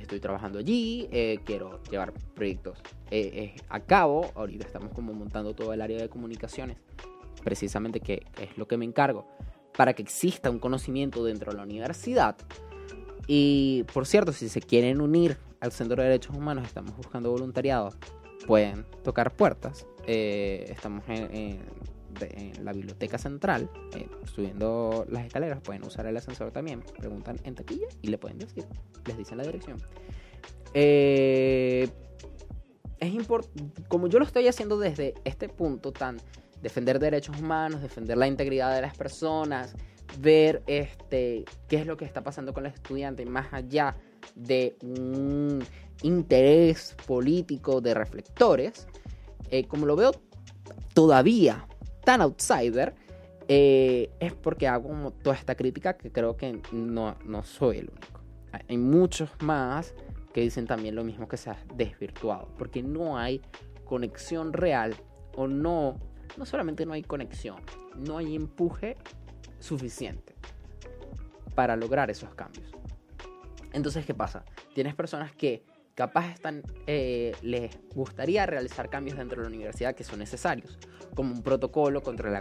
estoy 0.00 0.20
trabajando 0.20 0.58
allí, 0.58 1.08
eh, 1.10 1.38
quiero 1.44 1.82
llevar 1.90 2.12
proyectos 2.34 2.78
eh, 3.10 3.54
eh, 3.56 3.60
a 3.68 3.80
cabo. 3.80 4.30
Ahorita 4.34 4.66
estamos 4.66 4.92
como 4.92 5.12
montando 5.12 5.54
todo 5.54 5.72
el 5.72 5.80
área 5.80 5.98
de 5.98 6.08
comunicaciones, 6.08 6.78
precisamente 7.42 8.00
que, 8.00 8.26
es 8.40 8.56
lo 8.56 8.66
que 8.66 8.76
me 8.76 8.84
encargo, 8.84 9.26
para 9.76 9.94
que 9.94 10.02
exista 10.02 10.50
un 10.50 10.58
conocimiento 10.58 11.24
dentro 11.24 11.52
de 11.52 11.58
la 11.58 11.64
universidad. 11.64 12.36
Y 13.26 13.84
por 13.92 14.06
cierto, 14.06 14.32
si 14.32 14.48
se 14.48 14.60
quieren 14.60 15.00
unir 15.00 15.36
al 15.60 15.72
Centro 15.72 16.02
de 16.02 16.08
Derechos 16.08 16.36
Humanos, 16.36 16.66
estamos 16.66 16.96
buscando 16.96 17.30
voluntariado, 17.30 17.90
pueden 18.46 18.84
tocar 19.02 19.34
puertas. 19.34 19.86
estamos 20.06 21.02
en, 21.08 21.34
en 21.34 21.58
en 22.22 22.64
la 22.64 22.72
biblioteca 22.72 23.18
central, 23.18 23.70
eh, 23.94 24.08
subiendo 24.24 25.06
las 25.08 25.26
escaleras, 25.26 25.60
pueden 25.60 25.84
usar 25.84 26.06
el 26.06 26.16
ascensor 26.16 26.50
también. 26.50 26.82
Preguntan 26.98 27.38
en 27.44 27.54
taquilla 27.54 27.86
y 28.02 28.08
le 28.08 28.18
pueden 28.18 28.38
decir, 28.38 28.64
les 29.06 29.16
dicen 29.16 29.38
la 29.38 29.44
dirección. 29.44 29.78
Eh, 30.74 31.88
es 32.98 33.14
como 33.88 34.08
yo 34.08 34.18
lo 34.18 34.24
estoy 34.24 34.48
haciendo 34.48 34.78
desde 34.78 35.14
este 35.24 35.48
punto 35.48 35.92
tan 35.92 36.18
defender 36.62 36.98
derechos 36.98 37.38
humanos, 37.38 37.82
defender 37.82 38.16
la 38.16 38.26
integridad 38.26 38.74
de 38.74 38.80
las 38.80 38.96
personas, 38.96 39.74
ver 40.18 40.62
este 40.66 41.44
qué 41.68 41.76
es 41.76 41.86
lo 41.86 41.96
que 41.96 42.04
está 42.04 42.22
pasando 42.22 42.52
con 42.52 42.64
los 42.64 42.74
estudiantes 42.74 43.26
más 43.28 43.52
allá 43.52 43.96
de 44.34 44.76
un 44.82 45.62
interés 46.02 46.96
político 47.06 47.80
de 47.80 47.94
reflectores, 47.94 48.86
eh, 49.50 49.66
como 49.66 49.86
lo 49.86 49.96
veo 49.96 50.12
todavía 50.94 51.66
tan 52.06 52.22
outsider, 52.22 52.94
eh, 53.48 54.10
es 54.20 54.32
porque 54.32 54.68
hago 54.68 55.10
toda 55.24 55.34
esta 55.34 55.56
crítica 55.56 55.96
que 55.96 56.12
creo 56.12 56.36
que 56.36 56.62
no, 56.70 57.16
no 57.24 57.42
soy 57.42 57.78
el 57.78 57.90
único. 57.90 58.20
Hay 58.68 58.78
muchos 58.78 59.28
más 59.40 59.92
que 60.32 60.40
dicen 60.40 60.68
también 60.68 60.94
lo 60.94 61.02
mismo 61.02 61.26
que 61.26 61.36
se 61.36 61.50
desvirtuado, 61.74 62.48
porque 62.56 62.80
no 62.80 63.18
hay 63.18 63.42
conexión 63.84 64.52
real 64.52 64.94
o 65.34 65.48
no, 65.48 65.96
no 66.36 66.46
solamente 66.46 66.86
no 66.86 66.92
hay 66.92 67.02
conexión, 67.02 67.56
no 67.96 68.18
hay 68.18 68.36
empuje 68.36 68.96
suficiente 69.58 70.34
para 71.56 71.74
lograr 71.74 72.08
esos 72.08 72.32
cambios. 72.36 72.70
Entonces, 73.72 74.06
¿qué 74.06 74.14
pasa? 74.14 74.44
Tienes 74.74 74.94
personas 74.94 75.32
que 75.32 75.64
capaz 75.96 76.30
están, 76.30 76.62
eh, 76.86 77.34
les 77.40 77.76
gustaría 77.94 78.44
realizar 78.44 78.90
cambios 78.90 79.16
dentro 79.16 79.38
de 79.38 79.48
la 79.48 79.54
universidad 79.56 79.94
que 79.94 80.04
son 80.04 80.18
necesarios, 80.18 80.78
como 81.14 81.32
un 81.32 81.42
protocolo 81.42 82.02
contra 82.02 82.28
el, 82.28 82.36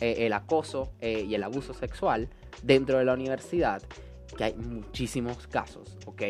eh, 0.00 0.26
el 0.26 0.32
acoso 0.32 0.94
eh, 1.00 1.24
y 1.28 1.34
el 1.34 1.42
abuso 1.42 1.74
sexual 1.74 2.30
dentro 2.62 2.98
de 2.98 3.04
la 3.04 3.12
universidad, 3.12 3.82
que 4.36 4.44
hay 4.44 4.54
muchísimos 4.54 5.46
casos, 5.46 5.96
¿ok? 6.06 6.22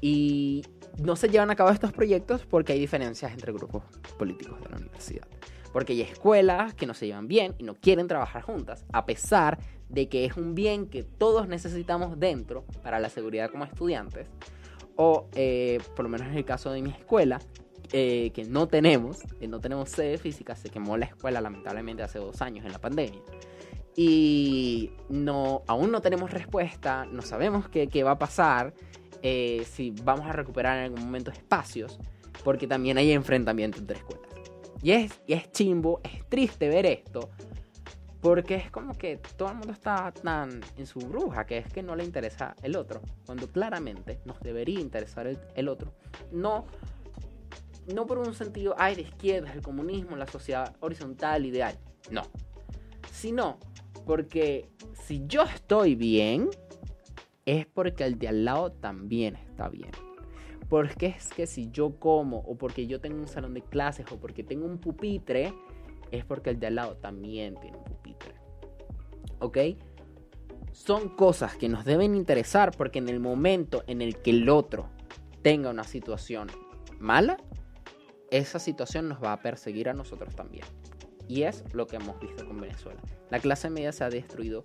y 0.00 0.62
no 0.98 1.14
se 1.14 1.28
llevan 1.28 1.50
a 1.50 1.54
cabo 1.54 1.70
estos 1.70 1.92
proyectos 1.92 2.44
porque 2.44 2.72
hay 2.72 2.80
diferencias 2.80 3.32
entre 3.32 3.52
grupos 3.52 3.84
políticos 4.18 4.60
de 4.60 4.70
la 4.70 4.76
universidad. 4.76 5.26
Porque 5.72 5.92
hay 5.92 6.02
escuelas 6.02 6.74
que 6.74 6.86
no 6.86 6.94
se 6.94 7.06
llevan 7.06 7.28
bien 7.28 7.54
y 7.58 7.62
no 7.62 7.74
quieren 7.74 8.08
trabajar 8.08 8.42
juntas, 8.42 8.84
a 8.92 9.06
pesar 9.06 9.58
de 9.88 10.08
que 10.08 10.24
es 10.24 10.36
un 10.36 10.56
bien 10.56 10.86
que 10.86 11.04
todos 11.04 11.46
necesitamos 11.46 12.18
dentro 12.18 12.64
para 12.82 12.98
la 12.98 13.08
seguridad 13.08 13.50
como 13.50 13.64
estudiantes 13.64 14.26
o 14.96 15.28
eh, 15.34 15.80
por 15.96 16.04
lo 16.04 16.08
menos 16.08 16.28
en 16.28 16.36
el 16.36 16.44
caso 16.44 16.70
de 16.70 16.82
mi 16.82 16.90
escuela, 16.90 17.40
eh, 17.92 18.30
que 18.34 18.44
no 18.44 18.66
tenemos, 18.66 19.18
que 19.38 19.46
no 19.46 19.60
tenemos 19.60 19.90
sede 19.90 20.18
física, 20.18 20.56
se 20.56 20.68
quemó 20.68 20.96
la 20.96 21.06
escuela 21.06 21.40
lamentablemente 21.40 22.02
hace 22.02 22.18
dos 22.18 22.40
años 22.42 22.64
en 22.64 22.72
la 22.72 22.80
pandemia. 22.80 23.20
Y 23.96 24.90
no, 25.08 25.62
aún 25.66 25.92
no 25.92 26.00
tenemos 26.00 26.32
respuesta, 26.32 27.06
no 27.06 27.22
sabemos 27.22 27.68
qué, 27.68 27.86
qué 27.86 28.02
va 28.02 28.12
a 28.12 28.18
pasar, 28.18 28.74
eh, 29.22 29.64
si 29.70 29.90
vamos 30.02 30.26
a 30.26 30.32
recuperar 30.32 30.78
en 30.78 30.84
algún 30.84 31.04
momento 31.04 31.30
espacios, 31.30 31.98
porque 32.42 32.66
también 32.66 32.98
hay 32.98 33.12
enfrentamiento 33.12 33.78
entre 33.78 33.98
escuelas. 33.98 34.28
Y 34.82 34.92
es, 34.92 35.20
y 35.26 35.34
es 35.34 35.50
chimbo, 35.52 36.00
es 36.02 36.28
triste 36.28 36.68
ver 36.68 36.86
esto, 36.86 37.30
porque 38.24 38.54
es 38.54 38.70
como 38.70 38.96
que 38.96 39.18
todo 39.36 39.50
el 39.50 39.56
mundo 39.56 39.74
está 39.74 40.10
tan 40.10 40.62
en 40.78 40.86
su 40.86 40.98
bruja 40.98 41.44
que 41.44 41.58
es 41.58 41.70
que 41.70 41.82
no 41.82 41.94
le 41.94 42.04
interesa 42.04 42.56
el 42.62 42.74
otro. 42.74 43.02
Cuando 43.26 43.48
claramente 43.48 44.18
nos 44.24 44.40
debería 44.40 44.80
interesar 44.80 45.26
el, 45.26 45.68
otro. 45.68 45.92
No, 46.32 46.64
no 47.94 48.06
por 48.06 48.16
un 48.16 48.32
sentido, 48.32 48.74
ay, 48.78 48.94
de 48.94 49.02
izquierda, 49.02 49.52
el 49.52 49.60
comunismo, 49.60 50.16
la 50.16 50.26
sociedad 50.26 50.74
horizontal, 50.80 51.44
ideal. 51.44 51.78
No. 52.10 52.22
Sino 53.12 53.58
porque 54.06 54.70
si 55.02 55.26
yo 55.26 55.42
estoy 55.42 55.94
bien, 55.94 56.48
es 57.44 57.66
porque 57.66 58.04
el 58.04 58.18
de 58.18 58.28
al 58.28 58.46
lado 58.46 58.72
también 58.72 59.36
está 59.36 59.68
bien. 59.68 59.90
Porque 60.70 61.08
es 61.08 61.28
que 61.28 61.46
si 61.46 61.70
yo 61.70 62.00
como, 62.00 62.38
o 62.38 62.56
porque 62.56 62.86
yo 62.86 63.02
tengo 63.02 63.18
un 63.18 63.28
salón 63.28 63.52
de 63.52 63.60
clases, 63.60 64.10
o 64.10 64.16
porque 64.16 64.42
tengo 64.42 64.64
un 64.64 64.78
pupitre, 64.78 65.52
es 66.10 66.24
porque 66.24 66.50
el 66.50 66.60
de 66.60 66.68
al 66.68 66.76
lado 66.76 66.96
también 66.96 67.56
tiene 67.60 67.76
un 67.76 67.84
pupitre. 67.84 68.03
¿Ok? 69.40 69.58
Son 70.72 71.08
cosas 71.08 71.56
que 71.56 71.68
nos 71.68 71.84
deben 71.84 72.14
interesar 72.14 72.72
porque 72.76 72.98
en 72.98 73.08
el 73.08 73.20
momento 73.20 73.84
en 73.86 74.02
el 74.02 74.20
que 74.20 74.30
el 74.30 74.48
otro 74.48 74.88
tenga 75.42 75.70
una 75.70 75.84
situación 75.84 76.48
mala, 76.98 77.36
esa 78.30 78.58
situación 78.58 79.08
nos 79.08 79.22
va 79.22 79.32
a 79.32 79.40
perseguir 79.40 79.88
a 79.88 79.94
nosotros 79.94 80.34
también. 80.34 80.64
Y 81.28 81.42
es 81.42 81.64
lo 81.72 81.86
que 81.86 81.96
hemos 81.96 82.18
visto 82.18 82.46
con 82.46 82.60
Venezuela. 82.60 83.00
La 83.30 83.38
clase 83.38 83.70
media 83.70 83.92
se 83.92 84.04
ha 84.04 84.10
destruido 84.10 84.62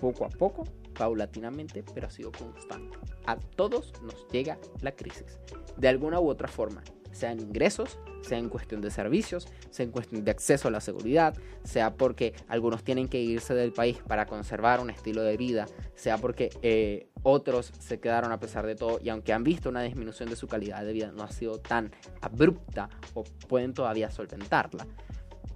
poco 0.00 0.24
a 0.24 0.28
poco, 0.28 0.64
paulatinamente, 0.94 1.82
pero 1.94 2.06
ha 2.06 2.10
sido 2.10 2.30
constante. 2.32 2.98
A 3.26 3.36
todos 3.36 3.92
nos 4.02 4.28
llega 4.28 4.58
la 4.82 4.92
crisis, 4.92 5.40
de 5.76 5.88
alguna 5.88 6.20
u 6.20 6.28
otra 6.28 6.48
forma 6.48 6.82
sea 7.16 7.32
en 7.32 7.40
ingresos, 7.40 7.98
sea 8.20 8.38
en 8.38 8.48
cuestión 8.48 8.80
de 8.80 8.90
servicios, 8.90 9.48
sea 9.70 9.84
en 9.84 9.90
cuestión 9.90 10.24
de 10.24 10.30
acceso 10.30 10.68
a 10.68 10.70
la 10.70 10.80
seguridad, 10.80 11.34
sea 11.64 11.94
porque 11.94 12.34
algunos 12.48 12.84
tienen 12.84 13.08
que 13.08 13.20
irse 13.20 13.54
del 13.54 13.72
país 13.72 13.98
para 14.06 14.26
conservar 14.26 14.80
un 14.80 14.90
estilo 14.90 15.22
de 15.22 15.36
vida, 15.36 15.66
sea 15.94 16.18
porque 16.18 16.50
eh, 16.62 17.08
otros 17.22 17.72
se 17.78 17.98
quedaron 17.98 18.32
a 18.32 18.38
pesar 18.38 18.66
de 18.66 18.74
todo 18.74 19.00
y 19.02 19.08
aunque 19.08 19.32
han 19.32 19.44
visto 19.44 19.68
una 19.68 19.82
disminución 19.82 20.28
de 20.28 20.36
su 20.36 20.46
calidad 20.46 20.84
de 20.84 20.92
vida 20.92 21.12
no 21.12 21.24
ha 21.24 21.30
sido 21.30 21.58
tan 21.58 21.90
abrupta 22.20 22.88
o 23.14 23.24
pueden 23.24 23.74
todavía 23.74 24.10
solventarla. 24.10 24.86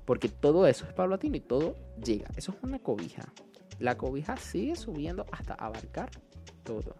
Porque 0.04 0.28
todo 0.28 0.66
eso 0.66 0.86
es 0.86 0.92
paulatino 0.92 1.36
y 1.36 1.40
todo 1.40 1.76
llega. 2.02 2.28
Eso 2.36 2.52
es 2.52 2.58
una 2.62 2.80
cobija. 2.80 3.32
La 3.78 3.96
cobija 3.96 4.36
sigue 4.36 4.74
subiendo 4.74 5.24
hasta 5.30 5.54
abarcar 5.54 6.10
todo. 6.64 6.96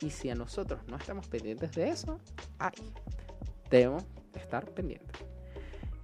Y 0.00 0.10
si 0.10 0.30
a 0.30 0.34
nosotros 0.34 0.80
no 0.86 0.96
estamos 0.96 1.28
pendientes 1.28 1.72
de 1.72 1.88
eso, 1.88 2.18
ay, 2.58 2.92
debemos 3.70 4.04
estar 4.34 4.70
pendientes. 4.70 5.24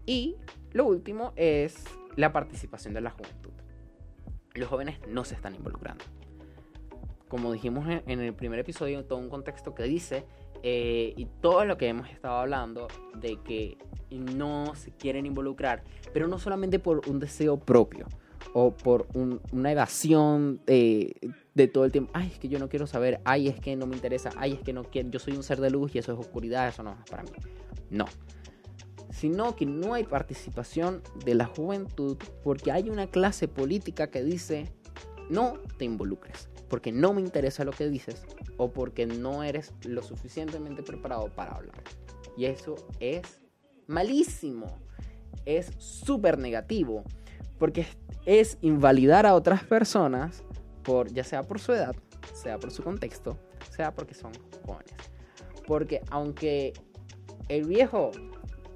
Y 0.07 0.37
lo 0.73 0.87
último 0.87 1.33
es 1.37 1.85
la 2.17 2.33
participación 2.33 2.95
de 2.95 3.01
la 3.01 3.11
juventud. 3.11 3.53
Los 4.55 4.69
jóvenes 4.69 4.99
no 5.09 5.25
se 5.25 5.35
están 5.35 5.55
involucrando. 5.55 6.05
Como 7.29 7.53
dijimos 7.53 7.87
en 7.89 8.21
el 8.21 8.33
primer 8.35 8.61
episodio, 8.61 9.05
todo 9.05 9.19
un 9.19 9.29
contexto 9.29 9.75
que 9.75 9.83
dice, 9.83 10.25
eh, 10.63 11.13
y 11.17 11.27
todo 11.41 11.65
lo 11.65 11.77
que 11.77 11.89
hemos 11.89 12.09
estado 12.09 12.39
hablando, 12.39 12.89
de 13.15 13.39
que 13.43 13.79
no 14.11 14.75
se 14.75 14.93
quieren 14.93 15.27
involucrar, 15.27 15.83
pero 16.13 16.29
no 16.29 16.39
solamente 16.39 16.79
por 16.79 17.09
un 17.09 17.19
deseo 17.19 17.59
propio 17.59 18.07
o 18.53 18.71
por 18.73 19.07
una 19.53 19.73
evasión 19.73 20.61
de, 20.67 21.17
de, 21.57 21.69
todo 21.69 21.85
el 21.85 21.93
tiempo. 21.93 22.11
Ay, 22.15 22.29
es 22.33 22.39
que 22.39 22.49
yo 22.49 22.59
no 22.59 22.69
quiero 22.69 22.87
saber. 22.87 23.21
Ay, 23.25 23.49
es 23.49 23.59
que 23.59 23.75
no 23.77 23.87
me 23.87 23.97
interesa. 23.97 24.31
Ay, 24.37 24.53
es 24.53 24.61
que 24.61 24.73
no 24.73 24.85
quiero. 24.85 25.09
Yo 25.09 25.19
soy 25.19 25.35
un 25.35 25.43
ser 25.43 25.61
de 25.61 25.71
luz 25.71 25.95
y 25.95 25.99
eso 25.99 26.13
es 26.13 26.19
oscuridad. 26.19 26.69
Eso 26.69 26.83
no 26.83 26.93
es 26.93 27.11
para 27.11 27.23
mí. 27.23 27.31
No. 27.91 28.05
Sino 29.11 29.57
que 29.57 29.67
no 29.67 29.95
hay 29.95 30.05
participación 30.05 31.03
de 31.25 31.35
la 31.35 31.47
juventud 31.47 32.19
porque 32.45 32.73
hay 32.73 32.91
una 32.91 33.07
clase 33.07 33.49
política 33.49 34.11
que 34.11 34.23
dice 34.23 34.73
no 35.31 35.55
te 35.79 35.85
involucres. 35.85 36.49
Porque 36.69 36.93
no 36.93 37.15
me 37.15 37.21
interesa 37.21 37.65
lo 37.65 37.73
que 37.73 37.89
dices 37.89 38.25
o 38.57 38.73
porque 38.73 39.07
no 39.07 39.43
eres 39.43 39.73
lo 39.85 40.03
suficientemente 40.03 40.83
preparado 40.83 41.29
para 41.35 41.53
hablar. 41.53 41.83
Y 42.37 42.47
eso 42.47 42.75
es 43.01 43.41
malísimo. 43.87 44.79
Es 45.45 45.71
súper 45.79 46.39
negativo. 46.39 47.05
Porque 47.59 47.87
es 48.27 48.59
invalidar 48.61 49.25
a 49.25 49.35
otras 49.35 49.65
personas 49.65 50.45
por 50.87 51.13
ya 51.13 51.25
sea 51.25 51.43
por 51.43 51.59
su 51.59 51.73
edad, 51.73 51.95
sea 52.33 52.59
por 52.59 52.71
su 52.71 52.83
contexto, 52.83 53.37
sea 53.71 53.93
porque 53.93 54.15
son 54.15 54.33
jóvenes. 54.65 54.95
Porque 55.67 56.01
aunque 56.11 56.73
el 57.49 57.67
viejo 57.67 58.13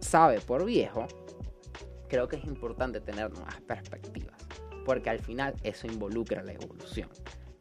sabe 0.00 0.40
por 0.40 0.64
viejo, 0.64 1.06
creo 2.08 2.26
que 2.26 2.36
es 2.36 2.44
importante 2.44 3.00
tener 3.00 3.32
nuevas 3.32 3.60
perspectivas, 3.60 4.36
porque 4.84 5.08
al 5.08 5.20
final 5.20 5.54
eso 5.62 5.86
involucra 5.86 6.42
la 6.42 6.52
evolución. 6.52 7.08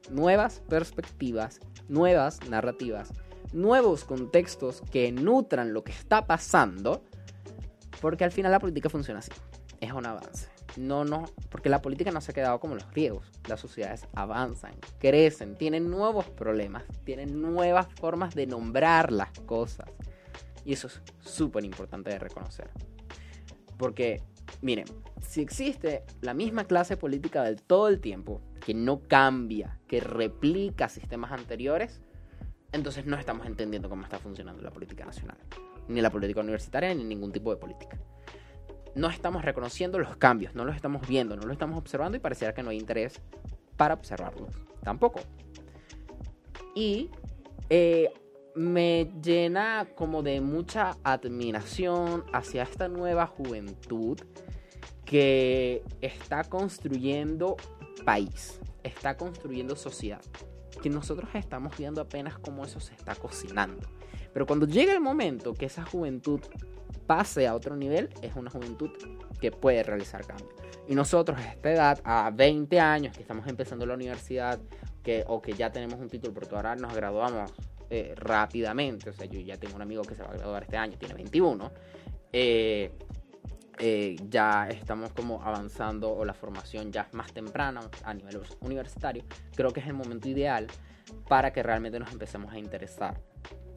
Nuevas 0.10 0.64
perspectivas, 0.68 1.60
nuevas 1.88 2.40
narrativas, 2.50 3.14
nuevos 3.54 4.04
contextos 4.04 4.82
que 4.92 5.12
nutran 5.12 5.74
lo 5.74 5.84
que 5.84 5.92
está 5.92 6.26
pasando, 6.26 7.04
porque 8.02 8.24
al 8.24 8.32
final 8.32 8.52
la 8.52 8.60
política 8.60 8.90
funciona 8.90 9.20
así, 9.20 9.32
es 9.80 9.92
un 9.92 10.08
avance. 10.08 10.59
No, 10.78 11.04
no, 11.04 11.26
porque 11.50 11.70
la 11.70 11.82
política 11.82 12.12
no 12.12 12.22
se 12.22 12.32
ha 12.32 12.36
quedado 12.36 12.60
como 12.60 12.76
los 12.76 12.90
griegos. 12.92 13.32
Las 13.48 13.60
sociedades 13.60 14.08
avanzan, 14.14 14.74
crecen, 15.00 15.56
tienen 15.56 15.90
nuevos 15.90 16.26
problemas, 16.30 16.84
tienen 17.04 17.42
nuevas 17.42 17.88
formas 17.96 18.36
de 18.36 18.48
nombrar 18.48 19.12
las 19.12 19.32
cosas. 19.46 19.90
Y 20.66 20.74
eso 20.74 20.88
es 20.88 21.02
súper 21.20 21.66
importante 21.66 22.12
de 22.12 22.20
reconocer. 22.20 22.70
Porque, 23.78 24.22
miren, 24.62 24.86
si 25.22 25.42
existe 25.42 26.04
la 26.22 26.34
misma 26.34 26.66
clase 26.66 26.98
política 26.98 27.44
del 27.44 27.62
todo 27.62 27.88
el 27.88 28.00
tiempo, 28.00 28.42
que 28.60 28.74
no 28.74 29.02
cambia, 29.08 29.80
que 29.88 30.00
replica 30.00 30.90
sistemas 30.90 31.32
anteriores, 31.32 32.02
entonces 32.72 33.06
no 33.06 33.18
estamos 33.18 33.48
entendiendo 33.48 33.90
cómo 33.90 34.04
está 34.04 34.20
funcionando 34.20 34.62
la 34.62 34.72
política 34.72 35.06
nacional, 35.06 35.38
ni 35.88 36.02
la 36.02 36.12
política 36.12 36.42
universitaria, 36.42 36.94
ni 36.94 37.04
ningún 37.04 37.32
tipo 37.32 37.50
de 37.52 37.58
política. 37.58 37.98
No 38.96 39.10
estamos 39.10 39.44
reconociendo 39.44 40.00
los 40.00 40.18
cambios, 40.18 40.56
no 40.56 40.66
los 40.66 40.76
estamos 40.76 41.08
viendo, 41.08 41.36
no 41.36 41.44
los 41.44 41.54
estamos 41.54 41.78
observando 41.78 42.18
y 42.18 42.20
pareciera 42.20 42.54
que 42.54 42.64
no 42.64 42.70
hay 42.70 42.78
interés 42.78 43.22
para 43.78 43.94
observarlos 43.94 44.50
tampoco. 44.84 45.22
Y 46.76 47.10
eh, 47.70 48.12
me 48.56 49.12
llena 49.22 49.88
como 49.96 50.24
de 50.24 50.42
mucha 50.42 50.98
admiración 51.04 52.26
hacia 52.34 52.64
esta 52.64 52.88
nueva 52.88 53.28
juventud 53.28 54.20
que 55.06 55.84
está 56.02 56.44
construyendo 56.44 57.58
país, 58.06 58.60
está 58.84 59.18
construyendo 59.18 59.76
sociedad, 59.76 60.22
que 60.82 60.90
nosotros 60.90 61.30
estamos 61.34 61.78
viendo 61.78 62.02
apenas 62.02 62.38
cómo 62.38 62.64
eso 62.64 62.80
se 62.80 62.94
está 62.94 63.16
cocinando. 63.16 63.88
Pero 64.34 64.46
cuando 64.46 64.68
llega 64.68 64.94
el 64.94 65.02
momento 65.02 65.54
que 65.54 65.66
esa 65.66 65.84
juventud 65.86 66.42
pase 67.08 67.48
a 67.48 67.56
otro 67.56 67.76
nivel, 67.76 68.10
es 68.22 68.36
una 68.36 68.52
juventud 68.52 68.92
que 69.40 69.52
puede 69.52 69.84
realizar 69.84 70.26
cambios. 70.26 70.54
Y 70.88 70.96
nosotros 70.96 71.40
a 71.40 71.52
esta 71.52 71.72
edad, 71.72 72.02
a 72.04 72.32
20 72.32 72.80
años, 72.80 73.16
que 73.16 73.22
estamos 73.22 73.48
empezando 73.48 73.86
la 73.86 73.96
universidad, 73.96 74.60
que, 75.04 75.24
o 75.28 75.42
que 75.42 75.54
ya 75.54 75.72
tenemos 75.72 76.00
un 76.00 76.10
título, 76.10 76.34
pero 76.34 76.56
ahora 76.56 76.76
nos 76.76 76.94
graduamos 76.94 77.52
eh, 77.90 78.14
rápidamente. 78.16 79.10
O 79.10 79.14
sea, 79.14 79.26
yo 79.26 79.40
ya 79.40 79.58
tengo 79.58 79.76
un 79.76 79.82
amigo 79.82 80.04
que 80.04 80.16
se 80.16 80.22
va 80.22 80.30
a 80.30 80.34
graduar 80.34 80.64
este 80.64 80.78
año, 80.78 80.98
tiene 80.98 81.16
21. 81.16 81.72
Eh, 82.32 82.92
eh, 83.82 84.16
ya 84.30 84.68
estamos 84.68 85.12
como 85.14 85.42
avanzando 85.42 86.12
o 86.12 86.26
la 86.26 86.34
formación 86.34 86.92
ya 86.92 87.04
es 87.04 87.14
más 87.14 87.32
temprana 87.34 87.82
a 88.04 88.14
nivel 88.14 88.42
universitario. 88.60 89.24
Creo 89.56 89.72
que 89.72 89.80
es 89.80 89.88
el 89.88 89.94
momento 89.94 90.28
ideal 90.28 90.68
para 91.28 91.52
que 91.54 91.64
realmente 91.64 91.98
nos 91.98 92.12
empecemos 92.12 92.54
a 92.54 92.60
interesar 92.60 93.20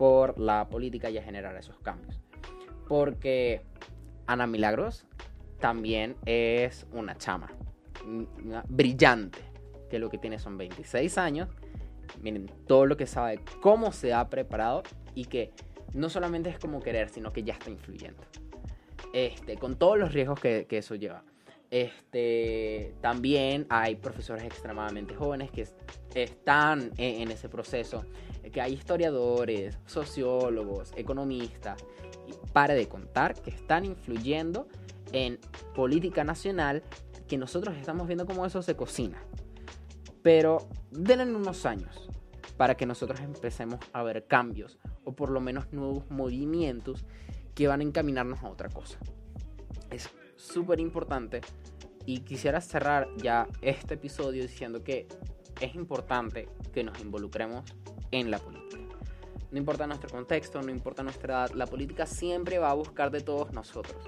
por 0.02 0.36
la 0.36 0.68
política 0.68 1.10
y 1.10 1.18
a 1.18 1.22
generar 1.22 1.54
esos 1.54 1.78
cambios. 1.78 2.20
Porque 2.88 3.62
Ana 4.26 4.48
Milagros 4.48 5.06
también 5.60 6.16
es 6.26 6.88
una 6.90 7.16
chama, 7.16 7.52
una 8.04 8.64
brillante, 8.68 9.38
que 9.88 10.00
lo 10.00 10.10
que 10.10 10.18
tiene 10.18 10.40
son 10.40 10.58
26 10.58 11.18
años. 11.18 11.50
Miren 12.20 12.50
todo 12.66 12.86
lo 12.86 12.96
que 12.96 13.06
sabe, 13.06 13.38
cómo 13.60 13.92
se 13.92 14.12
ha 14.12 14.28
preparado 14.28 14.82
y 15.14 15.26
que 15.26 15.52
no 15.94 16.10
solamente 16.10 16.50
es 16.50 16.58
como 16.58 16.80
querer, 16.80 17.08
sino 17.08 17.32
que 17.32 17.44
ya 17.44 17.52
está 17.52 17.70
influyendo. 17.70 18.24
Este, 19.12 19.56
con 19.56 19.76
todos 19.76 19.96
los 20.00 20.12
riesgos 20.12 20.40
que 20.40 20.66
eso 20.68 20.96
lleva. 20.96 21.22
Este, 21.72 22.94
también 23.00 23.64
hay 23.70 23.96
profesores 23.96 24.44
extremadamente 24.44 25.14
jóvenes 25.14 25.50
que 25.50 25.66
están 26.14 26.90
en, 26.98 27.30
ese 27.30 27.48
proceso, 27.48 28.04
que 28.52 28.60
hay 28.60 28.74
historiadores, 28.74 29.78
sociólogos, 29.86 30.92
economistas, 30.96 31.82
y 32.28 32.34
pare 32.52 32.74
de 32.74 32.88
contar, 32.88 33.40
que 33.40 33.48
están 33.48 33.86
influyendo 33.86 34.68
en 35.12 35.38
política 35.74 36.24
nacional, 36.24 36.82
que 37.26 37.38
nosotros 37.38 37.74
estamos 37.78 38.06
viendo 38.06 38.26
cómo 38.26 38.44
eso 38.44 38.60
se 38.60 38.76
cocina. 38.76 39.24
Pero 40.22 40.68
denle 40.90 41.34
unos 41.34 41.64
años 41.64 42.06
para 42.58 42.76
que 42.76 42.84
nosotros 42.84 43.18
empecemos 43.20 43.80
a 43.94 44.02
ver 44.02 44.26
cambios 44.26 44.78
o 45.04 45.14
por 45.14 45.30
lo 45.30 45.40
menos 45.40 45.72
nuevos 45.72 46.10
movimientos 46.10 47.06
que 47.54 47.66
van 47.66 47.80
a 47.80 47.84
encaminarnos 47.84 48.42
a 48.42 48.50
otra 48.50 48.68
cosa. 48.68 48.98
Es 49.90 50.10
súper 50.36 50.80
importante 50.80 51.40
y 52.06 52.20
quisiera 52.20 52.60
cerrar 52.60 53.08
ya 53.16 53.48
este 53.60 53.94
episodio 53.94 54.42
diciendo 54.42 54.82
que 54.82 55.06
es 55.60 55.74
importante 55.74 56.48
que 56.72 56.84
nos 56.84 56.98
involucremos 57.00 57.64
en 58.10 58.30
la 58.30 58.38
política. 58.38 58.78
No 59.50 59.58
importa 59.58 59.86
nuestro 59.86 60.08
contexto, 60.08 60.62
no 60.62 60.70
importa 60.70 61.02
nuestra 61.02 61.34
edad, 61.34 61.50
la 61.50 61.66
política 61.66 62.06
siempre 62.06 62.58
va 62.58 62.70
a 62.70 62.74
buscar 62.74 63.10
de 63.10 63.20
todos 63.20 63.52
nosotros. 63.52 64.02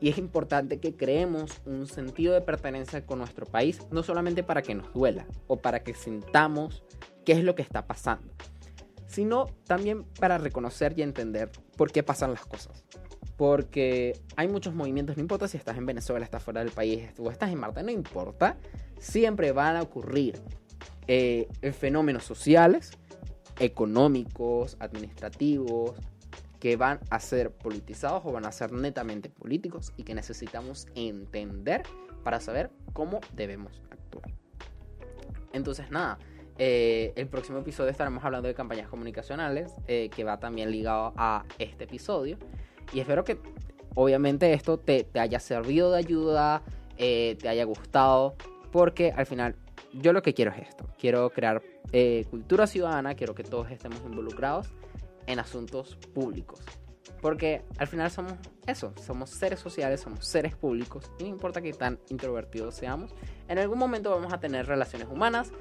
Y 0.00 0.08
es 0.08 0.18
importante 0.18 0.80
que 0.80 0.96
creemos 0.96 1.62
un 1.64 1.86
sentido 1.86 2.34
de 2.34 2.40
pertenencia 2.40 3.06
con 3.06 3.18
nuestro 3.20 3.46
país, 3.46 3.80
no 3.92 4.02
solamente 4.02 4.42
para 4.42 4.60
que 4.62 4.74
nos 4.74 4.92
duela 4.92 5.26
o 5.46 5.58
para 5.58 5.84
que 5.84 5.94
sintamos 5.94 6.82
qué 7.24 7.34
es 7.34 7.44
lo 7.44 7.54
que 7.54 7.62
está 7.62 7.86
pasando, 7.86 8.32
sino 9.06 9.46
también 9.64 10.02
para 10.18 10.38
reconocer 10.38 10.94
y 10.96 11.02
entender 11.02 11.52
por 11.76 11.92
qué 11.92 12.02
pasan 12.02 12.32
las 12.32 12.44
cosas. 12.44 12.84
Porque 13.42 14.16
hay 14.36 14.46
muchos 14.46 14.72
movimientos, 14.72 15.16
no 15.16 15.20
importa 15.20 15.48
si 15.48 15.56
estás 15.56 15.76
en 15.76 15.84
Venezuela, 15.84 16.24
estás 16.24 16.44
fuera 16.44 16.60
del 16.60 16.70
país 16.70 17.10
o 17.18 17.28
estás 17.28 17.50
en 17.50 17.58
Marte, 17.58 17.82
no 17.82 17.90
importa, 17.90 18.56
siempre 19.00 19.50
van 19.50 19.74
a 19.74 19.82
ocurrir 19.82 20.40
eh, 21.08 21.48
fenómenos 21.76 22.22
sociales, 22.22 22.92
económicos, 23.58 24.76
administrativos, 24.78 25.96
que 26.60 26.76
van 26.76 27.00
a 27.10 27.18
ser 27.18 27.50
politizados 27.50 28.22
o 28.24 28.30
van 28.30 28.46
a 28.46 28.52
ser 28.52 28.70
netamente 28.70 29.28
políticos 29.28 29.92
y 29.96 30.04
que 30.04 30.14
necesitamos 30.14 30.86
entender 30.94 31.82
para 32.22 32.38
saber 32.38 32.70
cómo 32.92 33.18
debemos 33.34 33.82
actuar. 33.90 34.32
Entonces, 35.52 35.90
nada, 35.90 36.16
eh, 36.58 37.12
el 37.16 37.26
próximo 37.26 37.58
episodio 37.58 37.90
estaremos 37.90 38.24
hablando 38.24 38.46
de 38.46 38.54
campañas 38.54 38.86
comunicacionales, 38.86 39.72
eh, 39.88 40.10
que 40.14 40.22
va 40.22 40.38
también 40.38 40.70
ligado 40.70 41.12
a 41.16 41.44
este 41.58 41.84
episodio. 41.84 42.38
Y 42.92 43.00
espero 43.00 43.24
que 43.24 43.38
obviamente 43.94 44.52
esto 44.52 44.78
te, 44.78 45.06
haya 45.14 45.40
servido 45.40 45.92
de 45.92 45.98
ayuda, 45.98 46.62
eh, 46.96 47.36
te 47.40 47.48
haya 47.48 47.64
gustado, 47.64 48.36
porque 48.70 49.12
al 49.12 49.26
final 49.26 49.56
yo 49.92 50.12
lo 50.12 50.22
que 50.22 50.34
quiero 50.34 50.50
es 50.52 50.68
esto. 50.68 50.88
Quiero 50.98 51.30
crear 51.30 51.62
cultura 52.30 52.66
ciudadana, 52.66 53.14
quiero 53.14 53.34
que 53.34 53.44
todos 53.44 53.70
estemos 53.70 54.00
involucrados 54.06 54.72
en 55.26 55.38
asuntos 55.38 55.96
públicos. 56.14 56.60
Porque 57.20 57.62
al 57.78 57.86
final 57.86 58.10
somos 58.10 58.34
eso, 58.66 58.92
somos 59.00 59.30
seres 59.30 59.60
sociales, 59.60 60.00
somos 60.00 60.26
seres 60.26 60.56
públicos, 60.56 61.10
y 61.18 61.24
no 61.24 61.28
importa 61.28 61.60
qué 61.60 61.72
tan 61.72 61.98
introvertidos 62.08 62.74
seamos, 62.74 63.14
en 63.48 63.58
algún 63.58 63.78
momento 63.78 64.10
vamos 64.10 64.32
a 64.32 64.40
tener 64.40 64.66
relaciones 64.66 65.08
humanas, 65.08 65.52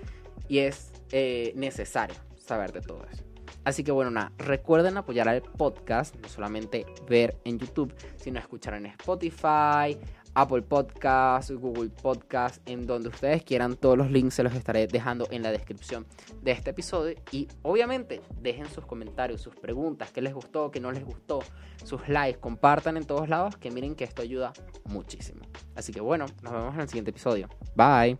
y 0.47 0.59
es 0.59 0.91
eh, 1.11 1.53
necesario 1.55 2.15
saber 2.37 2.71
de 2.71 2.81
todo 2.81 3.05
eso. 3.11 3.23
Así 3.63 3.83
que 3.83 3.91
bueno, 3.91 4.11
nada, 4.11 4.31
recuerden 4.37 4.97
apoyar 4.97 5.29
al 5.29 5.41
podcast, 5.41 6.15
no 6.15 6.27
solamente 6.27 6.85
ver 7.07 7.37
en 7.45 7.59
YouTube, 7.59 7.93
sino 8.15 8.39
escuchar 8.39 8.73
en 8.73 8.87
Spotify, 8.87 9.97
Apple 10.33 10.61
Podcast, 10.61 11.51
Google 11.51 11.89
Podcast, 11.89 12.67
en 12.67 12.87
donde 12.87 13.09
ustedes 13.09 13.43
quieran. 13.43 13.75
Todos 13.75 13.97
los 13.97 14.11
links 14.11 14.35
se 14.35 14.43
los 14.43 14.53
estaré 14.53 14.87
dejando 14.87 15.27
en 15.31 15.43
la 15.43 15.51
descripción 15.51 16.05
de 16.41 16.51
este 16.51 16.71
episodio. 16.71 17.15
Y 17.31 17.47
obviamente 17.61 18.21
dejen 18.39 18.67
sus 18.69 18.85
comentarios, 18.85 19.41
sus 19.41 19.55
preguntas, 19.55 20.11
qué 20.11 20.21
les 20.21 20.33
gustó, 20.33 20.71
qué 20.71 20.79
no 20.79 20.91
les 20.91 21.03
gustó, 21.03 21.39
sus 21.83 22.07
likes, 22.07 22.39
compartan 22.39 22.97
en 22.97 23.05
todos 23.05 23.29
lados, 23.29 23.57
que 23.57 23.71
miren 23.71 23.95
que 23.95 24.05
esto 24.05 24.21
ayuda 24.21 24.53
muchísimo. 24.85 25.41
Así 25.75 25.91
que 25.91 26.01
bueno, 26.01 26.25
nos 26.41 26.53
vemos 26.53 26.73
en 26.75 26.81
el 26.81 26.87
siguiente 26.87 27.11
episodio. 27.11 27.49
Bye. 27.75 28.17